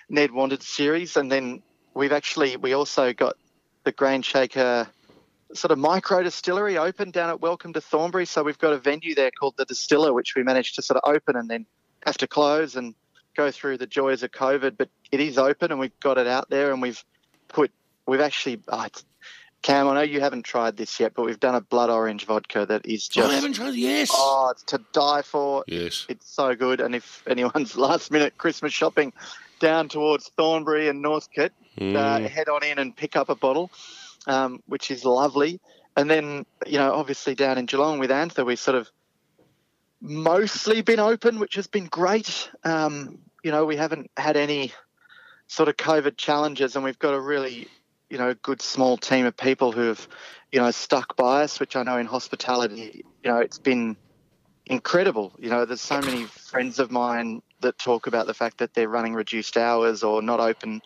Ned 0.10 0.32
Wanted 0.32 0.64
series, 0.64 1.18
and 1.18 1.32
then 1.32 1.62
we've 1.94 2.12
actually 2.12 2.56
we 2.58 2.74
also 2.74 3.14
got 3.14 3.36
the 3.84 3.92
Grain 3.92 4.22
Shaker 4.22 4.88
sort 5.54 5.72
of 5.72 5.78
micro 5.78 6.24
distillery 6.24 6.78
open 6.78 7.12
down 7.12 7.30
at 7.30 7.42
Welcome 7.42 7.74
to 7.74 7.82
Thornbury. 7.82 8.26
So 8.26 8.44
we've 8.44 8.58
got 8.58 8.74
a 8.74 8.78
venue 8.78 9.16
there 9.16 9.32
called 9.32 9.56
the 9.58 9.66
Distiller, 9.66 10.14
which 10.14 10.36
we 10.36 10.44
managed 10.44 10.76
to 10.76 10.82
sort 10.82 11.02
of 11.02 11.10
open 11.14 11.36
and 11.36 11.50
then 11.50 11.66
have 12.06 12.18
to 12.20 12.28
close 12.28 12.76
and 12.76 12.96
go 13.36 13.52
through 13.52 13.78
the 13.78 13.88
joys 13.88 14.24
of 14.24 14.32
COVID. 14.32 14.78
But 14.78 14.90
it 15.12 15.20
is 15.20 15.38
open, 15.38 15.72
and 15.72 15.80
we've 15.80 16.00
got 16.00 16.18
it 16.18 16.28
out 16.28 16.50
there, 16.50 16.72
and 16.72 16.82
we've 16.82 17.04
put 17.48 17.72
we've 18.06 18.22
actually. 18.22 18.62
Oh, 18.68 18.84
it's, 18.84 19.04
Cam, 19.64 19.88
I 19.88 19.96
know 19.96 20.02
you 20.02 20.22
haven't 20.22 20.44
tried 20.44 20.78
this 20.78 21.00
yet, 21.00 21.14
but 21.16 21.26
we've 21.26 21.40
done 21.40 21.56
a 21.56 21.62
blood 21.62 21.90
orange 21.90 22.26
vodka 22.26 22.66
that 22.68 22.86
is 22.86 23.10
Oh, 23.12 23.14
just. 23.14 23.32
I 23.32 23.36
haven't 23.36 23.54
tried. 23.54 23.74
Yes. 23.74 24.10
Oh, 24.14 24.50
it's 24.52 24.64
to 24.64 24.80
die 24.94 25.24
for. 25.24 25.66
Yes. 25.68 26.06
It's 26.08 26.30
so 26.32 26.56
good. 26.56 26.80
And 26.80 26.96
if 26.96 27.24
anyone's 27.28 27.76
last 27.88 28.12
minute 28.12 28.38
Christmas 28.38 28.72
shopping 28.72 29.12
down 29.60 29.90
towards 29.90 30.30
Thornbury 30.38 30.88
and 30.88 31.02
Northcote, 31.02 31.52
uh, 31.78 32.20
Mm. 32.20 32.30
head 32.30 32.50
on 32.50 32.64
in 32.64 32.80
and 32.80 32.96
pick 32.96 33.16
up 33.16 33.30
a 33.30 33.36
bottle, 33.36 33.72
um, 34.26 34.62
which 34.68 34.92
is 34.92 35.06
lovely. 35.06 35.60
And 35.96 36.10
then, 36.10 36.46
you 36.66 36.78
know, 36.78 36.94
obviously 36.94 37.36
down 37.36 37.58
in 37.58 37.66
Geelong 37.66 38.00
with 38.00 38.12
Anther, 38.12 38.46
we've 38.46 38.60
sort 38.60 38.78
of 38.78 38.90
mostly 40.02 40.82
been 40.82 41.00
open, 41.00 41.40
which 41.40 41.56
has 41.56 41.68
been 41.68 41.86
great. 41.86 42.50
Um, 42.64 43.20
you 43.44 43.52
know, 43.52 43.66
we 43.66 43.78
haven't 43.78 44.12
had 44.16 44.38
any 44.38 44.74
sort 45.48 45.70
of 45.70 45.78
COVID 45.78 46.18
challenges, 46.18 46.76
and 46.76 46.84
we've 46.84 47.00
got 47.00 47.14
a 47.14 47.20
really, 47.20 47.68
you 48.10 48.18
know, 48.18 48.34
good 48.34 48.62
small 48.62 48.98
team 48.98 49.26
of 49.26 49.36
people 49.36 49.72
who 49.72 49.88
have, 49.88 50.08
you 50.52 50.60
know, 50.60 50.72
stuck 50.72 51.16
by 51.16 51.44
us, 51.44 51.60
which 51.60 51.76
I 51.76 51.84
know 51.84 51.98
in 51.98 52.06
hospitality, 52.06 53.06
you 53.24 53.32
know, 53.32 53.40
it's 53.40 53.60
been 53.60 53.98
incredible. 54.70 55.34
You 55.40 55.50
know, 55.50 55.66
there's 55.66 55.82
so 55.82 56.02
many 56.02 56.26
friends 56.26 56.80
of 56.80 56.92
mine 56.92 57.42
that 57.62 57.78
talk 57.78 58.08
about 58.08 58.28
the 58.28 58.34
fact 58.34 58.60
that 58.60 58.74
they're 58.74 58.90
running 58.90 59.14
reduced 59.14 59.58
hours 59.58 60.04
or 60.04 60.22
not 60.22 60.40
open 60.40 60.82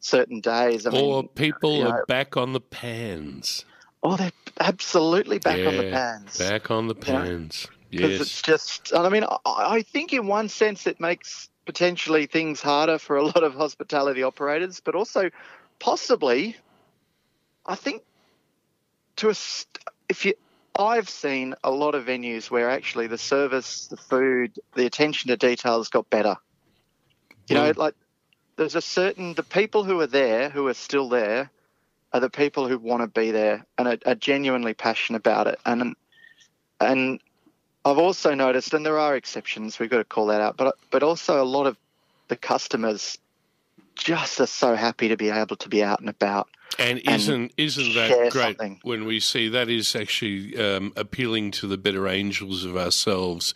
certain 0.00 0.40
days. 0.40 0.86
I 0.86 0.90
mean, 0.90 1.04
or 1.04 1.24
people 1.24 1.76
you 1.76 1.84
know, 1.84 1.90
are 1.90 2.04
back 2.06 2.36
on 2.36 2.52
the 2.52 2.60
pans. 2.60 3.64
oh, 4.02 4.16
they're 4.16 4.32
absolutely 4.60 5.38
back 5.38 5.66
on 5.66 5.76
the 5.76 5.84
pans. 5.84 6.38
Back 6.38 6.70
on 6.70 6.88
the 6.88 6.94
You 7.06 7.12
know, 7.12 7.22
pans. 7.22 7.68
because 7.90 8.20
Yes. 8.20 8.20
it's 8.20 8.42
just 8.42 8.92
and 8.92 9.06
i 9.06 9.08
mean 9.08 9.24
I, 9.24 9.38
I 9.46 9.82
think 9.82 10.12
in 10.12 10.26
one 10.26 10.48
sense 10.48 10.86
it 10.86 11.00
makes 11.00 11.48
potentially 11.64 12.26
things 12.26 12.60
harder 12.60 12.98
for 12.98 13.16
a 13.16 13.24
lot 13.24 13.42
of 13.44 13.54
hospitality 13.54 14.22
operators 14.22 14.80
but 14.80 14.94
also 14.94 15.30
possibly 15.78 16.56
i 17.66 17.74
think 17.76 18.02
to 19.16 19.28
a 19.28 19.34
st- 19.34 19.78
if 20.08 20.24
you 20.24 20.34
i've 20.78 21.08
seen 21.08 21.54
a 21.62 21.70
lot 21.70 21.94
of 21.94 22.04
venues 22.04 22.50
where 22.50 22.70
actually 22.70 23.06
the 23.06 23.18
service 23.18 23.86
the 23.88 23.96
food 23.96 24.58
the 24.74 24.86
attention 24.86 25.28
to 25.28 25.36
detail 25.36 25.78
has 25.78 25.88
got 25.88 26.08
better. 26.10 26.36
You 27.48 27.56
know 27.56 27.64
Well- 27.64 27.74
like 27.76 27.94
there's 28.56 28.74
a 28.76 28.80
certain 28.82 29.34
the 29.34 29.42
people 29.42 29.84
who 29.84 30.00
are 30.00 30.06
there 30.06 30.48
who 30.48 30.66
are 30.68 30.74
still 30.74 31.08
there 31.08 31.50
are 32.12 32.20
the 32.20 32.30
people 32.30 32.68
who 32.68 32.78
want 32.78 33.02
to 33.02 33.08
be 33.08 33.32
there 33.32 33.66
and 33.76 33.88
are, 33.88 33.98
are 34.06 34.14
genuinely 34.14 34.72
passionate 34.72 35.18
about 35.18 35.48
it. 35.48 35.58
And 35.66 35.96
and 36.80 37.20
I've 37.84 37.98
also 37.98 38.34
noticed, 38.34 38.72
and 38.72 38.86
there 38.86 38.98
are 38.98 39.16
exceptions, 39.16 39.78
we've 39.78 39.90
got 39.90 39.98
to 39.98 40.04
call 40.04 40.26
that 40.26 40.40
out, 40.40 40.56
but 40.56 40.76
but 40.90 41.02
also 41.02 41.42
a 41.42 41.44
lot 41.44 41.66
of 41.66 41.76
the 42.28 42.36
customers 42.36 43.18
just 43.96 44.40
are 44.40 44.46
so 44.46 44.74
happy 44.74 45.08
to 45.08 45.16
be 45.16 45.30
able 45.30 45.56
to 45.56 45.68
be 45.68 45.82
out 45.82 46.00
and 46.00 46.08
about. 46.08 46.48
And 46.78 46.98
and 47.06 47.20
isn't 47.20 47.52
isn't 47.56 47.94
that 47.94 48.30
great 48.32 48.58
something. 48.58 48.80
when 48.82 49.04
we 49.04 49.20
see 49.20 49.48
that 49.50 49.68
is 49.68 49.94
actually 49.94 50.56
um, 50.58 50.92
appealing 50.96 51.52
to 51.52 51.66
the 51.68 51.78
better 51.78 52.08
angels 52.08 52.64
of 52.64 52.76
ourselves, 52.76 53.54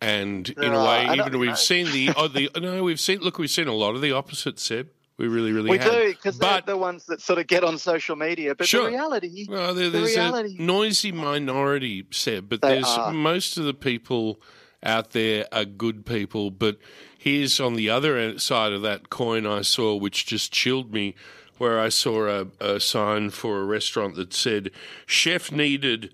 and 0.00 0.48
in 0.50 0.72
a 0.72 0.78
way, 0.84 1.06
I 1.06 1.14
even 1.14 1.38
we've 1.38 1.50
know. 1.50 1.54
seen 1.56 1.86
the 1.90 2.10
oh, 2.16 2.28
the 2.28 2.50
no, 2.60 2.84
we've 2.84 3.00
seen 3.00 3.20
look, 3.20 3.38
we've 3.38 3.50
seen 3.50 3.66
a 3.68 3.72
lot 3.74 3.94
of 3.96 4.02
the 4.02 4.12
opposite. 4.12 4.60
Seb, 4.60 4.88
we 5.16 5.26
really, 5.26 5.50
really 5.52 5.70
we 5.70 5.78
have. 5.78 5.90
do 5.92 6.08
because 6.12 6.38
they're 6.38 6.60
the 6.60 6.76
ones 6.76 7.06
that 7.06 7.20
sort 7.20 7.40
of 7.40 7.46
get 7.48 7.64
on 7.64 7.76
social 7.78 8.14
media, 8.14 8.54
but 8.54 8.68
Sure. 8.68 8.84
the 8.84 8.90
reality, 8.90 9.46
Well, 9.48 9.74
there, 9.74 9.90
the 9.90 9.98
there's 9.98 10.14
reality, 10.16 10.56
a 10.56 10.62
noisy 10.62 11.10
minority, 11.10 12.06
Seb, 12.12 12.48
but 12.48 12.60
there's 12.60 12.84
are. 12.86 13.12
most 13.12 13.56
of 13.56 13.64
the 13.64 13.74
people 13.74 14.40
out 14.82 15.10
there 15.10 15.46
are 15.50 15.64
good 15.64 16.04
people. 16.06 16.50
But 16.52 16.78
here's 17.24 17.58
on 17.58 17.74
the 17.74 17.88
other 17.88 18.38
side 18.38 18.74
of 18.74 18.82
that 18.82 19.08
coin 19.08 19.46
I 19.46 19.62
saw, 19.62 19.96
which 19.96 20.26
just 20.26 20.52
chilled 20.52 20.92
me, 20.92 21.14
where 21.56 21.80
I 21.80 21.88
saw 21.88 22.26
a, 22.28 22.46
a 22.60 22.78
sign 22.80 23.30
for 23.30 23.60
a 23.60 23.64
restaurant 23.64 24.16
that 24.16 24.34
said 24.34 24.70
"Chef 25.06 25.50
needed, 25.50 26.12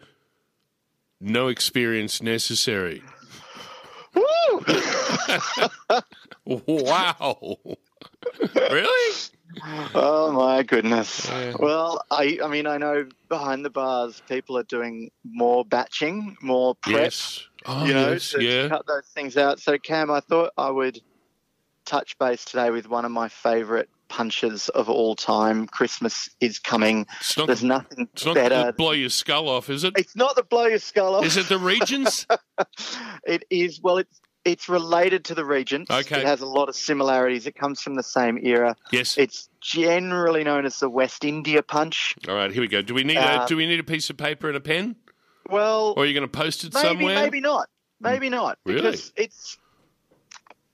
no 1.21 1.49
experience 1.49 2.23
necessary." 2.23 3.03
Woo! 4.15 4.65
wow. 6.45 7.59
really? 8.55 9.17
Oh 9.95 10.31
my 10.33 10.63
goodness! 10.63 11.29
Well, 11.59 12.05
I 12.09 12.39
I 12.43 12.47
mean 12.47 12.69
I 12.69 12.79
know 12.79 13.09
behind 13.29 13.65
the 13.65 13.71
bars 13.71 14.23
people 14.29 14.57
are 14.57 14.63
doing 14.63 15.11
more 15.25 15.65
batching, 15.65 16.37
more 16.41 16.77
prep. 16.77 17.03
Yes. 17.03 17.49
Oh, 17.67 17.85
you 17.85 17.95
know, 17.95 18.13
yes, 18.13 18.35
yeah. 18.39 18.69
cut 18.69 18.87
those 18.87 19.07
things 19.15 19.37
out. 19.37 19.61
So 19.61 19.79
Cam, 19.79 20.11
I 20.11 20.21
thought 20.21 20.53
I 20.57 20.71
would 20.71 21.01
touch 21.85 22.19
base 22.19 22.45
today 22.45 22.71
with 22.71 22.89
one 22.89 23.05
of 23.05 23.11
my 23.11 23.29
favourite 23.29 23.89
punches 24.09 24.69
of 24.71 24.89
all 24.89 25.15
time. 25.15 25.67
Christmas 25.67 26.29
is 26.41 26.59
coming. 26.59 27.07
not 27.37 27.47
There's 27.47 27.63
nothing 27.63 28.09
It's 28.13 28.25
not 28.27 28.35
better. 28.35 28.65
to 28.67 28.73
blow 28.73 28.93
your 28.93 29.09
skull 29.09 29.49
off, 29.49 29.71
is 29.71 29.85
it? 29.85 29.95
It's 29.97 30.17
not 30.17 30.35
the 30.37 30.43
blow 30.43 30.67
your 30.67 30.79
skull 30.81 31.15
off. 31.17 31.25
Is 31.25 31.37
it 31.37 31.49
the 31.49 31.59
Regents? 31.59 32.27
It 33.27 33.45
is. 33.51 33.81
Well, 33.83 33.99
it's 33.99 34.21
it's 34.45 34.69
related 34.69 35.27
to 35.27 35.35
the 35.35 35.45
Regents. 35.45 35.91
Okay. 35.91 36.21
It 36.21 36.27
has 36.27 36.41
a 36.41 36.47
lot 36.47 36.69
of 36.71 36.75
similarities. 36.75 37.47
It 37.47 37.55
comes 37.55 37.83
from 37.83 37.95
the 37.95 38.03
same 38.03 38.39
era. 38.43 38.75
Yes. 38.91 39.19
It's 39.19 39.49
generally 39.61 40.45
known 40.45 40.65
as 40.65 40.79
the 40.79 40.89
West 40.89 41.25
India 41.25 41.63
Punch. 41.63 42.17
All 42.27 42.35
right, 42.35 42.51
here 42.51 42.63
we 42.63 42.69
go. 42.69 42.81
Do 42.81 42.95
we 42.95 43.05
need 43.05 43.19
a 43.19 43.43
Um, 43.43 43.47
Do 43.47 43.57
we 43.57 43.67
need 43.67 43.81
a 43.81 43.85
piece 43.85 44.09
of 44.09 44.17
paper 44.17 44.49
and 44.49 44.57
a 44.57 44.61
pen, 44.61 44.97
Well, 45.49 45.95
or 45.97 46.03
are 46.03 46.07
you 46.07 46.15
going 46.15 46.29
to 46.29 46.39
post 46.39 46.65
it 46.65 46.75
maybe 46.75 46.87
somewhere? 46.87 47.15
maybe 47.15 47.41
not. 47.41 47.69
Maybe 48.01 48.29
hmm. 48.29 48.35
not. 48.35 48.59
Really? 48.65 48.83
Because 48.83 49.13
it's 49.17 49.59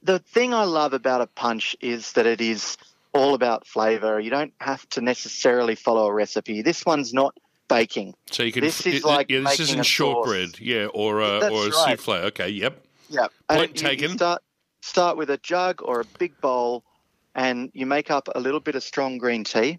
the 0.02 0.18
thing 0.18 0.54
I 0.54 0.64
love 0.64 0.92
about 0.92 1.20
a 1.20 1.26
punch 1.26 1.76
is 1.80 2.12
that 2.12 2.26
it 2.26 2.40
is 2.40 2.76
all 3.12 3.34
about 3.34 3.66
flavour. 3.66 4.20
You 4.20 4.30
don't 4.30 4.52
have 4.60 4.88
to 4.90 5.00
necessarily 5.00 5.74
follow 5.74 6.06
a 6.06 6.12
recipe. 6.12 6.62
This 6.62 6.84
one's 6.86 7.12
not 7.12 7.36
baking. 7.68 8.14
So 8.30 8.42
you 8.42 8.52
can. 8.52 8.62
This 8.62 8.86
it- 8.86 8.94
is 8.94 9.04
like 9.04 9.30
yeah, 9.30 9.40
this 9.40 9.60
isn't 9.60 9.80
a 9.80 9.84
sauce. 9.84 9.86
shortbread, 9.86 10.60
yeah, 10.60 10.86
or 10.86 11.20
a, 11.20 11.40
That's 11.40 11.52
or 11.52 11.66
a 11.66 11.70
right. 11.70 11.98
souffle. 11.98 12.14
Okay, 12.26 12.48
yep. 12.48 12.84
Yeah. 13.08 13.28
Point 13.48 13.70
And 13.70 13.76
taken. 13.76 14.16
start 14.16 14.42
start 14.80 15.16
with 15.16 15.30
a 15.30 15.38
jug 15.38 15.82
or 15.82 16.00
a 16.00 16.04
big 16.18 16.40
bowl, 16.40 16.84
and 17.34 17.70
you 17.74 17.86
make 17.86 18.10
up 18.10 18.28
a 18.34 18.40
little 18.40 18.60
bit 18.60 18.74
of 18.74 18.82
strong 18.82 19.18
green 19.18 19.44
tea. 19.44 19.78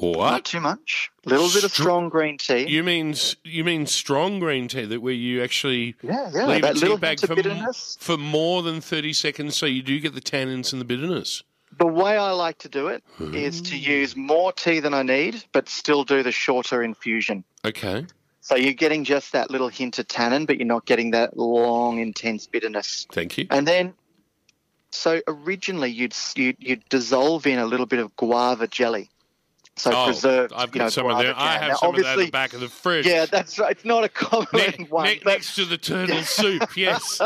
Not 0.00 0.16
What? 0.16 0.44
too 0.44 0.60
much. 0.60 1.10
A 1.24 1.30
little 1.30 1.48
bit 1.48 1.64
of 1.64 1.72
strong 1.72 2.10
green 2.10 2.36
tea. 2.36 2.68
You 2.68 2.82
mean 2.82 3.14
you 3.44 3.64
mean 3.64 3.86
strong 3.86 4.38
green 4.38 4.68
tea 4.68 4.84
that 4.84 5.00
where 5.00 5.14
you 5.14 5.42
actually 5.42 5.94
Yeah, 6.02 6.30
yeah, 6.34 6.46
leave 6.46 6.62
that 6.62 6.76
a 6.76 6.80
tea 6.80 6.96
bag 6.96 7.20
for, 7.20 7.34
bitterness. 7.34 7.96
for 7.98 8.18
more 8.18 8.62
than 8.62 8.80
thirty 8.82 9.14
seconds, 9.14 9.56
so 9.56 9.64
you 9.64 9.82
do 9.82 9.98
get 9.98 10.14
the 10.14 10.20
tannins 10.20 10.72
and 10.72 10.80
the 10.80 10.84
bitterness. 10.84 11.42
The 11.78 11.86
way 11.86 12.16
I 12.16 12.30
like 12.32 12.58
to 12.58 12.68
do 12.68 12.88
it 12.88 13.02
hmm. 13.16 13.34
is 13.34 13.60
to 13.62 13.76
use 13.76 14.16
more 14.16 14.52
tea 14.52 14.80
than 14.80 14.92
I 14.92 15.02
need, 15.02 15.42
but 15.52 15.68
still 15.68 16.04
do 16.04 16.22
the 16.22 16.32
shorter 16.32 16.82
infusion. 16.82 17.44
Okay. 17.64 18.06
So 18.40 18.54
you're 18.54 18.74
getting 18.74 19.02
just 19.02 19.32
that 19.32 19.50
little 19.50 19.68
hint 19.68 19.98
of 19.98 20.06
tannin, 20.06 20.46
but 20.46 20.58
you're 20.58 20.66
not 20.66 20.86
getting 20.86 21.10
that 21.10 21.36
long, 21.36 21.98
intense 21.98 22.46
bitterness. 22.46 23.06
Thank 23.10 23.38
you. 23.38 23.46
And 23.50 23.66
then, 23.66 23.94
so 24.90 25.20
originally 25.26 25.90
you'd 25.90 26.14
you'd, 26.36 26.56
you'd 26.60 26.88
dissolve 26.88 27.46
in 27.46 27.58
a 27.58 27.66
little 27.66 27.86
bit 27.86 27.98
of 27.98 28.14
guava 28.14 28.68
jelly. 28.68 29.10
So 29.78 29.90
oh, 29.94 30.06
preserved, 30.06 30.54
I've 30.54 30.70
got 30.70 30.74
you 30.74 30.80
know, 30.84 30.88
some 30.88 31.06
of 31.06 31.18
that. 31.18 31.36
I 31.36 31.58
have 31.58 31.68
Now, 31.68 31.74
some 31.76 31.94
of 31.94 32.02
that 32.02 32.18
at 32.18 32.24
the 32.24 32.30
back 32.30 32.54
of 32.54 32.60
the 32.60 32.68
fridge. 32.68 33.06
Yeah, 33.06 33.26
that's 33.26 33.58
right. 33.58 33.72
It's 33.72 33.84
not 33.84 34.04
a 34.04 34.08
common 34.08 34.46
Ne- 34.54 34.86
one. 34.88 35.04
ne- 35.04 35.20
but- 35.22 35.32
next 35.34 35.54
to 35.56 35.66
the 35.66 35.76
turtle 35.76 36.16
soup, 36.22 36.74
yes. 36.78 37.20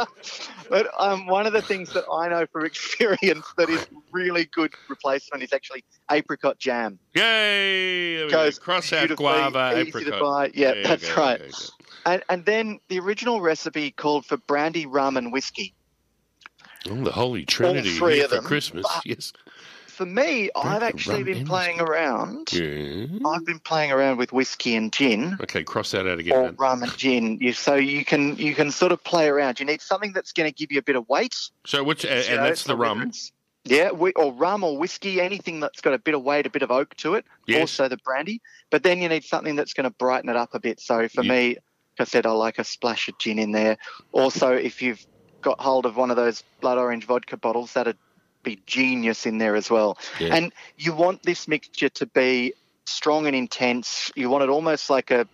But 0.68 0.88
um, 0.98 1.26
one 1.28 1.46
of 1.46 1.52
the 1.52 1.62
things 1.62 1.92
that 1.92 2.04
I 2.12 2.28
know 2.28 2.46
from 2.46 2.64
experience 2.66 3.46
that 3.56 3.70
is 3.70 3.86
really 4.10 4.46
good 4.46 4.72
replacement 4.88 5.44
is 5.44 5.52
actually 5.52 5.84
apricot 6.10 6.58
jam. 6.58 6.98
Yay! 7.14 8.28
Goes 8.28 8.58
Cross 8.58 8.92
out 8.94 9.14
guava, 9.16 9.72
easy 9.78 9.88
apricot. 9.88 10.12
to 10.14 10.20
buy. 10.20 10.50
Yeah, 10.52 10.72
There 10.74 10.82
that's 10.82 11.08
go, 11.08 11.20
right. 11.22 11.38
there 11.38 11.46
you 11.46 11.52
go. 11.52 11.58
And, 12.06 12.22
and 12.30 12.44
then 12.46 12.80
the 12.88 12.98
original 12.98 13.40
recipe 13.40 13.92
called 13.92 14.26
for 14.26 14.38
brandy, 14.38 14.86
rum, 14.86 15.16
and 15.16 15.32
whiskey. 15.32 15.72
Oh, 16.88 16.94
the 17.04 17.12
Holy 17.12 17.44
Trinity 17.44 17.90
three 17.96 18.14
here 18.16 18.24
of 18.24 18.30
for 18.30 18.36
them. 18.36 18.44
Christmas. 18.44 18.86
But- 18.92 19.06
Yes. 19.06 19.32
For 20.00 20.06
me, 20.06 20.48
I've 20.56 20.82
actually 20.82 21.24
been 21.24 21.36
and 21.40 21.46
playing 21.46 21.78
around. 21.78 22.54
Yeah. 22.54 23.04
I've 23.26 23.44
been 23.44 23.58
playing 23.58 23.92
around 23.92 24.16
with 24.16 24.32
whiskey 24.32 24.74
and 24.74 24.90
gin. 24.90 25.36
Okay, 25.42 25.62
cross 25.62 25.90
that 25.90 26.08
out 26.08 26.18
again. 26.18 26.32
Or 26.34 26.42
man. 26.44 26.56
rum 26.58 26.82
and 26.82 26.96
gin, 26.96 27.36
you, 27.38 27.52
so 27.52 27.74
you 27.74 28.02
can 28.02 28.34
you 28.36 28.54
can 28.54 28.70
sort 28.70 28.92
of 28.92 29.04
play 29.04 29.28
around. 29.28 29.60
You 29.60 29.66
need 29.66 29.82
something 29.82 30.14
that's 30.14 30.32
going 30.32 30.50
to 30.50 30.54
give 30.54 30.72
you 30.72 30.78
a 30.78 30.82
bit 30.82 30.96
of 30.96 31.06
weight. 31.10 31.36
So 31.66 31.84
which 31.84 32.04
you 32.04 32.08
and 32.08 32.38
that's 32.38 32.64
the 32.64 32.78
rum. 32.78 33.12
Yeah, 33.66 33.88
wi- 33.88 34.14
or 34.16 34.32
rum 34.32 34.64
or 34.64 34.78
whiskey, 34.78 35.20
anything 35.20 35.60
that's 35.60 35.82
got 35.82 35.92
a 35.92 35.98
bit 35.98 36.14
of 36.14 36.22
weight, 36.22 36.46
a 36.46 36.50
bit 36.50 36.62
of 36.62 36.70
oak 36.70 36.94
to 36.96 37.12
it. 37.16 37.26
Yes. 37.46 37.60
Also 37.60 37.88
the 37.88 37.98
brandy, 37.98 38.40
but 38.70 38.82
then 38.82 39.02
you 39.02 39.08
need 39.10 39.24
something 39.24 39.54
that's 39.54 39.74
going 39.74 39.84
to 39.84 39.90
brighten 39.90 40.30
it 40.30 40.36
up 40.36 40.54
a 40.54 40.60
bit. 40.60 40.80
So 40.80 41.08
for 41.08 41.22
Yeah. 41.22 41.30
me, 41.30 41.48
like 41.48 41.60
I 41.98 42.04
said, 42.04 42.24
I 42.24 42.30
like 42.30 42.58
a 42.58 42.64
splash 42.64 43.10
of 43.10 43.18
gin 43.18 43.38
in 43.38 43.52
there. 43.52 43.76
Also, 44.12 44.52
if 44.52 44.80
you've 44.80 45.06
got 45.42 45.60
hold 45.60 45.84
of 45.84 45.98
one 45.98 46.10
of 46.10 46.16
those 46.16 46.42
blood 46.62 46.78
orange 46.78 47.04
vodka 47.04 47.36
bottles, 47.36 47.74
that'd 47.74 47.98
be 48.42 48.60
genius 48.66 49.26
in 49.26 49.38
there 49.38 49.56
as 49.56 49.70
well. 49.70 49.98
Yeah. 50.18 50.34
And 50.34 50.52
you 50.76 50.94
want 50.94 51.22
this 51.22 51.48
mixture 51.48 51.88
to 51.90 52.06
be 52.06 52.54
strong 52.84 53.26
and 53.26 53.36
intense. 53.36 54.10
You 54.16 54.30
want 54.30 54.44
it 54.44 54.50
almost 54.50 54.90
like 54.90 55.10
a 55.10 55.26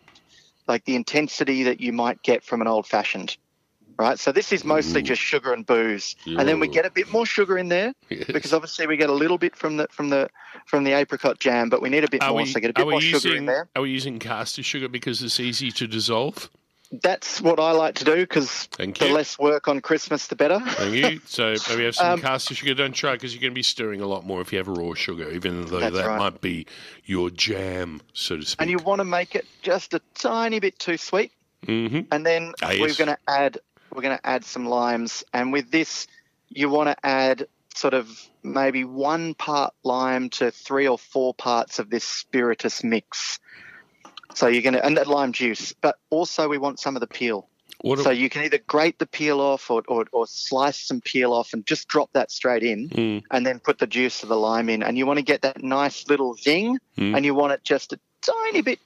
like 0.69 0.85
the 0.85 0.97
intensity 0.97 1.65
that 1.65 1.81
you 1.81 1.93
might 1.93 2.23
get 2.23 2.43
from 2.43 2.61
an 2.61 2.67
old 2.67 2.87
fashioned. 2.87 3.37
Right? 3.99 4.19
So 4.19 4.31
this 4.31 4.53
is 4.53 4.63
mostly 4.63 5.01
just 5.01 5.23
sugar 5.23 5.55
and 5.55 5.65
booze. 5.65 6.17
And 6.27 6.47
then 6.47 6.61
we 6.61 6.69
get 6.69 6.85
a 6.85 6.91
bit 6.91 7.11
more 7.11 7.25
sugar 7.25 7.57
in 7.57 7.69
there 7.69 7.95
Yes. 8.11 8.25
because 8.27 8.53
obviously 8.53 8.87
we 8.87 8.99
get 8.99 9.09
a 9.09 9.15
little 9.15 9.39
bit 9.39 9.57
from 9.57 9.79
the 9.79 9.89
from 9.91 10.11
the 10.11 10.29
from 10.67 10.85
the 10.85 10.93
apricot 10.93 11.39
jam, 11.39 11.71
but 11.71 11.81
we 11.81 11.89
need 11.89 12.05
a 12.05 12.11
bit 12.11 12.23
Are 12.23 12.31
more, 12.31 12.43
we, 12.43 12.47
so 12.47 12.61
get 12.61 12.71
a 12.71 12.75
bit 12.75 12.87
more 12.87 13.01
using, 13.01 13.21
sugar 13.21 13.37
in 13.37 13.47
there. 13.47 13.69
Are 13.75 13.83
we 13.83 13.91
using 13.91 14.19
caster 14.19 14.63
sugar 14.63 14.89
because 14.89 15.23
it's 15.23 15.41
easy 15.41 15.71
to 15.71 15.87
dissolve? 15.87 16.51
That's 16.93 17.41
what 17.41 17.59
I 17.59 17.73
like 17.73 17.97
to 17.97 18.05
do 18.05 18.15
because 18.17 18.69
the 18.79 19.09
less 19.13 19.39
work 19.39 19.69
on 19.69 19.81
Christmas, 19.81 20.29
the 20.29 20.37
better. 20.37 20.61
Thank 20.61 20.95
you. 20.95 21.21
So 21.27 21.55
maybe 21.69 21.85
have 21.85 21.95
some 21.97 22.13
Um, 22.13 22.21
caster 22.21 22.55
sugar. 22.55 22.75
Don't 22.75 22.93
try 22.93 23.13
because 23.15 23.35
you're 23.35 23.41
going 23.41 23.53
to 23.53 23.55
be 23.55 23.63
stirring 23.63 24.01
a 24.01 24.07
lot 24.07 24.25
more 24.25 24.41
if 24.41 24.53
you 24.53 24.59
have 24.59 24.69
raw 24.69 24.95
sugar, 24.95 25.31
even 25.31 25.67
though 25.67 25.81
that 25.91 25.93
right. 26.07 26.19
might 26.19 26.41
be 26.41 26.67
your 27.05 27.31
jam, 27.31 28.01
so 28.13 28.37
to 28.37 28.43
speak. 28.47 28.61
and 28.61 28.71
you 28.71 28.79
want 28.79 29.01
to 29.01 29.05
make 29.05 29.35
it 29.35 29.47
just 29.63 29.95
a 29.95 30.01
tiny 30.15 30.61
bit 30.61 30.79
too 30.79 30.97
sweet. 30.97 31.33
hmm 31.65 32.01
and 32.13 32.25
then 32.25 32.53
Ah, 32.63 32.69
we're 32.79 32.95
going 32.95 33.09
to 33.09 33.19
add 33.27 33.59
we're 33.93 34.03
going 34.03 34.17
to 34.17 34.27
add 34.27 34.45
some 34.45 34.67
limes 34.67 35.25
and 35.33 35.53
with 35.53 35.71
this 35.71 36.07
you 36.49 36.69
want 36.69 36.89
to 36.89 37.07
add 37.07 37.47
sort 37.75 37.95
of 37.95 38.09
maybe 38.43 38.85
one 38.85 39.35
part 39.35 39.75
lime 39.83 40.29
to 40.31 40.51
three 40.51 40.87
or 40.87 40.99
four 40.99 41.35
parts 41.35 41.79
of 41.79 41.91
this 41.91 42.05
spiritus 42.05 42.85
mix 42.85 43.39
so 44.37 44.47
you're 44.47 44.63
going 44.69 44.75
to 44.79 44.85
and 44.87 44.97
that 44.99 45.07
lime 45.17 45.33
juice 45.33 45.73
but 45.87 45.95
also 46.11 46.49
we 46.49 46.59
want 46.59 46.79
some 46.85 46.95
of 46.97 47.01
the 47.01 47.07
peel 47.19 47.49
What 47.81 47.99
so 48.05 48.11
a- 48.11 48.13
you 48.23 48.29
can 48.33 48.43
either 48.47 48.61
grate 48.75 48.99
the 48.99 49.07
peel 49.19 49.41
off 49.41 49.71
or, 49.71 49.83
or, 49.89 50.03
or 50.13 50.27
slice 50.27 50.79
some 50.89 51.01
peel 51.01 51.33
off 51.39 51.53
and 51.55 51.67
just 51.73 51.89
drop 51.89 52.11
that 52.13 52.31
straight 52.31 52.63
in 52.73 52.89
Mm. 52.89 53.23
and 53.35 53.41
then 53.47 53.59
put 53.69 53.77
the 53.79 53.87
juice 53.99 54.23
of 54.23 54.29
the 54.29 54.37
lime 54.49 54.69
in 54.75 54.83
and 54.83 54.97
you 54.99 55.05
want 55.07 55.19
to 55.19 55.25
get 55.33 55.41
that 55.43 55.63
nice 55.63 55.99
little 56.13 56.33
zing 56.35 56.79
Mm. 56.99 57.17
and 57.17 57.25
you 57.27 57.35
want 57.41 57.53
it 57.55 57.61
just 57.65 57.93
a 57.93 57.99
tiny 58.23 58.63
bit 58.63 58.79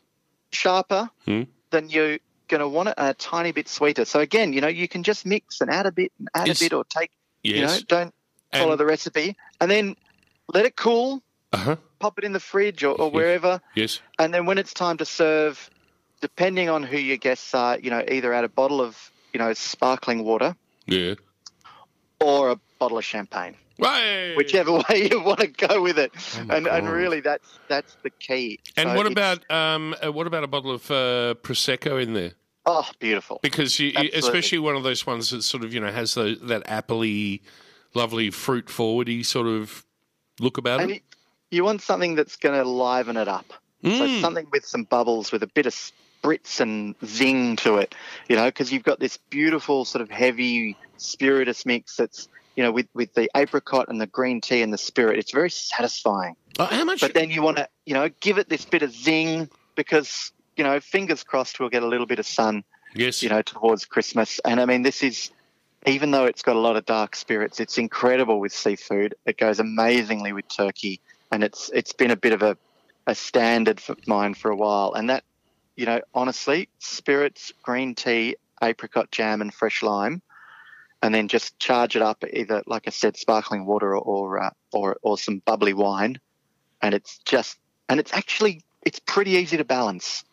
sharper 0.53 1.11
Mm. 1.26 1.46
then 1.70 1.88
you're 1.90 2.18
going 2.48 2.61
to 2.61 2.68
want 2.68 2.88
it 2.88 2.94
a 2.98 3.14
tiny 3.14 3.53
bit 3.53 3.68
sweeter. 3.68 4.05
So 4.05 4.18
again, 4.18 4.53
you 4.53 4.61
know, 4.61 4.66
you 4.82 4.88
can 4.88 5.05
just 5.05 5.24
mix 5.24 5.61
and 5.61 5.70
add 5.70 5.86
a 5.86 5.92
bit 5.92 6.11
and 6.18 6.28
add 6.34 6.48
Yes. 6.48 6.61
a 6.61 6.64
bit 6.64 6.72
or 6.72 6.82
take, 6.84 7.11
you 7.44 7.55
know, 7.55 7.61
Yes. 7.70 7.82
don't 7.84 8.12
follow 8.53 8.72
And- 8.72 8.80
the 8.80 8.86
recipe 8.86 9.36
and 9.61 9.70
then 9.70 9.94
let 10.53 10.64
it 10.66 10.74
cool, 10.74 11.22
Uh-huh. 11.53 11.76
Pop 12.01 12.18
it 12.18 12.24
in 12.24 12.32
the 12.32 12.40
fridge 12.40 12.82
or, 12.82 12.94
or 13.01 13.11
wherever. 13.11 13.61
Yes. 13.76 14.01
And 14.18 14.34
then 14.34 14.46
when 14.46 14.59
it's 14.59 14.74
time 14.74 14.96
to 14.96 15.05
serve, 15.05 15.70
depending 16.20 16.68
on 16.68 16.82
who 16.82 16.96
your 16.98 17.16
guests 17.18 17.55
are, 17.55 17.78
you 17.78 17.90
know, 17.90 18.03
either 18.11 18.32
add 18.32 18.42
a 18.44 18.48
bottle 18.48 18.80
of, 18.80 19.12
you 19.32 19.38
know, 19.38 19.53
sparkling 19.55 20.24
water 20.24 20.57
Yeah. 20.86 21.14
or 22.20 22.51
a 22.51 22.57
bottle 22.78 22.98
of 22.98 23.05
champagne. 23.05 23.55
Right. 23.78 24.34
Whichever 24.36 24.72
way 24.90 25.09
you 25.11 25.22
want 25.22 25.40
to 25.40 25.46
go 25.46 25.80
with 25.80 25.98
it, 25.98 26.12
Oh 26.36 26.46
and 26.55 26.66
and 26.66 26.88
really 26.90 27.20
that's 27.20 27.48
that's 27.68 27.96
the 28.03 28.11
key. 28.11 28.61
And 28.76 28.90
So 28.90 28.94
what 28.96 29.07
about 29.07 29.51
um, 29.51 29.94
uh, 30.05 30.12
what 30.12 30.26
about 30.26 30.44
a 30.44 30.46
bottle 30.48 30.72
of 30.72 30.90
uh, 30.90 31.34
prosecco 31.42 32.03
in 32.03 32.12
there? 32.12 32.32
oh 32.66 32.86
beautiful? 32.98 33.38
Because 33.42 33.78
you, 33.80 33.92
you- 33.98 34.11
especially 34.12 34.59
one 34.59 34.76
of 34.76 34.82
those 34.82 35.07
ones 35.07 35.30
that 35.30 35.42
sort 35.44 35.64
of 35.64 35.72
you 35.72 35.80
know 35.80 35.90
has 35.90 36.12
the, 36.12 36.38
that 36.42 36.66
appley, 36.66 37.40
lovely 37.94 38.28
fruit 38.30 38.66
forwardy 38.66 39.24
sort 39.24 39.46
of 39.46 39.86
look 40.40 40.59
about 40.59 40.80
And 40.82 40.90
it. 40.90 41.03
You, 41.51 41.64
want 41.64 41.82
something 41.82 42.14
that's 42.14 42.36
going 42.36 42.55
to 42.55 42.68
liven 42.68 43.16
it 43.16 43.28
up. 43.28 43.53
So 43.82 43.88
Mm. 43.88 44.20
something 44.20 44.46
with 44.53 44.66
some 44.66 44.84
bubbles, 44.84 45.32
with 45.32 45.42
a 45.42 45.46
bit 45.46 45.66
of 45.66 45.74
spritz 45.74 46.61
and 46.61 46.94
zing 47.05 47.57
to 47.57 47.76
it, 47.76 47.94
you 48.28 48.36
know, 48.36 48.44
because 48.44 48.70
you've 48.70 48.82
got 48.82 49.01
this 49.01 49.16
beautiful 49.30 49.86
sort 49.86 50.03
of 50.03 50.11
heavy 50.11 50.76
spiritus 50.98 51.64
mix 51.64 51.96
that's, 51.96 52.28
you 52.57 52.62
know, 52.62 52.72
with, 52.72 52.88
with 52.92 53.14
the 53.14 53.30
apricot 53.34 53.86
and 53.88 53.98
the 53.98 54.07
green 54.07 54.40
tea 54.42 54.61
and 54.61 54.70
the 54.72 54.78
spirit. 54.78 55.18
It's 55.18 55.32
very 55.32 55.51
satisfying. 55.51 56.36
Oh, 56.59 56.66
how 56.66 56.84
much? 56.84 57.01
But 57.01 57.14
then 57.14 57.30
you 57.30 57.40
want 57.40 57.57
to, 57.57 57.68
you 57.86 57.94
know, 57.94 58.11
give 58.20 58.36
it 58.36 58.51
this 58.51 58.66
bit 58.66 58.82
of 58.82 58.92
zing 58.92 59.48
because, 59.76 60.32
you 60.57 60.64
know, 60.64 60.78
fingers 60.78 61.22
crossed 61.22 61.59
we'll 61.59 61.70
get 61.70 61.82
a 61.82 61.88
little 61.88 62.07
bit 62.07 62.18
of 62.18 62.26
sun, 62.26 62.64
yes. 62.94 63.22
you 63.22 63.30
know, 63.30 63.40
towards 63.40 63.86
Christmas. 63.86 64.40
And 64.44 64.61
I 64.61 64.66
mean, 64.66 64.82
this 64.82 65.03
is, 65.03 65.30
even 65.86 66.11
though 66.11 66.26
it's 66.26 66.42
got 66.42 66.57
a 66.57 66.61
lot 66.61 66.76
of 66.76 66.84
dark 66.84 67.16
spirits, 67.16 67.61
it's 67.61 67.78
incredible 67.78 68.40
with 68.40 68.53
seafood. 68.53 69.14
It 69.24 69.38
goes 69.38 69.59
amazingly 69.59 70.34
with 70.34 70.48
turkey, 70.48 71.01
and 71.30 71.44
it's 71.44 71.70
it's 71.72 71.92
been 71.92 72.10
a 72.10 72.16
bit 72.16 72.32
of 72.32 72.42
a, 72.42 72.56
a 73.06 73.14
standard 73.14 73.80
for 73.80 73.96
mine 74.06 74.34
for 74.34 74.50
a 74.50 74.56
while. 74.56 74.92
And 74.94 75.10
that, 75.10 75.24
you 75.76 75.86
know, 75.86 76.00
honestly, 76.14 76.68
spirits, 76.78 77.52
green 77.62 77.94
tea, 77.94 78.36
apricot 78.62 79.10
jam, 79.10 79.40
and 79.40 79.52
fresh 79.52 79.82
lime, 79.82 80.22
and 81.02 81.14
then 81.14 81.28
just 81.28 81.58
charge 81.58 81.96
it 81.96 82.02
up 82.02 82.24
either, 82.32 82.62
like 82.66 82.84
I 82.86 82.90
said, 82.90 83.16
sparkling 83.16 83.66
water 83.66 83.96
or 83.96 84.02
or 84.02 84.42
uh, 84.42 84.50
or, 84.72 84.96
or 85.02 85.18
some 85.18 85.42
bubbly 85.44 85.72
wine, 85.72 86.20
and 86.82 86.94
it's 86.94 87.18
just 87.24 87.58
and 87.88 88.00
it's 88.00 88.12
actually 88.12 88.62
it's 88.82 88.98
pretty 88.98 89.32
easy 89.32 89.56
to 89.56 89.64
balance. 89.64 90.24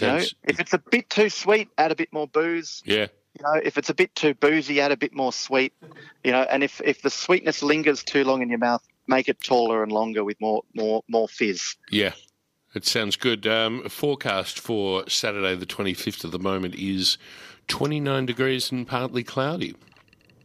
You 0.00 0.06
know, 0.06 0.18
Sounds- 0.18 0.34
if 0.44 0.60
it's 0.60 0.72
a 0.72 0.78
bit 0.78 1.10
too 1.10 1.30
sweet, 1.30 1.68
add 1.76 1.92
a 1.92 1.96
bit 1.96 2.12
more 2.12 2.28
booze 2.28 2.82
yeah. 2.84 3.06
You 3.38 3.44
know, 3.44 3.60
if 3.62 3.78
it's 3.78 3.90
a 3.90 3.94
bit 3.94 4.14
too 4.14 4.34
boozy, 4.34 4.80
add 4.80 4.90
a 4.90 4.96
bit 4.96 5.14
more 5.14 5.32
sweet. 5.32 5.72
You 6.24 6.32
know, 6.32 6.42
and 6.42 6.64
if 6.64 6.80
if 6.84 7.00
the 7.02 7.10
sweetness 7.10 7.62
lingers 7.62 8.02
too 8.02 8.24
long 8.24 8.42
in 8.42 8.48
your 8.48 8.58
mouth, 8.58 8.82
make 9.10 9.28
it 9.28 9.40
taller 9.42 9.82
and 9.82 9.92
longer 9.92 10.24
with 10.24 10.40
more 10.40 10.62
more 10.74 11.02
more 11.08 11.28
fizz. 11.28 11.76
Yeah, 11.90 12.12
it 12.74 12.86
sounds 12.86 13.16
good. 13.16 13.46
Um, 13.46 13.86
forecast 13.90 14.58
for 14.58 15.06
Saturday, 15.08 15.56
the 15.56 15.66
25th 15.66 16.24
at 16.24 16.30
the 16.30 16.38
moment, 16.38 16.76
is 16.76 17.18
29 17.68 18.24
degrees 18.24 18.72
and 18.72 18.86
partly 18.86 19.22
cloudy. 19.22 19.74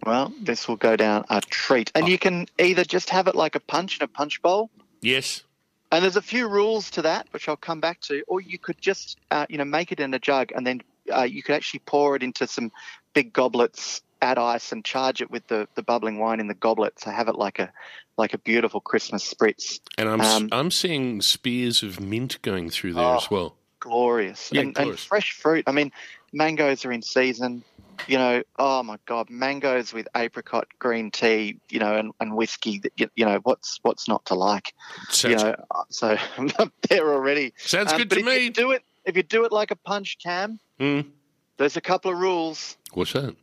Well, 0.06 0.34
this 0.42 0.68
will 0.68 0.76
go 0.76 0.96
down 0.96 1.26
a 1.30 1.42
treat, 1.42 1.92
and 1.96 2.08
you 2.08 2.18
can 2.18 2.48
either 2.60 2.84
just 2.84 3.10
have 3.12 3.28
it 3.28 3.36
like 3.36 3.56
a 3.56 3.60
punch 3.60 4.00
in 4.00 4.04
a 4.04 4.08
punch 4.08 4.42
bowl. 4.42 4.70
Yes. 5.02 5.44
And 5.92 6.04
there's 6.04 6.18
a 6.18 6.22
few 6.22 6.48
rules 6.50 6.90
to 6.92 7.04
that, 7.04 7.28
which 7.32 7.48
I'll 7.48 7.56
come 7.56 7.80
back 7.80 8.02
to. 8.02 8.24
Or 8.28 8.42
you 8.42 8.60
could 8.60 8.80
just, 8.82 9.18
uh, 9.32 9.46
you 9.50 9.58
know, 9.58 9.66
make 9.66 9.92
it 9.92 10.00
in 10.00 10.14
a 10.14 10.20
jug, 10.20 10.52
and 10.56 10.66
then 10.66 10.82
uh, 11.16 11.24
you 11.24 11.42
could 11.42 11.56
actually 11.56 11.82
pour 11.86 12.16
it 12.16 12.24
into 12.24 12.48
some 12.48 12.72
big 13.14 13.34
goblets, 13.34 14.02
add 14.26 14.38
ice, 14.38 14.72
and 14.72 14.84
charge 14.84 15.22
it 15.22 15.30
with 15.32 15.46
the, 15.48 15.68
the 15.76 15.84
bubbling 15.84 16.18
wine 16.20 16.40
in 16.40 16.48
the 16.48 16.54
goblet. 16.54 17.00
So 17.00 17.12
have 17.12 17.28
it 17.30 17.36
like 17.36 17.60
a 17.60 17.72
like 18.18 18.34
a 18.34 18.38
beautiful 18.38 18.80
Christmas 18.82 19.24
spritz. 19.32 19.80
And 19.98 20.08
I'm 20.10 20.22
Um, 20.22 20.50
I'm 20.52 20.72
seeing 20.72 21.22
spears 21.22 21.84
of 21.84 22.00
mint 22.00 22.42
going 22.42 22.70
through 22.70 22.94
there 22.94 23.04
Oh, 23.04 23.18
as 23.18 23.30
well. 23.30 23.56
glorious. 23.80 24.50
Yeah, 24.52 24.62
and, 24.62 24.78
and 24.78 24.98
fresh 25.00 25.34
fruit. 25.34 25.64
I 25.68 25.72
mean, 25.72 25.92
mangoes 26.34 26.86
are 26.86 26.92
in 26.92 27.02
season. 27.02 27.64
You 28.08 28.18
know, 28.18 28.44
oh 28.60 28.84
my 28.84 28.98
God, 29.06 29.30
mangoes 29.30 29.94
with 29.94 30.08
apricot 30.16 30.68
green 30.80 31.12
tea. 31.12 31.60
You 31.70 31.80
know, 31.80 31.96
and, 31.96 32.12
and 32.20 32.36
whiskey. 32.36 32.82
You, 32.98 33.10
you 33.16 33.26
know, 33.26 33.40
what's 33.44 33.80
what's 33.84 34.08
not 34.08 34.26
to 34.26 34.36
like? 34.36 34.74
Sounds- 35.10 35.24
you 35.42 35.48
know, 35.48 35.56
uh, 35.72 35.84
so 35.90 36.18
I'm 36.38 36.72
there 36.90 37.14
already. 37.14 37.54
Sounds 37.58 37.94
good 37.94 38.10
but 38.10 38.18
to 38.20 38.24
me. 38.24 38.50
Do 38.50 38.72
it 38.72 38.84
if 39.06 39.16
you 39.16 39.24
do 39.24 39.46
it 39.46 39.52
like 39.52 39.72
a 39.72 39.76
punch 39.76 40.18
cam. 40.24 40.60
Mm. 40.80 41.06
There's 41.58 41.78
a 41.78 41.82
couple 41.82 42.12
of 42.12 42.18
rules. 42.18 42.76
What's 42.94 43.14
that? 43.14 43.36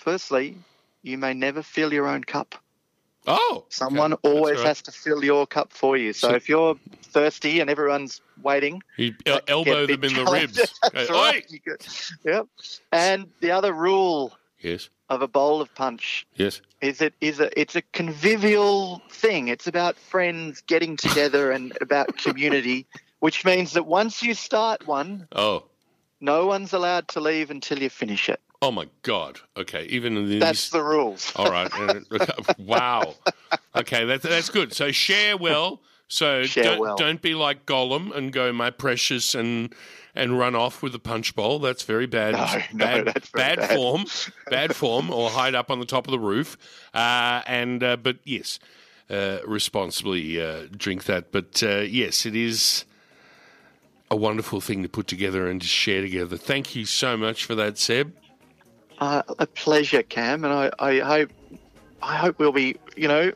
Firstly, 0.00 0.56
you 1.02 1.18
may 1.18 1.34
never 1.34 1.62
fill 1.62 1.92
your 1.92 2.08
own 2.08 2.24
cup. 2.24 2.54
Oh, 3.26 3.66
Someone 3.68 4.14
okay. 4.14 4.28
Always 4.30 4.56
right. 4.60 4.66
has 4.68 4.80
to 4.82 4.92
fill 4.92 5.22
your 5.22 5.46
cup 5.46 5.74
for 5.74 5.94
you. 5.94 6.14
So, 6.14 6.28
So- 6.30 6.34
if 6.36 6.48
you're 6.48 6.76
thirsty 7.02 7.60
and 7.60 7.68
everyone's 7.68 8.22
waiting, 8.42 8.82
You 8.96 9.12
get 9.24 9.44
elbow 9.46 9.86
them 9.86 10.02
in 10.02 10.14
the 10.14 10.24
ribs. 10.24 10.54
That's 10.92 11.10
right. 11.10 11.44
"Oi!" 11.44 11.46
You 11.50 11.58
go- 11.66 11.76
Yep. 12.24 12.46
And 12.92 13.28
the 13.40 13.50
other 13.50 13.74
rule 13.74 14.32
Yes. 14.58 14.88
of 15.10 15.20
a 15.20 15.28
bowl 15.28 15.60
of 15.60 15.74
punch 15.74 16.26
Yes. 16.34 16.62
is 16.80 17.02
it 17.02 17.12
is 17.20 17.40
a 17.40 17.48
it's 17.60 17.76
a 17.76 17.82
convivial 17.92 19.02
thing. 19.10 19.48
It's 19.48 19.66
about 19.66 19.96
friends 19.96 20.62
getting 20.66 20.96
together 20.96 21.50
and 21.52 21.76
about 21.82 22.16
community, 22.24 22.86
which 23.18 23.44
means 23.44 23.74
that 23.74 23.84
once 23.84 24.22
you 24.22 24.32
start 24.32 24.86
one, 24.86 25.28
Oh. 25.32 25.64
no 26.22 26.46
one's 26.46 26.72
allowed 26.72 27.08
to 27.08 27.20
leave 27.20 27.50
until 27.50 27.78
you 27.82 27.90
finish 27.90 28.30
it. 28.30 28.40
Oh 28.62 28.70
my 28.70 28.88
God. 29.02 29.38
Okay. 29.56 29.84
Even 29.84 30.16
in 30.16 30.28
these. 30.28 30.40
That's 30.40 30.68
the 30.70 30.82
rules. 30.82 31.32
All 31.36 31.50
right. 31.50 31.70
Wow. 32.58 33.14
Okay, 33.74 34.04
that's 34.04 34.22
that's 34.24 34.48
good. 34.50 34.72
So 34.72 34.92
share 34.92 35.36
well. 35.36 35.80
So 36.08 36.42
Share 36.42 36.64
don't, 36.64 36.80
well. 36.80 36.96
don't 36.96 37.22
be 37.22 37.34
like 37.34 37.66
Gollum 37.66 38.14
and 38.14 38.32
go 38.32 38.52
my 38.52 38.70
precious 38.70 39.34
and 39.34 39.72
and 40.14 40.38
run 40.38 40.54
off 40.56 40.82
with 40.82 40.94
a 40.94 40.98
punch 40.98 41.34
bowl. 41.36 41.58
That's 41.60 41.84
very 41.84 42.06
bad. 42.06 42.34
No, 42.34 42.40
no, 42.72 42.84
bad, 42.84 43.06
that's 43.06 43.28
very 43.28 43.56
bad 43.56 43.58
bad. 43.60 43.76
form. 43.76 44.04
Bad 44.50 44.76
form. 44.82 45.10
Or 45.10 45.30
hide 45.30 45.54
up 45.54 45.70
on 45.70 45.78
the 45.78 45.86
top 45.86 46.06
of 46.06 46.10
the 46.10 46.18
roof. 46.18 46.56
Uh, 46.92 47.42
and 47.46 47.82
uh, 47.82 47.96
but 47.96 48.18
yes, 48.24 48.58
uh, 49.08 49.38
responsibly 49.46 50.40
uh, 50.40 50.66
drink 50.76 51.04
that. 51.04 51.32
But 51.32 51.62
uh, 51.62 51.78
yes, 51.78 52.26
it 52.26 52.34
is 52.36 52.84
a 54.10 54.16
wonderful 54.16 54.60
thing 54.60 54.82
to 54.82 54.88
put 54.88 55.06
together 55.06 55.48
and 55.48 55.60
to 55.60 55.66
share 55.68 56.02
together. 56.02 56.36
Thank 56.36 56.74
you 56.74 56.84
so 56.84 57.16
much 57.16 57.44
for 57.44 57.54
that, 57.54 57.78
Seb. 57.78 58.12
Uh, 59.00 59.22
a 59.38 59.46
pleasure, 59.46 60.02
Cam, 60.02 60.44
and 60.44 60.52
I, 60.52 60.70
I 60.78 60.98
hope 60.98 61.30
I 62.02 62.16
hope 62.16 62.38
we'll 62.38 62.52
be 62.52 62.76
you 62.96 63.08
know 63.08 63.32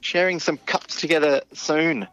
sharing 0.00 0.38
some 0.38 0.58
cups 0.58 1.00
together 1.00 1.40
soon. 1.52 2.06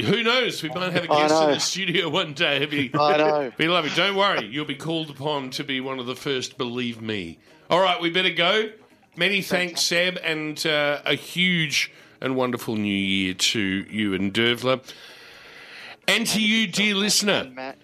Who 0.00 0.22
knows? 0.22 0.62
We 0.62 0.68
might 0.70 0.92
have 0.92 1.04
a 1.04 1.08
guest 1.08 1.34
in 1.34 1.50
the 1.50 1.58
studio 1.60 2.08
one 2.08 2.32
day. 2.32 2.56
It'd 2.56 2.70
be, 2.70 2.90
I 2.98 3.16
know. 3.18 3.52
Be 3.56 3.68
lovely. 3.68 3.90
Don't 3.94 4.16
worry. 4.16 4.46
You'll 4.46 4.64
be 4.64 4.74
called 4.74 5.10
upon 5.10 5.50
to 5.50 5.62
be 5.62 5.80
one 5.80 6.00
of 6.00 6.06
the 6.06 6.16
first. 6.16 6.58
Believe 6.58 7.00
me. 7.00 7.38
All 7.70 7.80
right, 7.80 8.00
we 8.00 8.10
better 8.10 8.30
go. 8.30 8.70
Many 9.16 9.42
thanks, 9.42 9.82
Seb, 9.82 10.18
and 10.24 10.64
uh, 10.66 11.02
a 11.04 11.14
huge 11.14 11.92
and 12.20 12.36
wonderful 12.36 12.74
new 12.74 12.88
year 12.88 13.34
to 13.34 13.60
you 13.60 14.14
and 14.14 14.32
Dervla. 14.32 14.82
And 16.08 16.26
to 16.28 16.40
you, 16.40 16.66
dear 16.66 16.94
listener. 16.94 17.74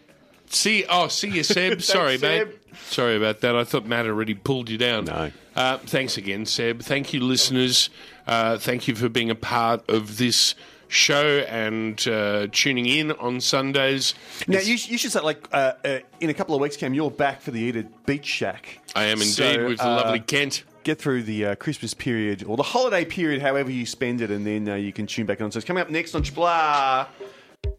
See, 0.49 0.85
oh, 0.89 1.09
see 1.09 1.31
you, 1.31 1.43
Seb. 1.43 1.83
Sorry, 1.83 2.19
mate. 2.19 2.49
Sorry 2.87 3.17
about 3.17 3.41
that. 3.41 3.57
I 3.57 3.65
thought 3.65 3.87
Matt 3.87 4.07
already 4.07 4.35
pulled 4.35 4.69
you 4.69 4.79
down. 4.79 5.05
No. 5.07 5.31
Uh, 5.55 5.79
thanks 5.79 6.17
again, 6.17 6.47
Seb. 6.47 6.83
Thank 6.83 7.13
you, 7.13 7.21
listeners. 7.21 7.91
Uh, 8.27 8.59
thank 8.59 8.89
you 8.89 8.95
for 8.95 9.09
being 9.09 9.31
a 9.31 9.35
part 9.35 9.89
of 9.89 10.19
this 10.19 10.55
show 10.89 11.39
and 11.49 12.07
uh, 12.07 12.47
tuning 12.53 12.87
in 12.87 13.13
on 13.13 13.41
Sundays. 13.41 14.15
Now 14.47 14.61
you, 14.61 14.75
you 14.75 14.99
should 14.99 15.11
say 15.13 15.21
like 15.21 15.49
uh, 15.53 15.73
uh, 15.85 15.99
in 16.21 16.31
a 16.31 16.35
couple 16.35 16.55
of 16.55 16.61
weeks, 16.61 16.77
Cam, 16.77 16.95
you're 16.95 17.11
back 17.11 17.41
for 17.41 17.51
the 17.51 17.61
Eat 17.61 17.77
at 17.77 18.07
Beach 18.07 18.27
Shack. 18.27 18.79
I 18.95 19.05
am 19.05 19.19
indeed 19.19 19.33
So, 19.33 19.69
with 19.69 19.79
the 19.79 19.87
uh, 19.89 19.97
lovely 19.97 20.21
Kent. 20.21 20.65
Get 20.85 20.99
through 20.99 21.23
the 21.23 21.47
uh, 21.47 21.55
Christmas 21.55 21.95
period 21.95 22.43
or 22.45 22.57
the 22.57 22.65
holiday 22.65 23.05
period, 23.05 23.41
however 23.41 23.71
you 23.71 23.87
spend 23.87 24.21
it, 24.21 24.33
and 24.33 24.45
then 24.45 24.69
uh, 24.69 24.75
you 24.75 24.93
can 24.93 25.07
tune 25.07 25.27
back 25.27 25.41
on. 25.41 25.53
So 25.53 25.59
it's 25.59 25.67
coming 25.67 25.81
up 25.81 25.91
next 25.91 26.15
on 26.15 26.23
Triple 26.25 26.43
R. 26.45 27.07